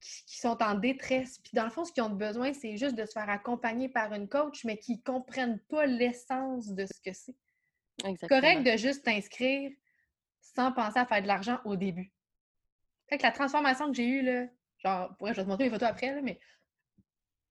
qui, 0.00 0.38
sont 0.38 0.62
en 0.62 0.74
détresse. 0.74 1.38
Puis 1.38 1.52
dans 1.54 1.64
le 1.64 1.70
fond, 1.70 1.84
ce 1.84 1.92
qu'ils 1.92 2.02
ont 2.02 2.10
besoin, 2.10 2.52
c'est 2.52 2.76
juste 2.76 2.96
de 2.96 3.04
se 3.04 3.12
faire 3.12 3.28
accompagner 3.28 3.88
par 3.88 4.12
une 4.14 4.28
coach, 4.28 4.64
mais 4.64 4.78
qui 4.78 4.96
ne 4.96 5.02
comprennent 5.02 5.60
pas 5.68 5.86
l'essence 5.86 6.68
de 6.68 6.86
ce 6.86 7.00
que 7.04 7.12
c'est. 7.12 7.36
Correct 8.28 8.62
de 8.62 8.76
juste 8.76 9.04
t'inscrire 9.04 9.70
sans 10.40 10.72
penser 10.72 10.98
à 10.98 11.06
faire 11.06 11.22
de 11.22 11.26
l'argent 11.26 11.60
au 11.64 11.76
début. 11.76 12.12
Fait 13.08 13.18
que 13.18 13.22
la 13.22 13.32
transformation 13.32 13.88
que 13.88 13.94
j'ai 13.94 14.06
eue, 14.06 14.22
là, 14.22 14.46
genre, 14.78 15.14
je 15.20 15.26
vais 15.26 15.34
te 15.34 15.48
montrer 15.48 15.64
mes 15.64 15.70
photos 15.70 15.88
après, 15.88 16.14
là, 16.14 16.22
mais 16.22 16.40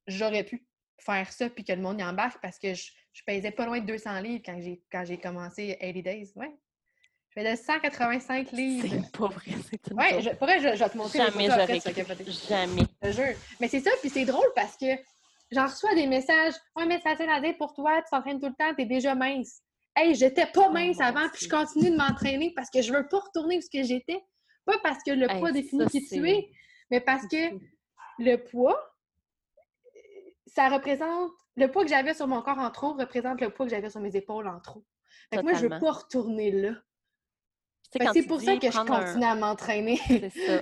j'aurais 0.08 0.44
pu 0.44 0.66
faire 0.98 1.32
ça 1.32 1.50
puis 1.50 1.64
que 1.64 1.72
le 1.72 1.82
monde 1.82 2.00
y 2.00 2.04
embarque 2.04 2.42
parce 2.42 2.58
que 2.58 2.74
je, 2.74 2.92
je 3.14 3.24
pesais 3.26 3.52
pas 3.52 3.66
loin 3.66 3.80
de 3.80 3.86
200 3.86 4.22
livres 4.22 4.44
quand 4.46 4.60
j'ai, 4.60 4.82
quand 4.92 5.06
j'ai 5.06 5.18
commencé 5.18 5.78
80 5.80 6.02
Days. 6.02 6.32
Ouais. 6.36 6.54
Je 7.30 7.42
faisais 7.42 7.56
185 7.56 8.52
livres. 8.54 8.88
C'est 8.90 9.18
pas 9.18 9.28
vrai, 9.28 9.52
c'est 9.70 9.94
Ouais, 9.94 10.22
je, 10.22 10.30
pourrais, 10.32 10.60
je, 10.60 10.76
je, 10.76 10.84
vais 10.84 10.90
te 10.90 10.98
montrer 10.98 11.20
Jamais 11.20 11.48
Jamais. 12.48 12.82
Je 13.04 13.12
jure. 13.12 13.36
Mais 13.60 13.68
c'est 13.68 13.82
ça, 13.82 13.92
puis 14.02 14.10
c'est 14.10 14.26
drôle 14.26 14.48
parce 14.56 14.76
que 14.76 14.88
j'en 15.52 15.68
reçois 15.68 15.94
des 15.94 16.08
messages. 16.08 16.56
Ouais, 16.76 16.86
mais 16.88 16.96
c'est 16.98 17.10
facile 17.10 17.30
à 17.30 17.40
dire 17.40 17.56
pour 17.58 17.74
toi, 17.74 18.02
tu 18.02 18.10
t'entraînes 18.10 18.40
tout 18.40 18.48
le 18.48 18.56
temps, 18.56 18.74
t'es 18.76 18.86
déjà 18.86 19.14
mince. 19.14 19.62
Hey, 19.96 20.16
j'étais 20.16 20.48
pas 20.48 20.68
oh 20.70 20.72
mince 20.72 21.00
avant, 21.02 21.28
puis 21.30 21.46
je 21.46 21.50
continue 21.50 21.92
de 21.92 21.98
m'entraîner 21.98 22.52
parce 22.56 22.70
que 22.70 22.82
je 22.82 22.92
veux 22.92 23.08
pas 23.08 23.20
retourner 23.20 23.58
où 23.58 23.62
ce 23.62 23.70
que 23.70 23.84
j'étais. 23.84 24.24
Pas 24.66 24.78
parce 24.84 25.04
que 25.04 25.12
le 25.12 25.28
poids 25.40 25.52
définit 25.52 25.86
qui 25.88 26.08
tu 26.08 26.28
es, 26.30 26.50
mais 26.90 27.02
parce 27.02 27.28
que 27.28 27.38
le 28.20 28.38
poids, 28.38 28.80
ça 30.48 30.70
représente 30.70 31.32
le 31.56 31.70
poids 31.70 31.84
que 31.84 31.90
j'avais 31.90 32.14
sur 32.14 32.28
mon 32.28 32.42
corps 32.42 32.58
en 32.58 32.72
trop 32.72 32.94
représente 32.94 33.42
le 33.42 33.50
poids 33.50 33.66
que 33.66 33.72
j'avais 33.72 33.90
sur 33.90 34.00
mes 34.00 34.16
épaules 34.16 34.48
en 34.48 34.60
trop. 34.60 34.84
Fait 35.34 35.44
moi, 35.44 35.54
je 35.54 35.68
veux 35.68 35.80
pas 35.80 35.92
retourner 35.92 36.52
là. 36.52 36.72
C'est 37.92 38.28
pour 38.28 38.42
ça 38.42 38.58
que 38.58 38.72
je 38.72 38.86
continue 38.86 39.26
à 39.26 39.36
m'entraîner. 39.36 39.98
C'est 40.08 40.30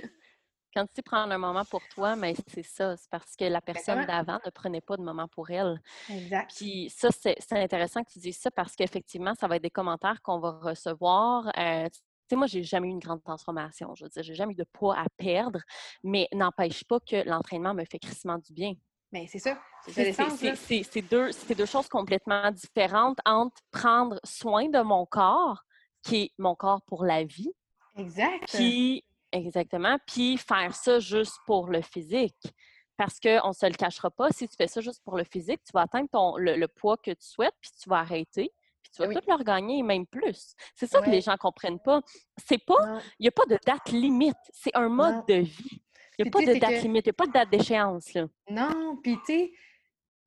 Quand 0.74 0.86
tu 0.94 1.02
prends 1.02 1.30
un 1.30 1.38
moment 1.38 1.64
pour 1.64 1.80
toi, 1.88 2.14
mais 2.14 2.34
c'est 2.46 2.62
ça, 2.62 2.96
c'est 2.96 3.08
parce 3.10 3.34
que 3.34 3.44
la 3.44 3.60
personne 3.60 4.04
d'avant 4.04 4.38
ne 4.44 4.50
prenait 4.50 4.82
pas 4.82 4.96
de 4.96 5.02
moment 5.02 5.26
pour 5.26 5.50
elle. 5.50 5.80
Exact. 6.10 6.52
Puis 6.54 6.92
ça, 6.94 7.08
c'est 7.10 7.52
intéressant 7.52 8.04
que 8.04 8.12
tu 8.12 8.18
dises 8.18 8.38
ça 8.38 8.50
parce 8.50 8.76
qu'effectivement, 8.76 9.34
ça 9.34 9.48
va 9.48 9.56
être 9.56 9.62
des 9.62 9.70
commentaires 9.70 10.20
qu'on 10.22 10.38
va 10.38 10.52
recevoir. 10.62 11.50
Euh, 11.58 11.88
tu 11.88 12.00
sais, 12.28 12.36
moi, 12.36 12.46
j'ai 12.46 12.62
jamais 12.62 12.88
eu 12.88 12.90
une 12.90 12.98
grande 12.98 13.22
transformation. 13.22 13.94
Je 13.94 14.04
veux 14.04 14.10
dire, 14.10 14.22
j'ai 14.22 14.34
jamais 14.34 14.52
eu 14.52 14.56
de 14.56 14.66
poids 14.70 14.98
à 14.98 15.06
perdre, 15.16 15.60
mais 16.04 16.28
n'empêche 16.32 16.84
pas 16.84 17.00
que 17.00 17.26
l'entraînement 17.26 17.72
me 17.72 17.84
fait 17.84 17.98
crissement 17.98 18.36
du 18.36 18.52
bien. 18.52 18.74
Mais 19.10 19.26
c'est 19.26 19.38
ça. 19.38 19.58
C'est 19.86 21.02
deux, 21.02 21.30
deux 21.56 21.66
choses 21.66 21.88
complètement 21.88 22.50
différentes 22.50 23.18
entre 23.24 23.58
prendre 23.70 24.20
soin 24.22 24.68
de 24.68 24.80
mon 24.82 25.06
corps, 25.06 25.64
qui 26.02 26.16
est 26.16 26.32
mon 26.38 26.54
corps 26.54 26.82
pour 26.82 27.04
la 27.04 27.24
vie. 27.24 27.52
Exact. 27.96 28.44
Puis, 28.54 29.04
exactement. 29.32 29.98
Puis 30.06 30.36
faire 30.36 30.74
ça 30.74 30.98
juste 30.98 31.38
pour 31.46 31.68
le 31.68 31.82
physique. 31.82 32.54
Parce 32.96 33.20
qu'on 33.20 33.48
ne 33.48 33.52
se 33.52 33.66
le 33.66 33.74
cachera 33.74 34.10
pas, 34.10 34.30
si 34.30 34.48
tu 34.48 34.56
fais 34.56 34.66
ça 34.66 34.80
juste 34.80 35.02
pour 35.04 35.16
le 35.16 35.24
physique, 35.24 35.60
tu 35.64 35.70
vas 35.72 35.82
atteindre 35.82 36.08
ton, 36.10 36.36
le, 36.36 36.66
poids 36.66 36.96
que 36.96 37.12
tu 37.12 37.26
souhaites, 37.26 37.54
puis 37.60 37.70
tu 37.80 37.88
vas 37.88 37.98
arrêter, 37.98 38.50
puis 38.82 38.90
tu 38.92 39.02
vas 39.02 39.14
tout 39.14 39.28
leur 39.28 39.44
gagner, 39.44 39.84
même 39.84 40.04
plus. 40.04 40.56
C'est 40.74 40.88
ça 40.88 41.00
que 41.00 41.08
les 41.08 41.20
gens 41.20 41.32
ne 41.32 41.36
comprennent 41.36 41.78
pas. 41.78 42.00
C'est 42.44 42.58
pas, 42.58 43.00
il 43.20 43.22
n'y 43.22 43.28
a 43.28 43.32
pas 43.32 43.46
de 43.46 43.56
date 43.64 43.90
limite. 43.90 44.36
C'est 44.52 44.74
un 44.74 44.88
mode 44.88 45.24
de 45.28 45.34
vie. 45.34 45.80
Il 46.18 46.24
n'y 46.24 46.28
a 46.28 46.30
pas 46.32 46.40
de 46.40 46.58
date 46.58 46.82
limite, 46.82 47.06
il 47.06 47.08
n'y 47.08 47.10
a 47.10 47.12
pas 47.12 47.26
de 47.26 47.32
date 47.32 47.50
d'échéance. 47.50 48.12
Non, 48.50 48.96
puis 49.00 49.16
tu 49.18 49.26
sais, 49.26 49.52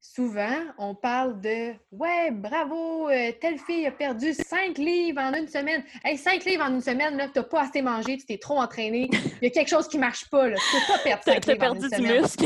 souvent, 0.02 0.58
on 0.80 0.96
parle 0.96 1.40
de 1.40 1.74
Ouais, 1.92 2.32
bravo, 2.32 3.08
euh, 3.10 3.32
telle 3.40 3.60
fille 3.60 3.86
a 3.86 3.92
perdu 3.92 4.34
5 4.34 4.78
livres 4.78 5.22
en 5.22 5.34
une 5.34 5.48
semaine. 5.48 5.84
Hey, 6.04 6.18
5 6.18 6.44
livres 6.44 6.64
en 6.64 6.74
une 6.74 6.82
semaine, 6.82 7.16
là, 7.16 7.30
t'as 7.32 7.44
pas 7.44 7.62
assez 7.62 7.82
mangé, 7.82 8.18
tu 8.18 8.26
t'es 8.26 8.40
trop 8.40 8.60
entraîné. 8.60 9.10
Il 9.14 9.44
y 9.44 9.48
a 9.48 9.50
quelque 9.52 9.70
chose 9.70 9.88
qui 9.88 10.00
marche 10.00 10.30
pas, 10.30 10.50
là. 10.50 10.56
Tu 10.58 10.76
peux 10.76 10.94
pas 10.94 11.00
perdre 11.00 11.24
5 11.24 11.46
livres. 11.46 11.60
perdu 11.60 11.88
du 11.90 12.02
muscle. 12.02 12.46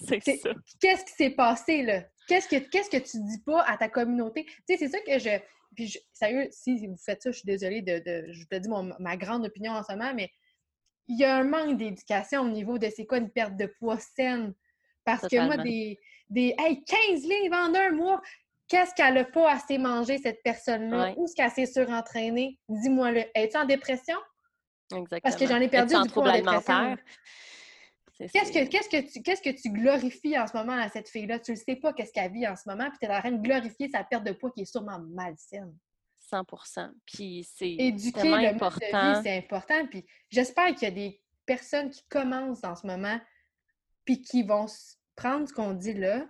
c'est 0.22 0.38
ça. 0.38 0.50
Qu'est-ce 0.80 1.04
qui 1.04 1.12
s'est 1.12 1.30
passé, 1.30 1.82
là? 1.82 2.02
Qu'est-ce 2.26 2.48
que, 2.48 2.56
qu'est-ce 2.56 2.88
que 2.88 2.96
tu 2.96 3.18
dis 3.22 3.40
pas 3.44 3.62
à 3.62 3.76
ta 3.76 3.88
communauté? 3.88 4.46
Tu 4.46 4.54
sais, 4.68 4.76
c'est 4.78 4.88
ça 4.88 4.98
que 5.00 5.18
je. 5.18 5.38
Puis, 5.76 5.98
sérieux, 6.12 6.48
si 6.50 6.86
vous 6.86 6.96
faites 6.96 7.22
ça, 7.22 7.30
je 7.30 7.36
suis 7.36 7.46
désolée 7.46 7.82
de. 7.82 7.98
de 7.98 8.32
je 8.32 8.46
te 8.46 8.56
dis 8.56 8.68
ma 8.98 9.16
grande 9.18 9.44
opinion 9.44 9.72
en 9.72 9.82
ce 9.82 9.92
moment, 9.92 10.12
mais 10.14 10.30
il 11.08 11.18
y 11.18 11.24
a 11.24 11.36
un 11.36 11.44
manque 11.44 11.76
d'éducation 11.76 12.42
au 12.42 12.48
niveau 12.48 12.78
de 12.78 12.88
c'est 12.88 13.04
quoi 13.04 13.18
une 13.18 13.30
perte 13.30 13.56
de 13.56 13.66
poids 13.66 13.98
saine. 13.98 14.54
Parce 15.04 15.28
que 15.28 15.44
moi, 15.44 15.56
des, 15.58 15.98
des 16.30 16.54
hey, 16.58 16.82
15 16.84 17.22
livres 17.22 17.56
en 17.56 17.74
un 17.74 17.90
mois, 17.90 18.20
qu'est-ce 18.68 18.94
qu'elle 18.94 19.14
n'a 19.14 19.24
pas 19.24 19.52
assez 19.52 19.78
mangé, 19.78 20.18
cette 20.18 20.42
personne-là? 20.42 21.14
Où 21.16 21.24
est-ce 21.24 21.34
qu'elle 21.34 21.50
s'est 21.50 21.66
surentraînée? 21.72 22.58
Dis-moi-le. 22.68 23.24
Es-tu 23.34 23.56
en 23.56 23.64
dépression? 23.64 24.18
Exactement. 24.92 25.20
Parce 25.22 25.36
que 25.36 25.46
j'en 25.46 25.60
ai 25.60 25.68
perdu 25.68 25.94
du 25.94 26.08
poids 26.10 26.28
en 26.28 26.32
dépression. 26.32 26.96
Qu'est-ce 28.18 28.52
que, 28.52 28.64
qu'est-ce, 28.68 28.88
que 28.88 29.12
tu, 29.12 29.22
qu'est-ce 29.22 29.42
que 29.42 29.50
tu 29.50 29.70
glorifies 29.70 30.38
en 30.38 30.46
ce 30.46 30.56
moment 30.56 30.74
à 30.74 30.88
cette 30.88 31.08
fille-là? 31.08 31.40
Tu 31.40 31.50
ne 31.50 31.56
sais 31.56 31.76
pas 31.76 31.92
qu'est-ce 31.92 32.12
qu'elle 32.12 32.30
vit 32.30 32.46
en 32.46 32.54
ce 32.54 32.68
moment, 32.68 32.88
puis 32.88 32.98
tu 33.00 33.06
es 33.06 33.14
en 33.14 33.18
train 33.18 33.32
de 33.32 33.42
glorifier 33.42 33.88
sa 33.88 34.04
perte 34.04 34.24
de 34.24 34.32
poids 34.32 34.52
qui 34.52 34.62
est 34.62 34.66
sûrement 34.66 35.00
malsaine. 35.10 35.74
100% 36.32 36.90
Puis 37.06 37.46
c'est 37.52 37.72
Éduquer 37.72 38.28
le 38.28 38.48
important. 38.48 39.20
c'est 39.22 39.36
important. 39.36 39.86
Puis 39.86 40.06
j'espère 40.30 40.74
qu'il 40.74 40.88
y 40.88 40.90
a 40.90 40.94
des 40.94 41.20
personnes 41.44 41.90
qui 41.90 42.04
commencent 42.08 42.64
en 42.64 42.76
ce 42.76 42.86
moment, 42.86 43.18
puis 44.04 44.22
qui 44.22 44.42
vont 44.42 44.66
prendre 45.16 45.48
ce 45.48 45.52
qu'on 45.52 45.72
dit 45.72 45.94
là 45.94 46.26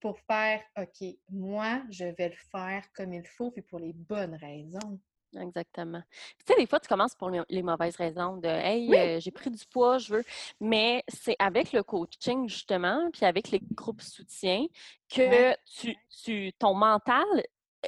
pour 0.00 0.18
faire 0.20 0.60
OK, 0.76 1.08
moi, 1.30 1.82
je 1.90 2.04
vais 2.04 2.30
le 2.30 2.36
faire 2.50 2.84
comme 2.94 3.12
il 3.12 3.26
faut, 3.26 3.50
puis 3.50 3.62
pour 3.62 3.78
les 3.78 3.92
bonnes 3.92 4.34
raisons. 4.34 4.98
Exactement. 5.40 6.02
Tu 6.38 6.44
sais, 6.46 6.60
des 6.60 6.66
fois, 6.66 6.78
tu 6.78 6.88
commences 6.88 7.14
pour 7.14 7.30
les 7.30 7.62
mauvaises 7.62 7.96
raisons 7.96 8.36
de 8.36 8.48
Hey, 8.48 8.94
euh, 8.94 9.20
j'ai 9.20 9.30
pris 9.30 9.50
du 9.50 9.64
poids, 9.66 9.98
je 9.98 10.14
veux. 10.14 10.24
Mais 10.60 11.02
c'est 11.08 11.36
avec 11.38 11.72
le 11.72 11.82
coaching, 11.82 12.48
justement, 12.48 13.10
puis 13.12 13.24
avec 13.24 13.50
les 13.50 13.60
groupes 13.74 14.02
soutien 14.02 14.66
que 15.08 15.54
tu, 15.64 15.96
tu, 16.22 16.52
ton 16.58 16.74
mental 16.74 17.24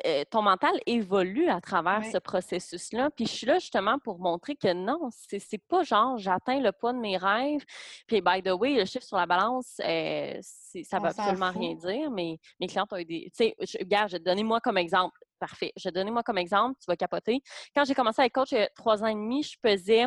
euh, 0.05 0.25
ton 0.29 0.43
mental 0.43 0.73
évolue 0.87 1.49
à 1.49 1.61
travers 1.61 2.05
ce 2.05 2.19
processus-là. 2.19 3.11
Puis 3.11 3.27
je 3.27 3.33
suis 3.33 3.47
là 3.47 3.59
justement 3.59 3.99
pour 4.01 4.19
montrer 4.19 4.57
que 4.57 4.73
non, 4.73 5.09
c'est 5.11 5.63
pas 5.69 5.85
genre 5.85 6.19
j'atteins 6.19 6.61
le 6.61 6.73
poids 6.73 6.93
de 6.93 6.99
mes 6.99 7.17
rêves. 7.17 7.65
Puis 8.07 8.21
by 8.21 8.43
the 8.43 8.51
way, 8.51 8.75
le 8.75 8.85
chiffre 8.87 9.07
sur 9.07 9.17
la 9.17 9.27
balance, 9.27 9.77
euh, 9.85 10.39
ça 10.43 10.99
ne 10.99 11.03
veut 11.03 11.09
absolument 11.09 11.51
rien 11.53 11.75
dire, 11.75 12.11
mais 12.11 12.39
mes 12.61 12.67
clients 12.67 12.87
ont 12.91 12.97
eu 12.97 13.05
des. 13.05 13.31
Tu 13.37 13.45
sais, 13.45 13.57
regarde, 13.81 14.11
je 14.11 14.17
vais 14.17 14.43
moi 14.43 14.61
comme 14.61 14.79
exemple. 14.79 15.19
Parfait. 15.39 15.73
Je 15.77 15.89
vais 15.89 15.93
te 15.93 15.99
donner 15.99 16.11
moi 16.11 16.23
comme 16.23 16.39
exemple, 16.39 16.79
tu 16.81 16.87
vas 16.89 16.97
capoter. 16.97 17.41
Quand 17.75 17.85
j'ai 17.85 17.95
commencé 17.95 18.23
à 18.23 18.27
être 18.27 18.33
coach 18.33 18.53
il 18.53 18.59
y 18.59 18.63
a 18.63 18.69
trois 18.71 19.03
ans 19.03 19.09
et 19.09 19.15
demi, 19.15 19.43
je 19.43 19.57
pesais 19.63 20.07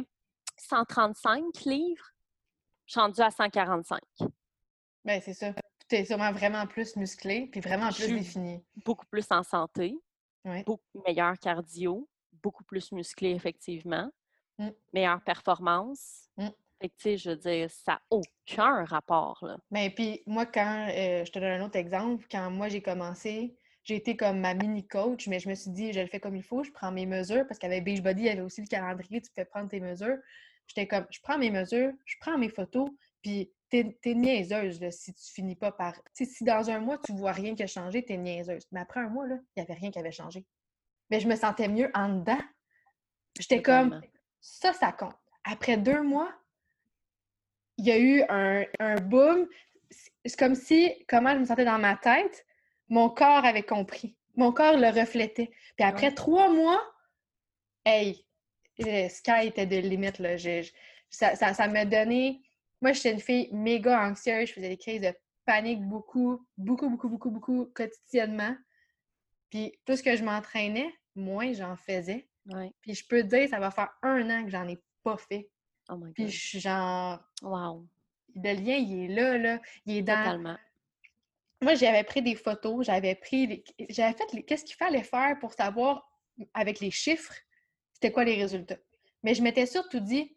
135 0.57 1.43
livres. 1.65 2.11
Je 2.85 2.93
suis 2.93 2.99
rendue 2.99 3.21
à 3.21 3.29
145. 3.29 3.99
Bien, 5.05 5.21
c'est 5.21 5.33
ça 5.33 5.53
tu 5.89 5.95
es 5.95 6.05
sûrement 6.05 6.31
vraiment 6.31 6.65
plus 6.67 6.95
musclé, 6.95 7.47
puis 7.51 7.61
vraiment 7.61 7.89
plus 7.91 8.11
défini. 8.11 8.63
Beaucoup 8.85 9.05
plus 9.05 9.25
en 9.31 9.43
santé, 9.43 9.95
beaucoup 10.65 11.03
meilleur 11.05 11.37
cardio, 11.39 12.07
beaucoup 12.31 12.63
plus 12.63 12.91
musclé, 12.91 13.31
effectivement, 13.31 14.09
mmh. 14.59 14.69
meilleure 14.93 15.21
performance. 15.21 16.29
Mmh. 16.37 16.47
Fait 16.79 16.89
que, 16.89 16.93
tu 16.97 17.03
sais, 17.03 17.17
je 17.17 17.29
veux 17.31 17.35
dire, 17.37 17.71
ça 17.71 17.93
n'a 17.93 18.01
aucun 18.11 18.85
rapport, 18.85 19.39
là. 19.41 19.57
Mais 19.71 19.89
puis, 19.89 20.21
moi, 20.27 20.45
quand, 20.45 20.87
euh, 20.91 21.25
je 21.25 21.31
te 21.31 21.39
donne 21.39 21.59
un 21.59 21.65
autre 21.65 21.77
exemple, 21.77 22.25
quand 22.29 22.51
moi, 22.51 22.69
j'ai 22.69 22.83
commencé, 22.83 23.57
j'ai 23.83 23.95
été 23.95 24.15
comme 24.15 24.39
ma 24.39 24.53
mini-coach, 24.53 25.27
mais 25.27 25.39
je 25.39 25.49
me 25.49 25.55
suis 25.55 25.71
dit, 25.71 25.91
je 25.91 26.01
le 26.01 26.07
fais 26.07 26.19
comme 26.19 26.35
il 26.35 26.43
faut, 26.43 26.63
je 26.63 26.71
prends 26.71 26.91
mes 26.91 27.07
mesures, 27.07 27.47
parce 27.47 27.57
qu'avec 27.57 27.83
Beachbody, 27.83 28.21
il 28.21 28.25
y 28.25 28.29
avait 28.29 28.41
aussi 28.41 28.61
le 28.61 28.67
calendrier, 28.67 29.21
tu 29.21 29.31
peux 29.35 29.45
prendre 29.45 29.69
tes 29.69 29.79
mesures. 29.79 30.17
J'étais 30.67 30.87
comme, 30.87 31.07
je 31.09 31.19
prends 31.21 31.39
mes 31.39 31.49
mesures, 31.49 31.93
je 32.05 32.15
prends 32.19 32.37
mes 32.37 32.49
photos, 32.49 32.89
puis 33.23 33.51
t'es 33.69 33.97
es 34.03 34.13
niaiseuse 34.13 34.79
là, 34.81 34.91
si 34.91 35.13
tu 35.13 35.31
finis 35.31 35.55
pas 35.55 35.71
par. 35.71 35.95
si 36.13 36.43
dans 36.43 36.69
un 36.69 36.79
mois, 36.79 36.97
tu 36.97 37.13
vois 37.13 37.31
rien 37.31 37.55
qui 37.55 37.63
a 37.63 37.67
changé, 37.67 38.03
t'es 38.03 38.17
niaiseuse. 38.17 38.65
Mais 38.71 38.79
après 38.79 39.01
un 39.01 39.09
mois, 39.09 39.25
il 39.27 39.39
n'y 39.57 39.63
avait 39.63 39.73
rien 39.73 39.91
qui 39.91 39.99
avait 39.99 40.11
changé. 40.11 40.45
Mais 41.09 41.19
je 41.19 41.27
me 41.27 41.35
sentais 41.35 41.67
mieux 41.67 41.89
en 41.93 42.09
dedans. 42.09 42.41
J'étais 43.39 43.61
comme, 43.61 44.01
ça, 44.41 44.73
ça 44.73 44.91
compte. 44.91 45.15
Après 45.43 45.77
deux 45.77 46.01
mois, 46.01 46.33
il 47.77 47.85
y 47.85 47.91
a 47.91 47.99
eu 47.99 48.23
un, 48.29 48.65
un 48.79 48.95
boom. 48.95 49.47
C'est 50.25 50.37
comme 50.37 50.55
si, 50.55 50.93
comment 51.07 51.33
je 51.33 51.39
me 51.39 51.45
sentais 51.45 51.65
dans 51.65 51.79
ma 51.79 51.95
tête, 51.95 52.45
mon 52.89 53.09
corps 53.09 53.45
avait 53.45 53.63
compris. 53.63 54.15
Mon 54.35 54.51
corps 54.51 54.77
le 54.77 54.87
reflétait. 54.87 55.51
Puis 55.75 55.85
après 55.85 56.13
trois 56.13 56.49
mois, 56.49 56.81
hey, 57.85 58.25
le 58.79 59.09
sky 59.09 59.47
était 59.47 59.65
de 59.65 59.77
limite. 59.77 60.19
Là. 60.19 60.37
ça, 61.09 61.35
ça, 61.35 61.67
m'a 61.67 61.85
donné. 61.85 62.41
Moi, 62.81 62.93
j'étais 62.93 63.13
une 63.13 63.19
fille 63.19 63.49
méga 63.51 64.07
anxieuse. 64.07 64.49
Je 64.49 64.53
faisais 64.53 64.69
des 64.69 64.77
crises 64.77 65.01
de 65.01 65.13
panique 65.45 65.81
beaucoup, 65.81 66.45
beaucoup, 66.57 66.89
beaucoup, 66.89 67.09
beaucoup, 67.09 67.31
beaucoup 67.31 67.65
quotidiennement. 67.73 68.55
Puis 69.49 69.79
plus 69.85 70.01
que 70.01 70.15
je 70.15 70.23
m'entraînais, 70.23 70.93
moins 71.15 71.53
j'en 71.53 71.75
faisais. 71.75 72.27
Puis 72.81 72.95
je 72.95 73.05
peux 73.07 73.23
te 73.23 73.35
dire, 73.35 73.49
ça 73.49 73.59
va 73.59 73.71
faire 73.71 73.89
un 74.01 74.29
an 74.29 74.43
que 74.43 74.51
j'en 74.51 74.67
ai 74.67 74.77
pas 75.03 75.17
fait. 75.17 75.49
Oh 75.89 75.95
my 75.95 76.05
God. 76.05 76.13
Puis 76.13 76.29
je 76.29 76.47
suis 76.47 76.59
genre. 76.59 77.19
Wow. 77.41 77.87
Le 78.35 78.53
lien, 78.53 78.75
il 78.75 79.05
est 79.05 79.15
là, 79.15 79.37
là. 79.37 79.61
Il 79.85 79.97
est 79.97 80.01
dans. 80.01 80.23
Totalement. 80.23 80.57
Moi, 81.61 81.73
j'avais 81.73 82.03
pris 82.03 82.21
des 82.21 82.35
photos, 82.35 82.85
j'avais 82.85 83.15
pris. 83.15 83.63
J'avais 83.89 84.15
fait 84.15 84.43
qu'est-ce 84.43 84.63
qu'il 84.63 84.75
fallait 84.75 85.03
faire 85.03 85.37
pour 85.39 85.53
savoir, 85.53 86.07
avec 86.53 86.79
les 86.79 86.91
chiffres, 86.91 87.33
c'était 87.93 88.11
quoi 88.11 88.23
les 88.23 88.35
résultats. 88.35 88.77
Mais 89.23 89.33
je 89.33 89.41
m'étais 89.41 89.65
surtout 89.65 89.99
dit, 89.99 90.36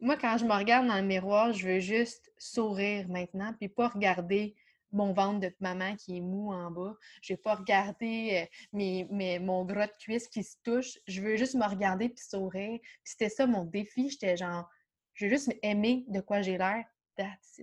moi, 0.00 0.16
quand 0.16 0.38
je 0.38 0.44
me 0.44 0.52
regarde 0.52 0.86
dans 0.86 0.96
le 0.96 1.02
miroir, 1.02 1.52
je 1.52 1.66
veux 1.66 1.80
juste 1.80 2.32
sourire 2.38 3.08
maintenant, 3.08 3.52
puis 3.58 3.68
pas 3.68 3.88
regarder 3.88 4.54
mon 4.92 5.12
ventre 5.12 5.40
de 5.40 5.54
maman 5.60 5.96
qui 5.96 6.16
est 6.16 6.20
mou 6.20 6.52
en 6.52 6.70
bas. 6.70 6.96
Je 7.22 7.34
vais 7.34 7.36
pas 7.36 7.56
regarder 7.56 8.48
euh, 8.48 8.68
mes, 8.72 9.38
mon 9.38 9.64
gras 9.64 9.86
de 9.86 9.92
cuisse 9.98 10.28
qui 10.28 10.42
se 10.42 10.56
touche. 10.62 10.98
Je 11.06 11.20
veux 11.20 11.36
juste 11.36 11.54
me 11.54 11.66
regarder 11.66 12.08
puis 12.08 12.24
sourire. 12.24 12.78
Puis 12.80 13.00
c'était 13.04 13.28
ça 13.28 13.46
mon 13.46 13.64
défi. 13.64 14.08
J'étais 14.08 14.36
genre, 14.36 14.68
je 15.14 15.26
veux 15.26 15.30
juste 15.30 15.54
aimer 15.62 16.04
de 16.08 16.20
quoi 16.20 16.42
j'ai 16.42 16.56
l'air. 16.56 16.84
That's. 17.16 17.60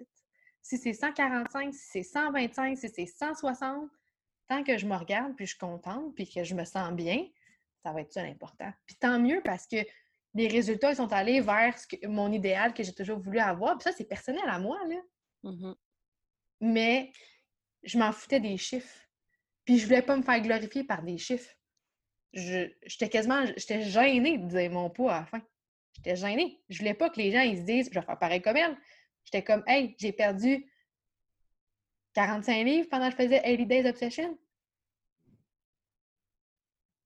Si 0.62 0.78
c'est 0.78 0.94
145, 0.94 1.74
si 1.74 1.80
c'est 1.80 2.04
125, 2.04 2.78
si 2.78 2.90
c'est 2.90 3.06
160, 3.06 3.90
tant 4.48 4.64
que 4.64 4.78
je 4.78 4.86
me 4.86 4.96
regarde 4.96 5.36
puis 5.36 5.46
je 5.46 5.52
suis 5.52 5.60
contente 5.60 6.14
puis 6.16 6.30
que 6.30 6.44
je 6.44 6.54
me 6.56 6.66
sens 6.66 6.92
bien, 6.94 7.26
ça 7.84 7.92
va 7.92 8.02
être 8.02 8.12
ça 8.12 8.24
l'important. 8.24 8.72
Puis 8.86 8.96
tant 8.96 9.20
mieux 9.20 9.42
parce 9.44 9.68
que 9.68 9.78
les 10.36 10.48
résultats 10.48 10.92
ils 10.92 10.98
sont 10.98 11.12
allés 11.12 11.42
vers 11.42 11.76
mon 12.04 12.32
idéal 12.32 12.74
que 12.74 12.84
j'ai 12.84 12.94
toujours 12.94 13.20
voulu 13.20 13.40
avoir. 13.40 13.78
Puis 13.78 13.84
ça, 13.84 13.92
c'est 13.98 14.06
personnel 14.06 14.44
à 14.48 14.60
moi, 14.60 14.78
là. 14.88 15.02
Mm-hmm. 15.46 15.76
Mais 16.62 17.12
je 17.84 17.98
m'en 17.98 18.12
foutais 18.12 18.40
des 18.40 18.58
chiffres. 18.58 19.00
Puis 19.64 19.80
je 19.80 19.86
voulais 19.86 20.02
pas 20.02 20.16
me 20.16 20.24
faire 20.24 20.42
glorifier 20.42 20.84
par 20.84 21.02
des 21.04 21.18
chiffres. 21.18 21.52
J'étais 22.34 23.10
quasiment, 23.10 23.46
j'étais 23.46 23.82
gênée 23.84 24.38
de 24.38 24.48
dire 24.48 24.70
mon 24.70 24.90
poids 24.90 25.16
à 25.16 25.20
la 25.22 25.26
fin. 25.26 25.42
J'étais 25.94 26.18
gênée. 26.18 26.62
Je 26.70 26.80
voulais 26.80 26.94
pas 26.94 27.10
que 27.10 27.18
les 27.18 27.32
gens 27.32 27.42
ils 27.42 27.60
se 27.60 27.64
disent, 27.64 27.90
je 27.92 28.00
vais 28.00 28.06
faire 28.06 28.20
pareil 28.20 28.42
comme 28.42 28.58
elle. 28.58 28.78
J'étais 29.24 29.44
comme, 29.44 29.64
hey, 29.68 29.96
j'ai 29.98 30.12
perdu 30.12 30.70
45 32.14 32.64
livres 32.64 32.90
pendant 32.90 33.10
que 33.10 33.14
je 33.14 33.24
faisais 33.24 33.42
80 33.42 33.66
Days 33.66 33.90
Obsession. 33.90 34.38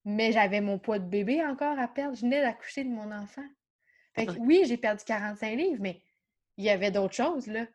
Mais 0.05 0.31
j'avais 0.31 0.61
mon 0.61 0.79
poids 0.79 0.99
de 0.99 1.07
bébé 1.07 1.43
encore 1.43 1.77
à 1.77 1.87
perdre. 1.87 2.15
Je 2.15 2.21
venais 2.21 2.41
d'accoucher 2.41 2.83
de 2.83 2.89
mon 2.89 3.11
enfant. 3.11 3.45
Fait 4.15 4.25
que, 4.25 4.31
oui, 4.39 4.63
j'ai 4.65 4.77
perdu 4.77 5.03
45 5.05 5.55
livres, 5.55 5.81
mais 5.81 6.01
il 6.57 6.65
y 6.65 6.69
avait 6.69 6.91
d'autres 6.91 7.15
choses, 7.15 7.47
là 7.47 7.65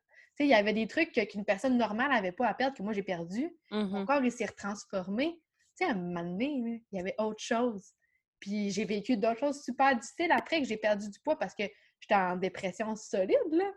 il 0.40 0.48
y 0.48 0.54
avait 0.54 0.72
des 0.72 0.88
trucs 0.88 1.12
qu'une 1.12 1.44
personne 1.44 1.78
normale 1.78 2.10
n'avait 2.10 2.32
pas 2.32 2.48
à 2.48 2.54
perdre 2.54 2.76
que 2.76 2.82
moi 2.82 2.92
j'ai 2.92 3.02
perdu. 3.02 3.54
Mon 3.70 3.84
mm-hmm. 3.84 4.04
corps, 4.06 4.24
il 4.24 4.32
s'est 4.32 4.46
retransformé. 4.46 5.40
Tu 5.78 5.84
sais, 5.84 5.90
à 5.90 5.92
un 5.92 5.94
moment 5.94 6.24
donné, 6.24 6.82
il 6.90 6.96
y 6.96 7.00
avait 7.00 7.14
autre 7.18 7.42
chose. 7.42 7.92
Puis 8.40 8.70
j'ai 8.70 8.84
vécu 8.84 9.16
d'autres 9.16 9.40
choses 9.40 9.62
super 9.62 9.96
difficiles 9.96 10.32
après 10.32 10.60
que 10.60 10.66
j'ai 10.66 10.76
perdu 10.76 11.08
du 11.08 11.20
poids 11.20 11.38
parce 11.38 11.54
que 11.54 11.64
j'étais 12.00 12.14
en 12.14 12.36
dépression 12.36 12.96
solide, 12.96 13.38
là. 13.52 13.70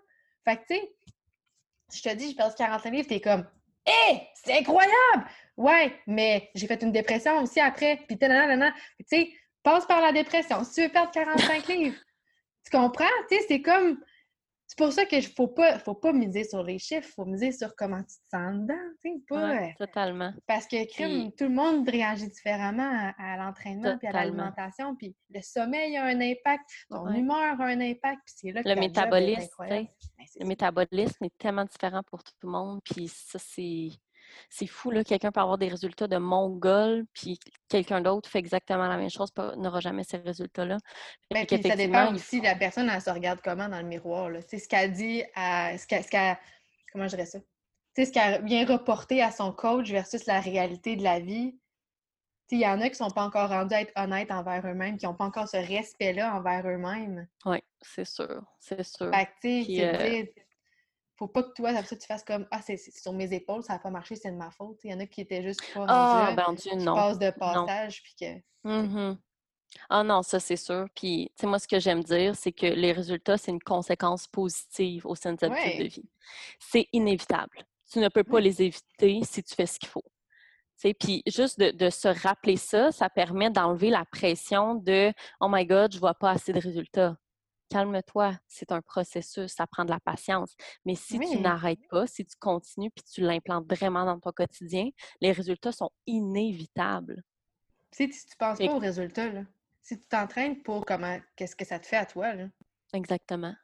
Fait 0.45 0.57
que, 0.57 0.61
tu 0.61 0.75
sais, 0.75 0.95
si 1.89 1.99
je 1.99 2.09
te 2.09 2.15
dis 2.15 2.29
j'ai 2.29 2.35
perdu 2.35 2.55
45 2.57 2.89
livres, 2.91 3.07
t'es 3.07 3.21
comme 3.21 3.47
Hé! 3.87 4.21
c'est 4.35 4.59
incroyable! 4.59 5.25
Ouais, 5.55 5.91
mais 6.05 6.51
j'ai 6.53 6.67
fait 6.67 6.81
une 6.83 6.91
dépression 6.91 7.41
aussi 7.41 7.59
après. 7.59 7.99
Puis, 8.07 8.17
tu 8.17 8.27
sais, 9.05 9.31
passe 9.63 9.85
par 9.85 10.01
la 10.01 10.11
dépression. 10.11 10.63
Si 10.63 10.75
tu 10.75 10.81
veux 10.83 10.89
perdre 10.89 11.11
45 11.11 11.67
livres, 11.67 11.97
tu 12.63 12.77
comprends? 12.77 13.05
Tu 13.29 13.37
sais, 13.37 13.45
c'est 13.47 13.61
comme 13.61 13.97
c'est 14.77 14.83
pour 14.83 14.93
ça 14.93 15.05
qu'il 15.05 15.17
ne 15.17 15.23
faut 15.23 15.47
pas, 15.47 15.79
faut 15.79 15.95
pas 15.95 16.13
miser 16.13 16.43
sur 16.43 16.61
les 16.61 16.77
chiffres, 16.77 17.07
il 17.09 17.13
faut 17.13 17.25
miser 17.25 17.51
sur 17.51 17.75
comment 17.75 18.01
tu 18.01 18.15
te 18.15 18.37
sens 18.37 18.53
dedans. 18.53 18.75
Pas, 19.27 19.63
euh, 19.63 19.67
totalement. 19.79 20.31
Parce 20.45 20.67
que 20.67 20.85
tout 21.35 21.45
le 21.45 21.49
monde 21.49 21.89
réagit 21.89 22.27
différemment 22.27 23.11
à, 23.17 23.37
l'entraînement 23.37 23.97
et 23.99 24.07
à 24.07 24.11
l'alimentation. 24.11 24.95
Puis 24.95 25.15
le 25.33 25.41
sommeil 25.41 25.97
a 25.97 26.05
un 26.05 26.21
impact, 26.21 26.69
ton 26.89 27.11
humeur 27.11 27.59
a 27.59 27.65
un 27.65 27.81
impact. 27.81 28.21
Puis 28.25 28.35
c'est 28.37 28.51
là 28.51 28.61
que 28.61 28.69
le 28.69 28.75
métabolisme, 28.75 29.49
ben, 29.59 29.87
le 30.39 30.45
métabolisme 30.45 31.25
est 31.25 31.37
tellement 31.39 31.65
différent 31.65 32.03
pour 32.03 32.23
tout 32.23 32.33
le 32.43 32.49
monde. 32.49 32.79
Puis 32.83 33.07
ça, 33.07 33.39
c'est 33.39 33.89
c'est 34.49 34.67
fou, 34.67 34.91
là, 34.91 35.03
quelqu'un 35.03 35.31
peut 35.31 35.41
avoir 35.41 35.57
des 35.57 35.67
résultats 35.67 36.07
de 36.07 36.17
mongol, 36.17 37.05
puis 37.13 37.39
quelqu'un 37.69 38.01
d'autre 38.01 38.29
fait 38.29 38.39
exactement 38.39 38.87
la 38.87 38.97
même 38.97 39.09
chose, 39.09 39.29
n'aura 39.57 39.79
jamais 39.79 40.03
ces 40.03 40.17
résultats-là. 40.17 40.77
Mais 41.31 41.45
ben, 41.45 41.61
ça 41.61 41.75
dépend 41.75 42.13
aussi 42.13 42.41
la 42.41 42.55
personne, 42.55 42.89
elle 42.89 43.01
se 43.01 43.09
regarde 43.09 43.39
comment 43.43 43.69
dans 43.69 43.79
le 43.79 43.87
miroir. 43.87 44.31
C'est 44.47 44.59
ce 44.59 44.67
qu'elle 44.67 44.91
dit 44.91 45.23
à. 45.35 45.77
Ce 45.77 45.85
qu'elle, 45.85 46.37
comment 46.91 47.05
je 47.05 47.15
dirais 47.15 47.25
ça? 47.25 47.39
C'est 47.95 48.05
ce 48.05 48.11
qu'elle 48.11 48.43
vient 48.45 48.65
reporter 48.65 49.21
à 49.21 49.31
son 49.31 49.51
coach 49.51 49.89
versus 49.89 50.25
la 50.27 50.39
réalité 50.39 50.95
de 50.95 51.03
la 51.03 51.19
vie. 51.19 51.57
Il 52.51 52.59
y 52.59 52.67
en 52.67 52.79
a 52.79 52.85
qui 52.85 52.91
ne 52.91 53.07
sont 53.07 53.09
pas 53.09 53.23
encore 53.23 53.49
rendus 53.49 53.73
à 53.73 53.81
être 53.81 53.91
honnêtes 53.97 54.31
envers 54.31 54.65
eux-mêmes, 54.65 54.97
qui 54.97 55.05
n'ont 55.05 55.15
pas 55.15 55.25
encore 55.25 55.49
ce 55.49 55.57
respect-là 55.57 56.33
envers 56.35 56.65
eux-mêmes. 56.65 57.27
Oui, 57.45 57.57
c'est 57.81 58.05
sûr. 58.05 58.41
C'est 58.59 58.83
sûr. 58.83 59.11
Fait 59.13 59.25
que, 59.41 60.46
faut 61.17 61.27
pas 61.27 61.43
que 61.43 61.53
toi, 61.53 61.73
ça, 61.83 61.95
tu 61.95 62.05
fasses 62.05 62.23
comme 62.23 62.47
Ah, 62.51 62.61
c'est 62.61 62.77
sur 62.77 63.13
mes 63.13 63.33
épaules, 63.33 63.63
ça 63.63 63.73
n'a 63.73 63.79
pas 63.79 63.89
marché, 63.89 64.15
c'est 64.15 64.31
de 64.31 64.37
ma 64.37 64.51
faute. 64.51 64.79
Il 64.83 64.91
y 64.91 64.93
en 64.93 64.99
a 64.99 65.05
qui 65.05 65.21
étaient 65.21 65.43
juste 65.43 65.61
pas 65.73 65.85
ah, 65.87 66.33
ben 66.35 66.53
Dieu, 66.53 66.75
non. 66.75 66.95
passent 66.95 67.19
de 67.19 67.31
passage. 67.31 68.03
Puis 68.03 68.15
que... 68.19 68.69
Mm-hmm. 68.69 69.17
Ah 69.89 70.03
non, 70.03 70.21
ça 70.21 70.39
c'est 70.39 70.55
sûr. 70.55 70.85
Puis, 70.95 71.29
tu 71.35 71.41
sais, 71.41 71.47
moi, 71.47 71.59
ce 71.59 71.67
que 71.67 71.79
j'aime 71.79 72.03
dire, 72.03 72.35
c'est 72.35 72.51
que 72.51 72.67
les 72.67 72.91
résultats, 72.91 73.37
c'est 73.37 73.51
une 73.51 73.61
conséquence 73.61 74.27
positive 74.27 75.05
au 75.05 75.15
sein 75.15 75.33
de 75.33 75.39
cette 75.39 75.51
de 75.51 75.83
vie. 75.83 76.09
C'est 76.59 76.87
inévitable. 76.93 77.65
Tu 77.91 77.99
ne 77.99 78.09
peux 78.09 78.23
pas 78.23 78.39
les 78.39 78.61
éviter 78.61 79.21
si 79.23 79.43
tu 79.43 79.55
fais 79.55 79.65
ce 79.65 79.79
qu'il 79.79 79.89
faut. 79.89 80.03
Puis 80.99 81.23
juste 81.25 81.59
de, 81.59 81.71
de, 81.71 81.89
se 81.89 82.07
rappeler 82.07 82.55
ça, 82.55 82.91
ça 82.91 83.09
permet 83.09 83.49
d'enlever 83.49 83.89
la 83.89 84.05
pression 84.05 84.75
de 84.75 85.11
Oh 85.39 85.47
my 85.49 85.65
God, 85.65 85.93
je 85.93 85.99
vois 85.99 86.13
pas 86.13 86.31
assez 86.31 86.53
de 86.53 86.59
résultats 86.59 87.17
calme-toi, 87.69 88.33
c'est 88.47 88.71
un 88.71 88.81
processus, 88.81 89.53
ça 89.53 89.67
prend 89.67 89.85
de 89.85 89.91
la 89.91 89.99
patience. 89.99 90.55
Mais 90.85 90.95
si 90.95 91.19
tu 91.19 91.39
n'arrêtes 91.39 91.85
pas, 91.89 92.07
si 92.07 92.25
tu 92.25 92.35
continues 92.39 92.91
puis 92.91 93.03
tu 93.03 93.21
l'implantes 93.21 93.65
vraiment 93.69 94.05
dans 94.05 94.19
ton 94.19 94.31
quotidien, 94.31 94.89
les 95.21 95.31
résultats 95.31 95.71
sont 95.71 95.91
inévitables. 96.05 97.23
Si 97.91 98.09
tu 98.09 98.15
ne 98.15 98.35
penses 98.37 98.57
pas 98.57 98.73
aux 98.73 98.79
résultats, 98.79 99.29
là. 99.29 99.43
si 99.81 99.97
tu 99.97 100.05
t'entraînes 100.05 100.61
pour 100.61 100.85
comment, 100.85 101.17
qu'est-ce 101.35 101.55
que 101.55 101.65
ça 101.65 101.79
te 101.79 101.85
fait 101.85 101.97
à 101.97 102.05
toi, 102.05 102.33
là? 102.33 102.47
Exactement. 102.93 103.55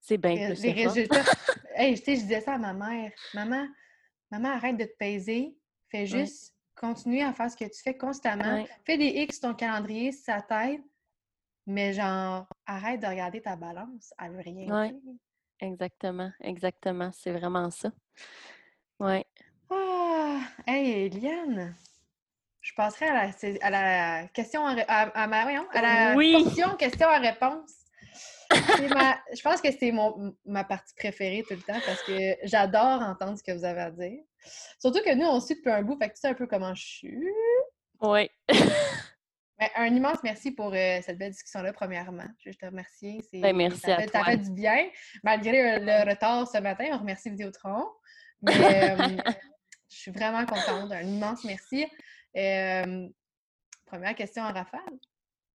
C'est 0.00 0.18
bien 0.18 0.46
plus 0.46 0.62
Les 0.62 0.72
résultats. 0.72 1.22
hey, 1.74 1.96
je 1.96 2.02
disais 2.02 2.40
ça 2.40 2.54
à 2.54 2.58
ma 2.58 2.72
mère. 2.72 3.10
Maman, 3.32 3.66
maman, 4.30 4.50
arrête 4.50 4.76
de 4.76 4.84
te 4.84 4.96
peser. 4.98 5.56
Fais 5.88 6.06
juste 6.06 6.54
continuer 6.74 7.22
à 7.22 7.32
faire 7.32 7.50
ce 7.50 7.56
que 7.56 7.64
tu 7.64 7.80
fais 7.82 7.96
constamment. 7.96 8.64
Fais 8.84 8.98
des 8.98 9.06
X 9.06 9.38
sur 9.38 9.48
ton 9.48 9.54
calendrier 9.54 10.12
si 10.12 10.22
ça 10.22 10.42
t'aide. 10.42 10.82
Mais 11.66 11.94
genre, 11.94 12.46
arrête 12.66 13.00
de 13.00 13.06
regarder 13.06 13.40
ta 13.40 13.56
balance, 13.56 14.12
elle 14.18 14.32
veut 14.32 14.42
rien 14.42 14.82
Oui, 14.82 15.18
exactement, 15.60 16.32
exactement. 16.40 17.10
C'est 17.12 17.32
vraiment 17.32 17.70
ça. 17.70 17.90
Oui. 19.00 19.24
Ah! 19.70 20.40
Hey, 20.66 21.06
Eliane! 21.06 21.74
Je 22.60 22.72
passerai 22.74 23.08
à 23.08 23.12
la, 23.12 23.30
à 23.60 23.70
la 23.70 24.28
question 24.28 24.64
à, 24.66 24.72
à, 24.72 25.26
ma, 25.26 25.40
à 25.42 25.82
la 25.82 26.16
oui. 26.16 26.44
question 26.78 27.08
à 27.08 27.18
réponse. 27.18 27.72
je 28.50 29.42
pense 29.42 29.60
que 29.60 29.70
c'est 29.70 29.92
ma 30.46 30.64
partie 30.64 30.94
préférée 30.94 31.44
tout 31.46 31.54
le 31.54 31.62
temps 31.62 31.80
parce 31.84 32.02
que 32.04 32.36
j'adore 32.44 33.02
entendre 33.02 33.36
ce 33.36 33.42
que 33.42 33.52
vous 33.52 33.64
avez 33.64 33.80
à 33.80 33.90
dire. 33.90 34.22
Surtout 34.78 35.00
que 35.04 35.14
nous, 35.14 35.26
on 35.26 35.40
suit 35.40 35.56
depuis 35.56 35.70
un 35.70 35.82
bout, 35.82 35.98
fait 35.98 36.08
que 36.08 36.14
tu 36.14 36.20
sais 36.20 36.28
un 36.28 36.34
peu 36.34 36.46
comment 36.46 36.74
je 36.74 36.84
suis. 36.84 37.28
Oui. 38.00 38.30
Ben, 39.58 39.68
un 39.76 39.86
immense 39.94 40.18
merci 40.24 40.50
pour 40.50 40.72
euh, 40.72 41.00
cette 41.02 41.16
belle 41.16 41.30
discussion-là, 41.30 41.72
premièrement. 41.72 42.26
Je 42.38 42.50
veux 42.50 42.54
te 42.54 42.66
remercier. 42.66 43.20
Ben, 43.34 43.56
merci 43.56 43.80
ça 43.80 43.96
fait, 43.96 44.08
Ça 44.08 44.24
fait 44.24 44.38
du 44.38 44.50
bien. 44.50 44.88
Malgré 45.22 45.78
le 45.78 46.10
retard 46.10 46.48
ce 46.48 46.58
matin, 46.58 46.86
on 46.92 46.98
remercie 46.98 47.30
Vidéotron. 47.30 47.86
Mais 48.42 48.52
euh, 49.00 49.32
je 49.88 49.96
suis 49.96 50.10
vraiment 50.10 50.44
contente. 50.44 50.90
Un 50.90 51.02
immense 51.02 51.44
merci. 51.44 51.86
première 53.86 54.14
question 54.16 54.42
en 54.42 54.52
rafale. 54.52 54.98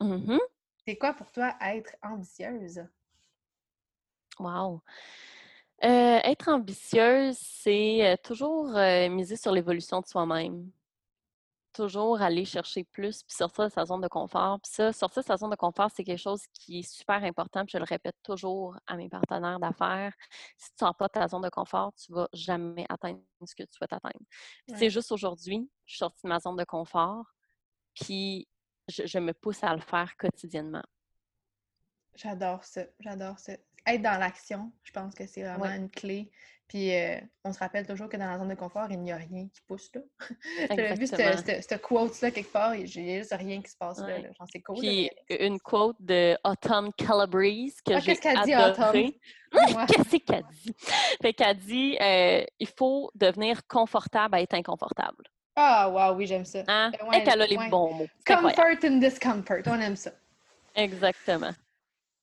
Mm-hmm. 0.01 0.39
C'est 0.87 0.97
quoi 0.97 1.13
pour 1.13 1.31
toi 1.33 1.55
être 1.61 1.97
ambitieuse? 2.03 2.83
Wow! 4.39 4.83
Euh, 5.85 6.19
être 6.25 6.49
ambitieuse, 6.49 7.37
c'est 7.41 8.05
euh, 8.05 8.17
toujours 8.23 8.77
euh, 8.77 9.09
miser 9.09 9.37
sur 9.37 9.53
l'évolution 9.53 10.01
de 10.01 10.07
soi-même. 10.07 10.69
Toujours 11.73 12.21
aller 12.23 12.45
chercher 12.45 12.85
plus, 12.85 13.23
puis 13.23 13.37
sortir 13.37 13.65
de 13.65 13.71
sa 13.71 13.85
zone 13.85 14.01
de 14.01 14.09
confort. 14.09 14.59
Puis 14.61 14.73
ça, 14.73 14.93
sortir 14.93 15.23
de 15.23 15.27
sa 15.27 15.37
zone 15.37 15.51
de 15.51 15.57
confort, 15.57 15.91
c'est 15.95 16.03
quelque 16.03 16.21
chose 16.21 16.43
qui 16.53 16.81
est 16.81 16.91
super 16.91 17.23
important. 17.23 17.65
Puis 17.65 17.73
je 17.73 17.79
le 17.79 17.85
répète 17.85 18.17
toujours 18.23 18.77
à 18.87 18.97
mes 18.97 19.09
partenaires 19.09 19.61
d'affaires. 19.61 20.13
Si 20.57 20.71
tu 20.71 20.85
ne 20.85 20.87
sors 20.87 20.97
pas 20.97 21.09
ta 21.09 21.29
zone 21.29 21.43
de 21.43 21.51
confort, 21.51 21.93
tu 21.95 22.11
ne 22.13 22.17
vas 22.17 22.29
jamais 22.33 22.87
atteindre 22.89 23.21
ce 23.45 23.55
que 23.55 23.63
tu 23.63 23.77
souhaites 23.77 23.93
atteindre. 23.93 24.25
C'est 24.77 24.91
juste 24.91 25.13
aujourd'hui, 25.13 25.71
je 25.85 25.93
suis 25.93 25.99
sortie 25.99 26.23
de 26.25 26.29
ma 26.29 26.41
zone 26.41 26.57
de 26.57 26.65
confort, 26.65 27.27
puis 27.95 28.49
je 28.89 29.19
me 29.19 29.33
pousse 29.33 29.63
à 29.63 29.75
le 29.75 29.81
faire 29.81 30.17
quotidiennement. 30.17 30.85
J'adore 32.15 32.65
ça, 32.65 32.83
j'adore 32.99 33.39
ça 33.39 33.53
être 33.95 34.03
dans 34.03 34.19
l'action, 34.19 34.73
je 34.83 34.93
pense 34.93 35.15
que 35.15 35.27
c'est 35.27 35.43
vraiment 35.43 35.67
une 35.67 35.91
clé. 35.91 36.31
Puis 36.69 36.95
euh, 36.95 37.19
on 37.45 37.53
se 37.53 37.59
rappelle 37.59 37.87
toujours 37.87 38.11
que 38.11 38.19
dans 38.19 38.31
la 38.31 38.39
zone 38.39 38.49
de 38.49 38.55
confort, 38.55 38.89
il 38.91 39.01
n'y 39.01 39.11
a 39.11 39.17
rien 39.17 39.49
qui 39.49 39.61
pousse 39.67 39.91
là. 39.95 40.03
J'avais 40.69 40.95
vu 40.95 41.07
cette 41.07 41.81
quote-là 41.81 42.31
quelque 42.31 42.53
part, 42.53 42.75
il 42.75 42.85
n'y 42.85 43.15
a 43.15 43.19
juste 43.21 43.35
rien 43.35 43.63
qui 43.63 43.71
se 43.71 43.77
passe 43.77 43.99
là. 44.01 44.19
J'en 44.39 44.47
sais 44.47 44.61
cool. 44.61 44.79
Puis 44.79 45.11
une 45.31 45.59
quote 45.61 45.97
de 46.01 46.37
Autumn 46.45 46.93
Calabrese 46.93 47.81
que 47.81 47.95
ah, 47.95 48.01
j'ai 48.01 48.15
Qu'est-ce 48.15 48.21
qu'elle 48.21 48.43
dit, 48.43 48.55
Autumn? 48.55 49.13
Qu'est-ce 49.89 50.17
qu'elle 50.19 50.45
dit? 50.63 50.75
Fait 51.23 51.33
qu'elle 51.33 51.57
dit 51.57 51.97
euh, 52.03 52.45
il 52.59 52.69
faut 52.69 53.11
devenir 53.15 53.67
confortable 53.67 54.35
à 54.35 54.43
être 54.43 54.55
inconfortable. 54.55 55.25
Ah, 55.57 55.89
wow, 55.89 56.17
oui, 56.17 56.27
j'aime 56.27 56.45
ça. 56.45 56.63
Hein? 56.69 56.93
Ben 57.11 57.23
elle 57.27 57.43
a 57.43 57.47
les 57.47 57.57
bons 57.57 57.95
mots. 57.95 58.07
Comfort 58.27 58.77
and 58.85 58.99
discomfort, 58.99 59.63
on 59.67 59.81
aime 59.81 59.97
ça. 59.97 60.11
Exactement. 60.77 61.51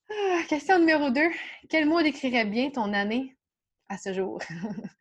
Ah, 0.09 0.41
question 0.47 0.79
numéro 0.79 1.09
2. 1.09 1.21
Quel 1.69 1.87
mot 1.87 2.01
décrirait 2.01 2.45
bien 2.45 2.69
ton 2.69 2.93
année 2.93 3.35
à 3.89 3.97
ce 3.97 4.13
jour? 4.13 4.39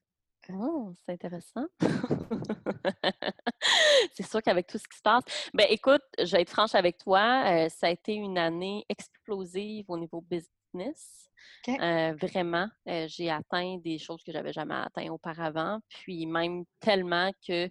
oh, 0.51 0.93
c'est 0.95 1.13
intéressant. 1.13 1.67
c'est 4.15 4.27
sûr 4.27 4.43
qu'avec 4.43 4.67
tout 4.67 4.79
ce 4.79 4.89
qui 4.89 4.97
se 4.97 5.03
passe. 5.03 5.25
Ben 5.53 5.67
écoute, 5.69 6.03
je 6.19 6.33
vais 6.33 6.43
être 6.43 6.51
franche 6.51 6.75
avec 6.75 6.99
toi. 6.99 7.45
Euh, 7.47 7.69
ça 7.69 7.89
a 7.89 7.91
été 7.91 8.15
une 8.15 8.39
année 8.39 8.85
explosive 8.89 9.85
au 9.89 9.99
niveau 9.99 10.23
business. 10.23 11.29
Euh, 11.69 12.15
vraiment, 12.21 12.69
euh, 12.89 13.07
j'ai 13.09 13.31
atteint 13.31 13.77
des 13.85 13.99
choses 13.99 14.23
que 14.25 14.33
j'avais 14.33 14.53
jamais 14.53 14.75
atteintes 14.75 15.11
auparavant, 15.11 15.81
puis 15.89 16.27
même 16.27 16.65
tellement 16.81 17.31
que 17.47 17.69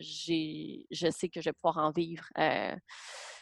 j'ai, 0.00 0.86
je 0.90 1.10
sais 1.10 1.28
que 1.28 1.40
je 1.40 1.50
vais 1.50 1.52
pouvoir 1.52 1.78
en 1.78 1.92
vivre 1.92 2.24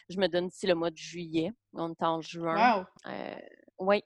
je 0.09 0.19
me 0.19 0.27
donne 0.27 0.47
ici 0.47 0.67
le 0.67 0.75
mois 0.75 0.91
de 0.91 0.97
juillet. 0.97 1.51
On 1.73 1.91
est 1.91 2.03
en 2.03 2.21
juin. 2.21 2.85
Euh, 3.07 3.35
oui. 3.77 4.03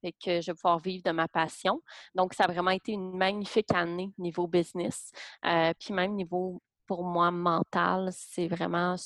Fait 0.00 0.12
que 0.12 0.40
je 0.40 0.50
vais 0.50 0.54
pouvoir 0.54 0.80
vivre 0.80 1.04
de 1.04 1.12
ma 1.12 1.28
passion. 1.28 1.80
Donc, 2.14 2.34
ça 2.34 2.44
a 2.44 2.46
vraiment 2.48 2.72
été 2.72 2.92
une 2.92 3.16
magnifique 3.16 3.72
année 3.72 4.12
niveau 4.18 4.48
business. 4.48 5.12
Euh, 5.44 5.72
puis 5.78 5.94
même 5.94 6.14
niveau, 6.14 6.60
pour 6.86 7.04
moi, 7.04 7.30
mental, 7.30 8.08
c'est 8.12 8.48
vraiment 8.48 8.96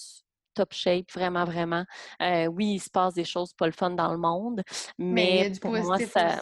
top 0.56 0.72
shape, 0.72 1.12
vraiment, 1.12 1.44
vraiment. 1.44 1.84
Euh, 2.20 2.46
oui, 2.46 2.74
il 2.74 2.78
se 2.80 2.90
passe 2.90 3.14
des 3.14 3.24
choses 3.24 3.52
pas 3.52 3.66
le 3.66 3.72
fun 3.72 3.90
dans 3.90 4.10
le 4.10 4.18
monde, 4.18 4.62
mais, 4.98 5.52
pour 5.60 5.70
moi, 5.72 5.98
ça. 6.00 6.40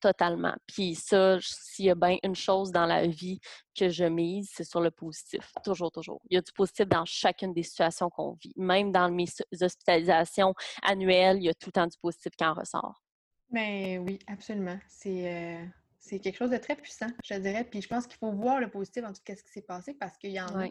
Totalement. 0.00 0.54
Puis 0.66 0.94
ça, 0.94 1.38
s'il 1.40 1.86
y 1.86 1.90
a 1.90 1.94
bien 1.94 2.18
une 2.22 2.36
chose 2.36 2.70
dans 2.70 2.86
la 2.86 3.06
vie 3.06 3.40
que 3.76 3.88
je 3.88 4.04
mise, 4.04 4.50
c'est 4.54 4.64
sur 4.64 4.80
le 4.80 4.90
positif. 4.90 5.52
Toujours, 5.64 5.90
toujours. 5.90 6.20
Il 6.30 6.34
y 6.34 6.38
a 6.38 6.42
du 6.42 6.52
positif 6.52 6.86
dans 6.86 7.04
chacune 7.06 7.52
des 7.52 7.62
situations 7.62 8.10
qu'on 8.10 8.34
vit. 8.34 8.52
Même 8.56 8.92
dans 8.92 9.10
mes 9.10 9.26
hospitalisations 9.60 10.54
annuelles, 10.82 11.38
il 11.38 11.44
y 11.44 11.48
a 11.48 11.54
tout 11.54 11.68
le 11.68 11.72
temps 11.72 11.86
du 11.86 11.98
positif 11.98 12.32
qui 12.36 12.44
en 12.44 12.54
ressort. 12.54 13.02
Mais 13.50 13.98
oui, 13.98 14.18
absolument. 14.26 14.78
C'est. 14.86 15.32
Euh, 15.32 15.64
c'est 15.98 16.20
quelque 16.20 16.36
chose 16.36 16.50
de 16.50 16.56
très 16.56 16.76
puissant, 16.76 17.08
je 17.24 17.34
dirais. 17.34 17.64
Puis 17.64 17.82
je 17.82 17.88
pense 17.88 18.06
qu'il 18.06 18.16
faut 18.16 18.30
voir 18.30 18.60
le 18.60 18.70
positif 18.70 19.02
en 19.04 19.12
tout 19.12 19.22
cas 19.24 19.34
ce 19.34 19.42
qui 19.42 19.50
s'est 19.50 19.62
passé 19.62 19.92
parce 19.92 20.16
qu'il 20.16 20.30
y 20.30 20.40
en 20.40 20.46
a 20.46 20.68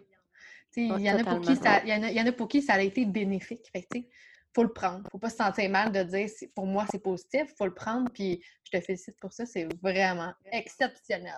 il 0.75 1.01
y, 1.01 1.11
en 1.11 1.19
a 1.19 1.23
pour 1.23 1.41
qui 1.41 1.55
ça, 1.55 1.83
y, 1.85 2.21
en 2.21 2.27
a, 2.27 2.31
pour 2.31 2.47
qui 2.47 2.61
ça 2.61 2.73
a 2.73 2.81
été 2.81 3.05
bénéfique. 3.05 3.69
Il 3.73 4.05
faut 4.53 4.63
le 4.63 4.73
prendre. 4.73 4.99
Il 4.99 5.03
ne 5.05 5.09
faut 5.11 5.19
pas 5.19 5.29
se 5.29 5.37
sentir 5.37 5.69
mal 5.69 5.91
de 5.91 6.03
dire 6.03 6.29
pour 6.53 6.65
moi 6.65 6.85
c'est 6.91 7.01
positif. 7.01 7.43
Il 7.49 7.55
faut 7.57 7.65
le 7.65 7.73
prendre. 7.73 8.09
Puis 8.11 8.43
je 8.63 8.77
te 8.77 8.83
félicite 8.83 9.17
pour 9.19 9.33
ça. 9.33 9.45
C'est 9.45 9.67
vraiment 9.81 10.33
exceptionnel. 10.51 11.33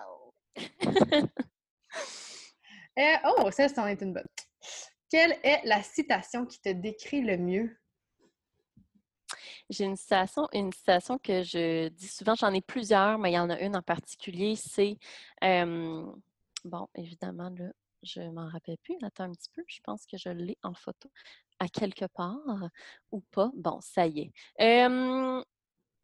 Euh, 2.98 3.14
oh, 3.38 3.50
ça, 3.52 3.68
c'en 3.68 3.86
est 3.86 4.02
une 4.02 4.12
bonne. 4.12 4.26
Quelle 5.08 5.38
est 5.44 5.60
la 5.62 5.84
citation 5.84 6.44
qui 6.44 6.60
te 6.60 6.70
décrit 6.70 7.22
le 7.22 7.36
mieux? 7.36 7.78
J'ai 9.70 9.84
une 9.84 9.96
citation, 9.96 10.48
une 10.52 10.72
citation 10.72 11.16
que 11.16 11.44
je 11.44 11.88
dis 11.90 12.08
souvent, 12.08 12.34
j'en 12.34 12.52
ai 12.52 12.60
plusieurs, 12.60 13.16
mais 13.18 13.30
il 13.30 13.34
y 13.34 13.38
en 13.38 13.50
a 13.50 13.60
une 13.60 13.76
en 13.76 13.82
particulier, 13.82 14.56
c'est 14.56 14.98
bon, 15.40 16.88
évidemment, 16.96 17.50
là, 17.50 17.70
je 18.02 18.20
m'en 18.20 18.48
rappelle 18.48 18.78
plus. 18.78 18.96
Attends 19.02 19.24
un 19.24 19.32
petit 19.32 19.50
peu. 19.54 19.62
Je 19.66 19.80
pense 19.82 20.06
que 20.06 20.16
je 20.16 20.28
l'ai 20.28 20.58
en 20.62 20.74
photo 20.74 21.10
à 21.58 21.68
quelque 21.68 22.06
part 22.06 22.70
ou 23.10 23.20
pas. 23.32 23.50
Bon, 23.54 23.80
ça 23.80 24.06
y 24.06 24.20
est. 24.20 24.32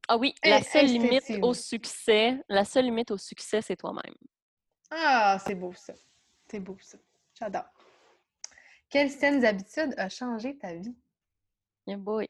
ah 0.09 0.17
oui, 0.19 0.35
la 0.45 0.63
seule 0.63 0.87
limite 0.87 1.33
au 1.43 1.55
succès, 1.55 2.43
la 2.49 2.65
seule 2.65 2.87
limite 2.87 3.11
au 3.11 3.19
succès, 3.19 3.63
c'est 3.63 3.77
toi-même. 3.77 4.15
Ah, 4.91 5.39
c'est 5.45 5.55
beau 5.55 5.73
ça. 5.75 5.95
C'est 6.51 6.61
beau 6.61 6.77
ça. 6.81 6.99
J'adore. 7.39 7.65
Quelle 8.89 9.11
saine 9.11 9.45
habitude 9.45 9.95
a 9.97 10.09
changé 10.09 10.57
ta 10.57 10.75
vie? 10.75 10.95
Yeah 11.87 11.97
boy. 11.97 12.29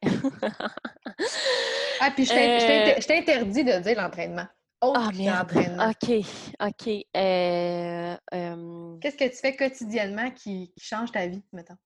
ah, 2.01 2.11
puis 2.11 2.25
je 2.25 2.33
euh 2.33 3.01
t'interdis 3.01 3.65
de 3.65 3.79
dire 3.81 4.01
l'entraînement 4.01 4.49
ah, 4.95 5.91
OK, 5.91 6.25
OK. 6.61 6.89
Euh, 7.17 8.17
Qu'est-ce 9.01 9.17
que 9.17 9.29
tu 9.29 9.37
fais 9.37 9.57
quotidiennement 9.57 10.31
qui, 10.31 10.73
change 10.77 11.13
ta 11.13 11.27
vie, 11.27 11.43
mettons? 11.53 11.77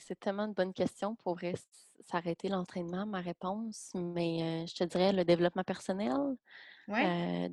c'est 0.00 0.18
tellement 0.18 0.46
une 0.46 0.54
bonne 0.54 0.72
question 0.72 1.14
pour 1.14 1.38
s'arrêter 2.10 2.48
l'entraînement, 2.48 3.06
ma 3.06 3.20
réponse, 3.20 3.92
mais 3.94 4.66
je 4.66 4.74
te 4.74 4.82
dirais 4.84 5.12
le 5.12 5.24
développement 5.24 5.62
personnel. 5.62 6.16
Oui. 6.88 7.00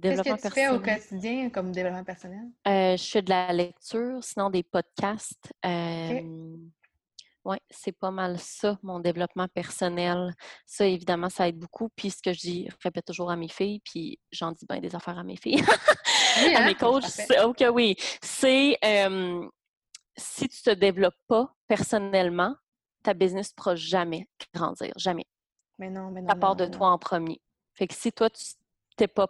Qu'est-ce 0.02 0.22
que 0.24 0.48
tu 0.48 0.54
fais 0.54 0.70
au 0.70 0.80
quotidien 0.80 1.52
comme 1.52 1.72
développement 1.72 2.04
personnel? 2.04 2.48
je 2.66 3.10
fais 3.12 3.22
de 3.22 3.30
la 3.30 3.54
lecture, 3.54 4.24
sinon 4.24 4.50
des 4.50 4.64
podcasts. 4.64 5.54
Oui, 7.46 7.58
c'est 7.70 7.92
pas 7.92 8.10
mal 8.10 8.40
ça, 8.40 8.80
mon 8.82 9.00
développement 9.00 9.48
personnel. 9.48 10.34
Ça, 10.66 10.88
évidemment, 10.88 11.30
ça 11.30 11.48
aide 11.48 11.60
beaucoup. 11.60 11.90
Puis 11.96 12.10
ce 12.10 12.22
que 12.22 12.34
je 12.34 12.40
dis, 12.40 12.68
je 12.68 12.76
répète 12.84 13.06
toujours 13.06 13.30
à 13.30 13.36
mes 13.36 13.48
filles, 13.48 13.82
puis 13.86 14.20
j'en 14.32 14.52
dis 14.52 14.66
bien 14.68 14.80
des 14.80 14.96
affaires 14.96 15.20
à 15.20 15.24
mes 15.24 15.38
filles, 15.38 15.62
à 16.56 16.62
hein? 16.62 16.66
mes 16.66 16.76
coachs. 16.76 17.06
OK, 17.44 17.64
oui. 17.72 17.96
C'est 18.22 18.80
si 20.18 20.48
tu 20.48 20.62
te 20.62 20.72
développes 20.72 21.20
pas 21.28 21.54
personnellement, 21.68 22.56
ta 23.04 23.14
business 23.14 23.52
ne 23.52 23.56
pourra 23.56 23.76
jamais 23.76 24.28
grandir. 24.54 24.92
Jamais. 24.98 25.26
Mais 25.78 25.90
non, 25.90 26.10
mais 26.10 26.22
non. 26.22 26.30
À 26.30 26.36
part 26.36 26.56
de 26.56 26.66
toi 26.66 26.90
en 26.90 26.98
premier. 26.98 27.42
Fait 27.74 27.88
que 27.88 27.94
si 27.94 28.12
toi, 28.12 28.30
tu 28.30 28.44
t'es 28.98 29.08
pas, 29.08 29.28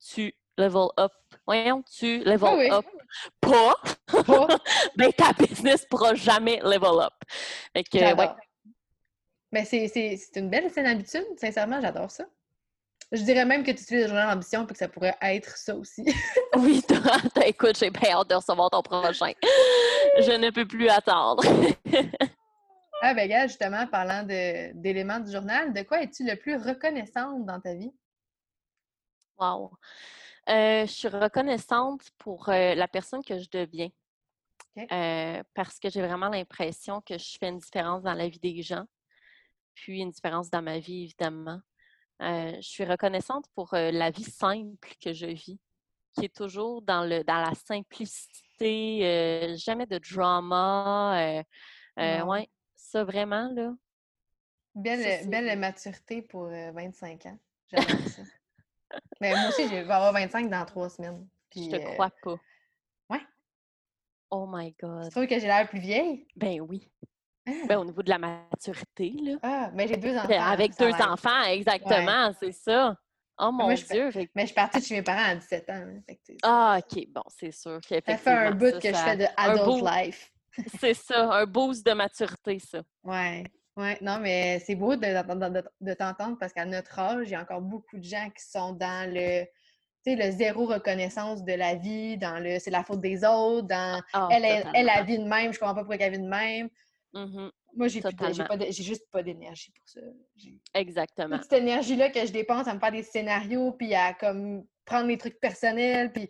tu 0.00 0.32
level 0.56 0.88
up. 0.98 1.12
Voyons, 1.46 1.82
tu 1.82 2.20
level 2.24 2.72
up 2.72 2.86
pas, 3.40 3.74
ben 4.96 5.12
ta 5.12 5.32
business 5.32 5.84
pourra 5.86 6.14
jamais 6.14 6.60
level 6.62 7.00
up. 7.00 7.14
Fait 7.72 7.84
que, 7.84 7.98
ouais. 7.98 8.28
Mais 9.52 9.64
c'est 9.64 10.36
une 10.36 10.50
belle 10.50 10.70
scène 10.70 10.86
habitude, 10.86 11.24
sincèrement, 11.38 11.80
j'adore 11.80 12.10
ça. 12.10 12.24
Je 13.10 13.22
dirais 13.22 13.46
même 13.46 13.62
que 13.62 13.70
tu 13.70 13.82
utilises 13.82 14.02
le 14.02 14.08
journal 14.08 14.30
ambition 14.30 14.64
et 14.64 14.66
que 14.66 14.76
ça 14.76 14.88
pourrait 14.88 15.16
être 15.22 15.56
ça 15.56 15.74
aussi. 15.74 16.04
oui, 16.56 16.82
écoute, 17.46 17.78
j'ai 17.78 17.90
bien 17.90 18.10
hâte 18.10 18.28
de 18.28 18.34
recevoir 18.34 18.68
ton 18.68 18.82
prochain. 18.82 19.32
Je 20.18 20.36
ne 20.36 20.50
peux 20.50 20.66
plus 20.66 20.90
attendre. 20.90 21.42
ah 23.02 23.14
ben 23.14 23.26
gars, 23.26 23.46
justement, 23.46 23.86
parlant 23.86 24.24
d'éléments 24.24 25.20
du 25.20 25.32
journal, 25.32 25.72
de 25.72 25.82
quoi 25.82 26.02
es-tu 26.02 26.24
le 26.24 26.36
plus 26.36 26.56
reconnaissante 26.56 27.46
dans 27.46 27.60
ta 27.60 27.72
vie? 27.72 27.92
Wow. 29.38 29.70
Euh, 30.48 30.86
je 30.86 30.92
suis 30.92 31.08
reconnaissante 31.08 32.10
pour 32.16 32.48
euh, 32.48 32.74
la 32.74 32.88
personne 32.88 33.22
que 33.22 33.38
je 33.38 33.48
deviens. 33.50 33.90
Euh, 34.92 35.42
parce 35.54 35.80
que 35.80 35.90
j'ai 35.90 36.00
vraiment 36.00 36.28
l'impression 36.28 37.00
que 37.00 37.18
je 37.18 37.36
fais 37.38 37.48
une 37.48 37.58
différence 37.58 38.04
dans 38.04 38.14
la 38.14 38.28
vie 38.28 38.38
des 38.38 38.62
gens, 38.62 38.84
puis 39.74 40.00
une 40.00 40.10
différence 40.10 40.50
dans 40.50 40.62
ma 40.62 40.78
vie, 40.78 41.02
évidemment. 41.02 41.60
je 42.20 42.60
suis 42.60 42.84
reconnaissante 42.84 43.46
pour 43.56 43.70
la 43.72 44.12
vie 44.12 44.22
simple 44.22 44.88
que 45.04 45.12
je 45.12 45.26
vis, 45.26 45.58
qui 46.12 46.26
est 46.26 46.34
toujours 46.34 46.80
dans, 46.82 47.02
le, 47.02 47.24
dans 47.24 47.40
la 47.40 47.54
simplicité, 47.56 49.56
jamais 49.56 49.86
de 49.86 49.98
drama. 49.98 51.42
ouais, 51.96 52.48
ça 52.76 53.02
vraiment, 53.02 53.50
là. 53.52 53.74
Belle, 54.76 55.28
belle 55.28 55.58
maturité 55.58 56.22
pour 56.22 56.44
25 56.44 57.26
ans. 57.26 57.38
J'adore 57.72 58.06
ça. 58.06 58.22
Mais 59.20 59.30
moi 59.30 59.48
aussi, 59.48 59.64
je 59.64 59.74
vais 59.74 59.80
avoir 59.80 60.12
25 60.12 60.48
dans 60.48 60.64
trois 60.64 60.88
semaines. 60.88 61.26
Puis, 61.50 61.70
je 61.70 61.76
te 61.76 61.82
euh, 61.82 61.92
crois 61.92 62.10
pas. 62.22 62.36
Ouais. 63.10 63.20
Oh 64.30 64.46
my 64.48 64.74
God. 64.80 65.04
Tu 65.04 65.10
trouves 65.10 65.26
que 65.26 65.38
j'ai 65.38 65.46
l'air 65.46 65.68
plus 65.68 65.80
vieille? 65.80 66.26
Ben 66.36 66.60
oui. 66.60 66.90
Ah! 67.46 67.52
Ben, 67.66 67.78
au 67.78 67.84
niveau 67.84 68.02
de 68.02 68.10
la 68.10 68.18
maturité, 68.18 69.14
là. 69.22 69.36
Ah, 69.42 69.70
mais 69.72 69.88
j'ai 69.88 69.96
deux 69.96 70.16
enfants. 70.16 70.40
Avec 70.40 70.78
deux 70.78 70.92
enfants, 70.92 71.42
exactement, 71.44 72.32
c'est 72.38 72.52
ça. 72.52 72.96
Oh 73.40 73.52
mon 73.52 73.72
Dieu! 73.72 74.10
Mais 74.34 74.42
je 74.42 74.46
suis 74.46 74.54
partie 74.54 74.80
de 74.80 74.84
chez 74.84 74.94
mes 74.96 75.02
parents 75.02 75.30
à 75.30 75.34
17 75.36 75.70
ans. 75.70 75.86
ah, 76.42 76.80
OK, 76.80 77.06
bon, 77.08 77.22
c'est 77.28 77.52
sûr. 77.52 77.78
Ça 77.88 78.00
fait 78.00 78.30
un 78.30 78.50
bout 78.50 78.80
que 78.80 78.88
je 78.88 78.94
fais 78.94 79.16
de 79.16 79.26
adult 79.36 79.84
life. 79.84 80.32
c'est 80.80 80.94
ça, 80.94 81.32
un 81.32 81.46
boost 81.46 81.86
de 81.86 81.92
maturité, 81.92 82.58
ça. 82.58 82.82
Ouais. 83.04 83.44
Oui, 83.78 83.94
non, 84.00 84.18
mais 84.18 84.58
c'est 84.66 84.74
beau 84.74 84.96
de, 84.96 85.94
t'entendre 85.94 86.36
parce 86.36 86.52
qu'à 86.52 86.64
notre 86.64 86.98
âge, 86.98 87.28
il 87.28 87.30
y 87.30 87.34
a 87.36 87.40
encore 87.40 87.60
beaucoup 87.60 87.96
de 87.96 88.02
gens 88.02 88.28
qui 88.36 88.44
sont 88.44 88.72
dans 88.72 89.08
le, 89.08 89.44
le 90.04 90.30
zéro 90.32 90.66
reconnaissance 90.66 91.44
de 91.44 91.52
la 91.52 91.76
vie, 91.76 92.18
dans 92.18 92.42
le 92.42 92.58
c'est 92.58 92.72
la 92.72 92.82
faute 92.82 93.00
des 93.00 93.24
autres, 93.24 93.68
dans 93.68 94.02
ah, 94.14 94.28
elle, 94.32 94.44
elle, 94.44 94.66
elle, 94.74 94.88
a 94.88 95.04
vie 95.04 95.18
de 95.18 95.24
même, 95.24 95.52
je 95.52 95.60
comprends 95.60 95.76
pas 95.76 95.82
pourquoi 95.82 95.94
elle 95.94 96.14
a 96.14 96.16
vie 96.16 96.18
de 96.18 96.28
même. 96.28 96.68
Mm-hmm. 97.14 97.50
Moi, 97.76 97.86
j'ai, 97.86 98.02
j'ai, 98.72 98.82
juste 98.82 99.08
pas 99.12 99.22
d'énergie 99.22 99.70
pour 99.70 99.88
ça. 99.88 100.00
Exactement. 100.74 101.38
Cette 101.40 101.52
énergie-là 101.52 102.10
que 102.10 102.26
je 102.26 102.32
dépense 102.32 102.66
à 102.66 102.74
me 102.74 102.80
faire 102.80 102.90
des 102.90 103.04
scénarios, 103.04 103.70
puis 103.72 103.94
à 103.94 104.12
comme 104.12 104.66
prendre 104.86 105.06
les 105.06 105.18
trucs 105.18 105.38
personnels, 105.38 106.12
puis 106.12 106.28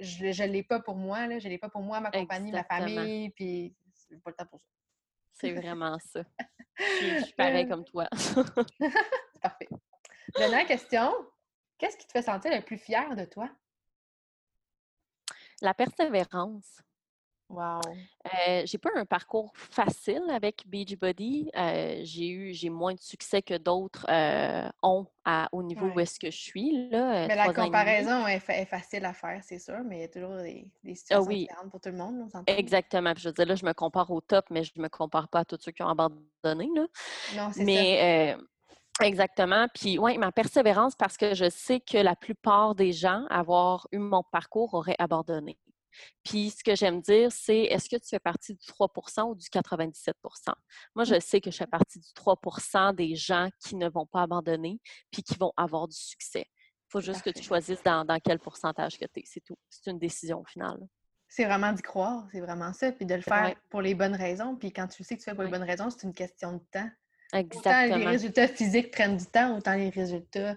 je, 0.00 0.24
ne 0.24 0.48
l'ai 0.48 0.64
pas 0.64 0.80
pour 0.80 0.96
moi, 0.96 1.28
là. 1.28 1.38
je 1.38 1.46
l'ai 1.46 1.58
pas 1.58 1.68
pour 1.68 1.82
moi, 1.82 2.00
ma 2.00 2.10
compagnie, 2.10 2.50
ma 2.50 2.64
famille, 2.64 3.30
puis 3.30 3.72
j'ai 4.10 4.16
pas 4.16 4.30
le 4.30 4.36
temps 4.36 4.46
pour 4.50 4.60
ça. 4.60 4.66
C'est 5.40 5.52
vraiment 5.52 5.98
ça. 5.98 6.22
Je 6.78 7.24
suis 7.24 7.34
pareil 7.34 7.68
comme 7.68 7.84
toi. 7.84 8.08
Parfait. 9.42 9.68
Dernière 10.36 10.66
question. 10.66 11.12
Qu'est-ce 11.78 11.96
qui 11.96 12.06
te 12.06 12.12
fait 12.12 12.22
sentir 12.22 12.54
le 12.54 12.62
plus 12.62 12.78
fier 12.78 13.14
de 13.14 13.24
toi? 13.24 13.48
La 15.60 15.74
persévérance. 15.74 16.80
Wow. 17.50 17.80
Euh, 18.26 18.62
j'ai 18.66 18.76
pas 18.76 18.90
un 18.94 19.06
parcours 19.06 19.52
facile 19.54 20.22
avec 20.30 20.64
Beachbody. 20.66 21.50
Euh, 21.56 22.00
j'ai 22.02 22.28
eu 22.28 22.52
j'ai 22.52 22.68
moins 22.68 22.92
de 22.92 23.00
succès 23.00 23.40
que 23.40 23.56
d'autres 23.56 24.04
euh, 24.10 24.68
ont 24.82 25.06
à, 25.24 25.48
au 25.52 25.62
niveau 25.62 25.86
où 25.86 25.98
est-ce 25.98 26.20
que 26.20 26.30
je 26.30 26.36
suis. 26.36 26.88
Là, 26.90 27.26
mais 27.26 27.36
la 27.36 27.54
comparaison 27.54 28.26
est, 28.26 28.40
facile 28.66 29.06
à 29.06 29.14
faire, 29.14 29.40
c'est 29.42 29.58
sûr, 29.58 29.78
mais 29.82 29.96
il 29.96 30.00
y 30.02 30.04
a 30.04 30.08
toujours 30.08 30.36
des, 30.36 30.70
des 30.84 30.92
ah 30.92 30.94
situations 30.94 31.32
différentes 31.32 31.70
pour 31.70 31.80
tout 31.80 31.88
le 31.88 31.96
monde. 31.96 32.28
Exactement. 32.46 33.14
je 33.16 33.28
veux 33.28 33.32
dire, 33.32 33.46
là, 33.46 33.54
je 33.54 33.64
me 33.64 33.72
compare 33.72 34.10
au 34.10 34.20
top, 34.20 34.44
mais 34.50 34.62
je 34.62 34.72
ne 34.76 34.82
me 34.82 34.88
compare 34.88 35.28
pas 35.28 35.40
à 35.40 35.44
tous 35.46 35.58
ceux 35.60 35.72
qui 35.72 35.82
ont 35.82 35.88
abandonné. 35.88 36.68
Là. 36.74 36.86
Non, 37.34 37.50
c'est 37.52 37.64
mais, 37.64 38.36
Exactement. 39.00 39.68
Puis, 39.72 39.98
oui, 39.98 40.18
ma 40.18 40.32
persévérance, 40.32 40.94
parce 40.96 41.16
que 41.16 41.34
je 41.34 41.48
sais 41.48 41.80
que 41.80 41.98
la 41.98 42.16
plupart 42.16 42.74
des 42.74 42.92
gens, 42.92 43.24
avoir 43.30 43.86
eu 43.92 43.98
mon 43.98 44.22
parcours, 44.22 44.74
auraient 44.74 44.96
abandonné. 44.98 45.56
Puis 46.24 46.50
ce 46.50 46.62
que 46.62 46.74
j'aime 46.74 47.00
dire, 47.00 47.32
c'est 47.32 47.62
est-ce 47.62 47.88
que 47.88 47.96
tu 47.96 48.08
fais 48.08 48.18
partie 48.18 48.54
du 48.54 48.64
3% 48.66 49.30
ou 49.30 49.34
du 49.34 49.46
97% 49.46 50.12
Moi, 50.94 51.04
je 51.04 51.18
sais 51.20 51.40
que 51.40 51.50
je 51.50 51.56
fais 51.56 51.66
partie 51.66 51.98
du 51.98 52.08
3% 52.08 52.94
des 52.94 53.14
gens 53.14 53.48
qui 53.60 53.76
ne 53.76 53.88
vont 53.88 54.06
pas 54.06 54.22
abandonner 54.22 54.80
puis 55.10 55.22
qui 55.22 55.34
vont 55.34 55.52
avoir 55.56 55.88
du 55.88 55.96
succès. 55.96 56.46
Il 56.88 56.92
faut 56.92 57.00
juste 57.00 57.22
que 57.22 57.30
tu 57.30 57.42
choisisses 57.42 57.82
dans, 57.82 58.06
quel 58.24 58.38
pourcentage 58.38 58.98
que 58.98 59.04
tu 59.04 59.20
es. 59.20 59.22
C'est 59.26 59.40
tout. 59.40 59.56
C'est 59.68 59.90
une 59.90 59.98
décision 59.98 60.42
finale. 60.44 60.78
C'est 61.28 61.44
vraiment 61.44 61.72
d'y 61.72 61.82
croire, 61.82 62.26
c'est 62.32 62.40
vraiment 62.40 62.72
ça. 62.72 62.90
Puis 62.92 63.04
de 63.04 63.14
le 63.14 63.20
faire 63.20 63.54
pour 63.68 63.82
les 63.82 63.94
bonnes 63.94 64.14
raisons. 64.14 64.56
Puis 64.56 64.72
quand 64.72 64.86
tu 64.86 65.04
sais 65.04 65.16
que 65.16 65.20
tu 65.20 65.26
fais 65.26 65.34
pour 65.34 65.44
les 65.44 65.50
bonnes 65.50 65.62
raisons, 65.62 65.90
c'est 65.90 66.04
une 66.04 66.14
question 66.14 66.54
de 66.54 66.62
temps. 66.70 66.90
Exactement. 67.34 67.84
Autant 67.84 67.96
les 67.98 68.06
résultats 68.06 68.48
physiques 68.48 68.90
prennent 68.90 69.18
du 69.18 69.26
temps, 69.26 69.58
autant 69.58 69.74
les 69.74 69.90
résultats 69.90 70.56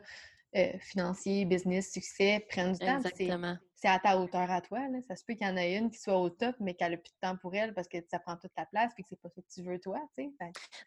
euh, 0.55 0.79
financiers, 0.79 1.43
business, 1.43 1.91
succès 1.91 2.45
prennent 2.49 2.73
du 2.73 2.79
temps. 2.79 2.97
Exactement 2.97 3.57
c'est 3.81 3.87
à 3.87 3.97
ta 3.97 4.17
hauteur 4.17 4.49
à 4.51 4.61
toi. 4.61 4.79
Là. 4.89 4.99
Ça 5.07 5.15
se 5.15 5.23
peut 5.25 5.33
qu'il 5.33 5.47
y 5.47 5.49
en 5.49 5.57
ait 5.57 5.75
une 5.75 5.89
qui 5.89 5.97
soit 5.97 6.17
au 6.17 6.29
top, 6.29 6.55
mais 6.59 6.75
qu'elle 6.75 6.91
n'a 6.91 6.97
plus 6.97 7.11
de 7.11 7.27
temps 7.27 7.35
pour 7.37 7.55
elle 7.55 7.73
parce 7.73 7.87
que 7.87 7.97
ça 8.09 8.19
prend 8.19 8.37
toute 8.37 8.53
ta 8.53 8.65
place 8.65 8.91
et 8.97 9.01
que 9.01 9.09
c'est 9.09 9.19
pas 9.19 9.29
ce 9.29 9.41
que 9.41 9.45
tu 9.51 9.63
veux 9.63 9.79
toi. 9.79 9.99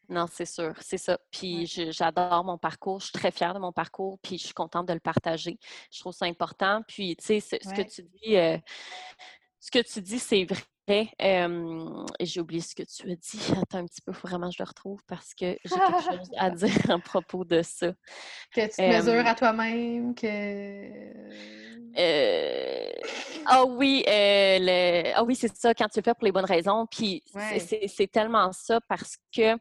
Non, 0.09 0.27
c'est 0.31 0.47
sûr, 0.47 0.75
c'est 0.81 0.99
ça. 0.99 1.19
Puis 1.33 1.67
j'adore 1.67 2.45
mon 2.45 2.57
parcours, 2.57 3.01
je 3.01 3.07
suis 3.07 3.13
très 3.13 3.33
fière 3.33 3.53
de 3.53 3.59
mon 3.59 3.73
parcours, 3.73 4.19
puis 4.23 4.39
je 4.39 4.45
suis 4.45 4.55
contente 4.55 4.87
de 4.87 4.93
le 4.93 5.01
partager. 5.01 5.59
Je 5.91 5.99
trouve 6.01 6.13
ça 6.13 6.27
important. 6.27 6.83
Puis, 6.87 7.17
tu 7.17 7.25
sais, 7.25 7.41
ce, 7.41 7.75
que 7.75 7.83
tu 7.83 8.03
dis, 8.03 8.37
euh, 8.37 8.57
ce 9.59 9.73
que 9.73 9.81
tu 9.81 10.01
dis, 10.01 10.21
c'est 10.21 10.45
vrai 10.45 10.63
j'ai 12.21 12.41
oublié 12.41 12.61
ce 12.61 12.75
que 12.75 12.83
tu 12.83 13.11
as 13.11 13.17
dit. 13.17 13.39
Attends 13.63 13.79
un 13.79 13.87
petit 13.87 14.01
peu, 14.03 14.13
il 14.13 14.15
faut 14.15 14.29
vraiment 14.29 14.49
que 14.49 14.55
je 14.55 14.63
le 14.63 14.69
retrouve 14.69 15.01
parce 15.07 15.35
que 15.35 15.57
j'ai 15.65 15.77
quelque 15.77 16.03
chose 16.05 16.31
à 16.37 16.51
dire 16.51 16.91
à 16.91 16.99
propos 16.99 17.45
de 17.45 17.63
ça. 17.63 17.93
Que 18.53 18.67
tu 18.67 18.77
te 18.77 18.83
mesures 18.83 19.27
à 19.27 19.35
toi-même, 19.35 20.15
que. 20.15 21.74
Euh... 21.97 22.89
Ah 23.47 23.65
oui, 23.65 24.05
euh, 24.09 24.59
le... 24.61 25.13
ah 25.15 25.25
oui, 25.25 25.37
c'est 25.37 25.55
ça, 25.57 25.75
quand 25.75 25.89
tu 25.89 26.01
le 26.01 26.05
fais 26.05 26.15
pour 26.15 26.25
les 26.25 26.33
bonnes 26.33 26.45
raisons. 26.45 26.87
Puis 26.87 27.23
c'est 27.89 28.11
tellement 28.11 28.53
ça 28.53 28.81
parce 28.89 29.17
que, 29.35 29.57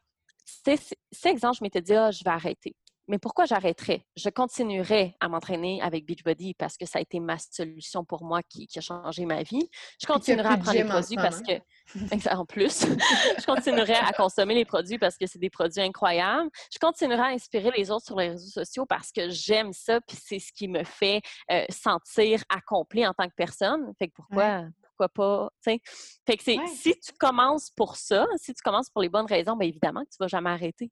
c'est 0.45 1.29
exemple, 1.29 1.57
je 1.57 1.63
m'étais 1.63 1.81
dit, 1.81 1.93
ah, 1.93 2.11
je 2.11 2.23
vais 2.23 2.31
arrêter 2.31 2.75
mais 3.07 3.19
pourquoi 3.19 3.45
j'arrêterais? 3.45 4.05
Je 4.15 4.29
continuerai 4.29 5.15
à 5.19 5.27
m'entraîner 5.27 5.81
avec 5.81 6.05
Beachbody 6.05 6.53
parce 6.53 6.77
que 6.77 6.85
ça 6.85 6.99
a 6.99 7.01
été 7.01 7.19
ma 7.19 7.37
solution 7.37 8.05
pour 8.05 8.23
moi 8.23 8.41
qui, 8.43 8.67
a 8.75 8.81
changé 8.81 9.25
ma 9.25 9.43
vie. 9.43 9.69
Je 10.01 10.07
continuerai 10.07 10.53
à 10.53 10.57
prendre 10.57 10.77
les 10.77 10.85
produits 10.85 11.15
parce 11.15 11.41
que, 11.41 11.53
en 12.35 12.45
plus, 12.45 12.85
je 12.85 13.45
continuerai 13.45 13.95
à 13.95 14.13
consommer 14.13 14.55
les 14.55 14.65
produits 14.65 14.97
parce 14.97 15.17
que 15.17 15.25
c'est 15.27 15.39
des 15.39 15.49
produits 15.49 15.81
incroyables. 15.81 16.49
Je 16.71 16.79
continuerai 16.79 17.21
à 17.21 17.27
inspirer 17.27 17.71
les 17.75 17.91
autres 17.91 18.05
sur 18.05 18.17
les 18.17 18.29
réseaux 18.29 18.63
sociaux 18.63 18.85
parce 18.85 19.11
que 19.11 19.29
j'aime 19.29 19.73
ça 19.73 19.99
puis 20.01 20.17
c'est 20.21 20.39
ce 20.39 20.51
qui 20.53 20.67
me 20.67 20.83
fait 20.83 21.21
euh, 21.51 21.65
sentir 21.69 22.43
accompli 22.49 23.05
en 23.05 23.13
tant 23.13 23.27
que 23.27 23.35
personne. 23.35 23.93
Fait 23.99 24.07
que 24.07 24.13
pourquoi, 24.15 24.65
pourquoi 24.81 25.09
pas, 25.09 25.49
Fait 25.61 25.79
que 25.79 26.43
c'est, 26.43 26.57
si 26.73 26.97
tu 26.99 27.11
commences 27.19 27.69
pour 27.71 27.97
ça, 27.97 28.25
si 28.37 28.53
tu 28.53 28.61
commences 28.63 28.89
pour 28.89 29.01
les 29.01 29.09
bonnes 29.09 29.25
raisons, 29.25 29.55
bien 29.55 29.67
évidemment 29.67 30.03
que 30.03 30.09
tu 30.09 30.17
vas 30.19 30.27
jamais 30.27 30.49
arrêter 30.49 30.89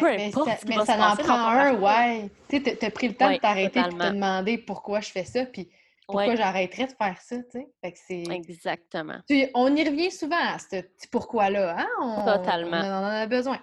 mais 0.00 0.30
ça, 0.30 1.12
en 1.12 1.16
prend 1.16 1.48
un, 1.48 1.74
ouais. 1.74 2.30
Tu 2.48 2.62
sais, 2.62 2.84
as 2.84 2.90
pris 2.90 3.08
le 3.08 3.14
temps 3.14 3.30
de 3.30 3.36
t'arrêter 3.36 3.80
et 3.80 3.84
de 3.84 3.88
te 3.88 4.12
demander 4.12 4.58
pourquoi 4.58 5.00
je 5.00 5.10
fais 5.10 5.24
ça, 5.24 5.46
puis 5.46 5.68
pourquoi 6.06 6.36
j'arrêterais 6.36 6.86
de 6.86 6.92
faire 6.92 7.20
ça, 7.20 7.36
tu 7.52 7.60
sais. 7.82 8.24
Exactement. 8.30 9.20
on 9.54 9.74
y 9.74 9.84
revient 9.84 10.10
souvent 10.10 10.36
à 10.40 10.58
ce 10.58 10.80
petit 10.80 11.08
pourquoi-là, 11.08 11.76
hein? 11.78 11.88
On, 12.00 12.24
Totalement. 12.24 12.78
On 12.78 13.04
en 13.04 13.04
a 13.04 13.26
besoin. 13.26 13.58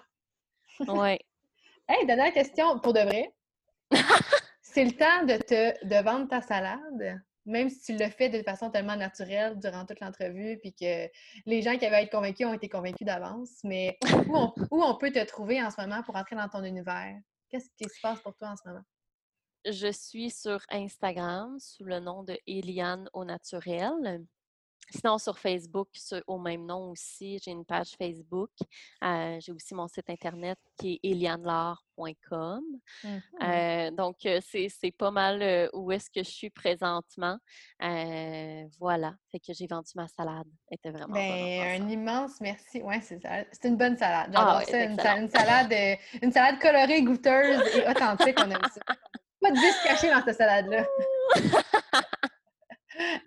Oui. 0.80 1.18
hey, 1.90 2.06
dernière 2.06 2.34
question, 2.34 2.80
pour 2.80 2.94
de 2.94 3.02
vrai. 3.02 3.34
C'est 4.62 4.84
le 4.84 4.92
temps 4.92 5.24
de 5.26 5.38
te 5.38 5.86
de 5.86 6.04
vendre 6.04 6.28
ta 6.28 6.42
salade 6.42 7.22
même 7.46 7.70
si 7.70 7.82
tu 7.82 8.04
le 8.04 8.10
fais 8.10 8.30
de 8.30 8.42
façon 8.44 8.70
tellement 8.70 8.96
naturelle 8.96 9.60
durant 9.60 9.86
toute 9.86 10.00
l'entrevue, 10.00 10.58
puis 10.60 10.74
que 10.74 11.10
les 11.46 11.62
gens 11.62 11.78
qui 11.78 11.86
avaient 11.86 12.04
été 12.04 12.12
convaincus 12.12 12.48
ont 12.48 12.54
été 12.54 12.70
convaincus 12.70 13.06
d'avance, 13.06 13.60
mais 13.64 13.98
où 14.72 14.84
on, 14.84 14.98
peut 14.98 15.12
te 15.12 15.24
trouver 15.26 15.62
en 15.62 15.70
ce 15.70 15.80
moment 15.80 16.02
pour 16.04 16.16
entrer 16.16 16.36
dans 16.36 16.50
ton 16.50 16.64
univers? 16.64 17.20
Qu'est-ce 17.50 17.70
qui 17.78 17.90
se 17.90 18.02
passe 18.02 18.20
pour 18.22 18.36
toi 18.36 18.50
en 18.50 18.56
ce 18.56 18.68
moment? 18.68 18.84
Je 19.66 19.92
suis 19.92 20.30
sur 20.30 20.60
Instagram 20.70 21.58
sous 21.60 21.86
le 21.86 22.00
nom 22.00 22.24
de 22.24 22.38
Eliane 22.46 23.10
au 23.14 23.26
naturel. 23.26 24.26
Sinon, 24.90 25.18
sur 25.18 25.38
Facebook, 25.38 25.90
au 26.28 26.38
même 26.38 26.66
nom 26.66 26.92
aussi, 26.92 27.40
j'ai 27.44 27.52
une 27.52 27.66
page 27.66 27.96
Facebook. 27.98 28.52
Euh, 29.04 29.38
j'ai 29.40 29.52
aussi 29.52 29.74
mon 29.74 29.88
site 29.88 30.10
internet 30.10 30.58
qui 30.78 31.00
est 31.04 31.10
elianelar.com. 31.10 32.64
Mmh 33.04 33.08
euh, 33.42 33.92
donc, 33.92 34.18
euh, 34.26 34.40
c'est 34.42 34.92
pas 34.92 35.12
mal 35.12 35.70
où 35.74 35.92
est-ce 35.92 36.10
que 36.10 36.24
je 36.24 36.30
suis 36.30 36.50
présentement. 36.50 37.38
voilà. 38.80 39.16
Fait 39.32 39.40
que 39.40 39.54
j'ai 39.54 39.68
vendu 39.68 39.92
ma 39.96 40.08
salade. 40.08 40.48
Elle 40.70 40.76
était 40.76 40.92
vraiment 40.92 41.14
ben, 41.14 41.82
Un 41.82 41.90
immense 41.90 42.40
merci. 42.42 42.82
Oui, 42.84 42.96
c'est 43.02 43.20
C'est 43.52 43.68
une 43.68 43.78
bonne 43.78 43.98
salade. 43.98 44.32
J'adore 44.32 44.62
ah 44.62 44.66
ça. 44.66 44.84
Une, 44.84 45.30
salade, 45.30 45.74
une 46.22 46.32
salade 46.32 46.60
colorée, 46.60 47.02
goûteuse 47.02 47.62
et 47.76 47.88
authentique. 47.90 48.38
On 48.40 48.52
aime 48.52 48.62
ça. 48.74 48.96
Pas 49.42 49.52
de 49.52 49.58
vis 49.58 49.76
caché 49.84 50.10
dans 50.10 50.24
cette 50.24 50.38
salade-là. 50.38 50.86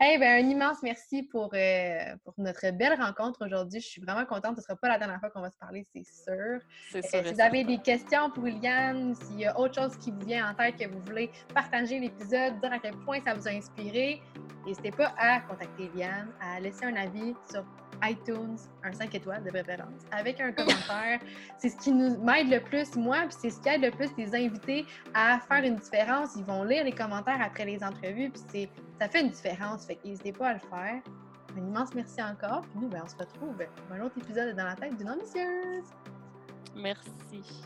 Hey, 0.00 0.18
ben, 0.18 0.44
un 0.44 0.48
immense 0.48 0.78
merci 0.82 1.22
pour, 1.24 1.50
euh, 1.54 2.16
pour 2.24 2.34
notre 2.38 2.70
belle 2.70 2.98
rencontre 3.00 3.44
aujourd'hui. 3.44 3.80
Je 3.80 3.86
suis 3.86 4.00
vraiment 4.00 4.24
contente. 4.24 4.56
Ce 4.56 4.60
ne 4.60 4.64
sera 4.64 4.76
pas 4.76 4.88
la 4.88 4.98
dernière 4.98 5.20
fois 5.20 5.30
qu'on 5.30 5.40
va 5.40 5.50
se 5.50 5.58
parler, 5.58 5.86
c'est 5.92 6.04
sûr. 6.04 6.60
Sûr. 6.90 7.02
si 7.02 7.32
vous 7.32 7.40
avez 7.40 7.64
des 7.64 7.78
questions 7.78 8.30
pour 8.30 8.44
Liliane, 8.44 9.14
s'il 9.14 9.40
y 9.40 9.46
a 9.46 9.58
autre 9.58 9.74
chose 9.74 9.96
qui 9.98 10.10
vous 10.10 10.24
vient 10.24 10.50
en 10.50 10.54
tête 10.54 10.76
que 10.76 10.88
vous 10.88 11.00
voulez 11.04 11.30
partager 11.54 11.98
l'épisode, 11.98 12.60
dire 12.60 12.72
à 12.72 12.78
quel 12.78 12.96
point 12.98 13.20
ça 13.24 13.34
vous 13.34 13.46
a 13.46 13.50
inspiré, 13.50 14.22
n'hésitez 14.66 14.90
pas 14.90 15.14
à 15.18 15.40
contacter 15.40 15.88
Liliane, 15.88 16.30
à 16.40 16.60
laisser 16.60 16.86
un 16.86 16.96
avis 16.96 17.34
sur 17.50 17.64
iTunes, 18.02 18.56
un 18.82 18.92
5 18.92 19.14
étoiles 19.14 19.44
de 19.44 19.50
préférence, 19.50 20.02
avec 20.10 20.40
un 20.40 20.52
commentaire. 20.52 21.20
c'est 21.58 21.68
ce 21.68 21.76
qui 21.76 21.92
nous 21.92 22.18
m'aide 22.22 22.50
le 22.50 22.60
plus, 22.60 22.96
moi, 22.96 23.22
puis 23.28 23.36
c'est 23.40 23.50
ce 23.50 23.60
qui 23.60 23.68
aide 23.68 23.82
le 23.82 23.90
plus 23.90 24.10
les 24.16 24.34
invités 24.34 24.86
à 25.14 25.38
faire 25.40 25.64
une 25.64 25.76
différence. 25.76 26.36
Ils 26.36 26.44
vont 26.44 26.62
lire 26.62 26.84
les 26.84 26.92
commentaires 26.92 27.40
après 27.40 27.64
les 27.64 27.82
entrevues, 27.82 28.30
puis 28.30 28.68
ça 29.00 29.08
fait 29.08 29.20
une 29.20 29.30
différence. 29.30 29.86
Fait 29.86 29.98
n'hésitez 30.04 30.32
pas 30.32 30.48
à 30.48 30.54
le 30.54 30.60
faire. 30.60 31.02
Un 31.56 31.66
immense 31.66 31.94
merci 31.94 32.22
encore. 32.22 32.62
Puis 32.62 32.80
nous, 32.80 32.88
ben, 32.88 33.02
on 33.04 33.08
se 33.08 33.16
retrouve 33.16 33.56
dans 33.56 33.94
un 33.94 34.00
autre 34.00 34.18
épisode 34.18 34.54
dans 34.54 34.64
la 34.64 34.74
tête 34.74 34.96
d'une 34.96 35.10
ambitieuse. 35.10 35.84
Merci. 36.76 37.64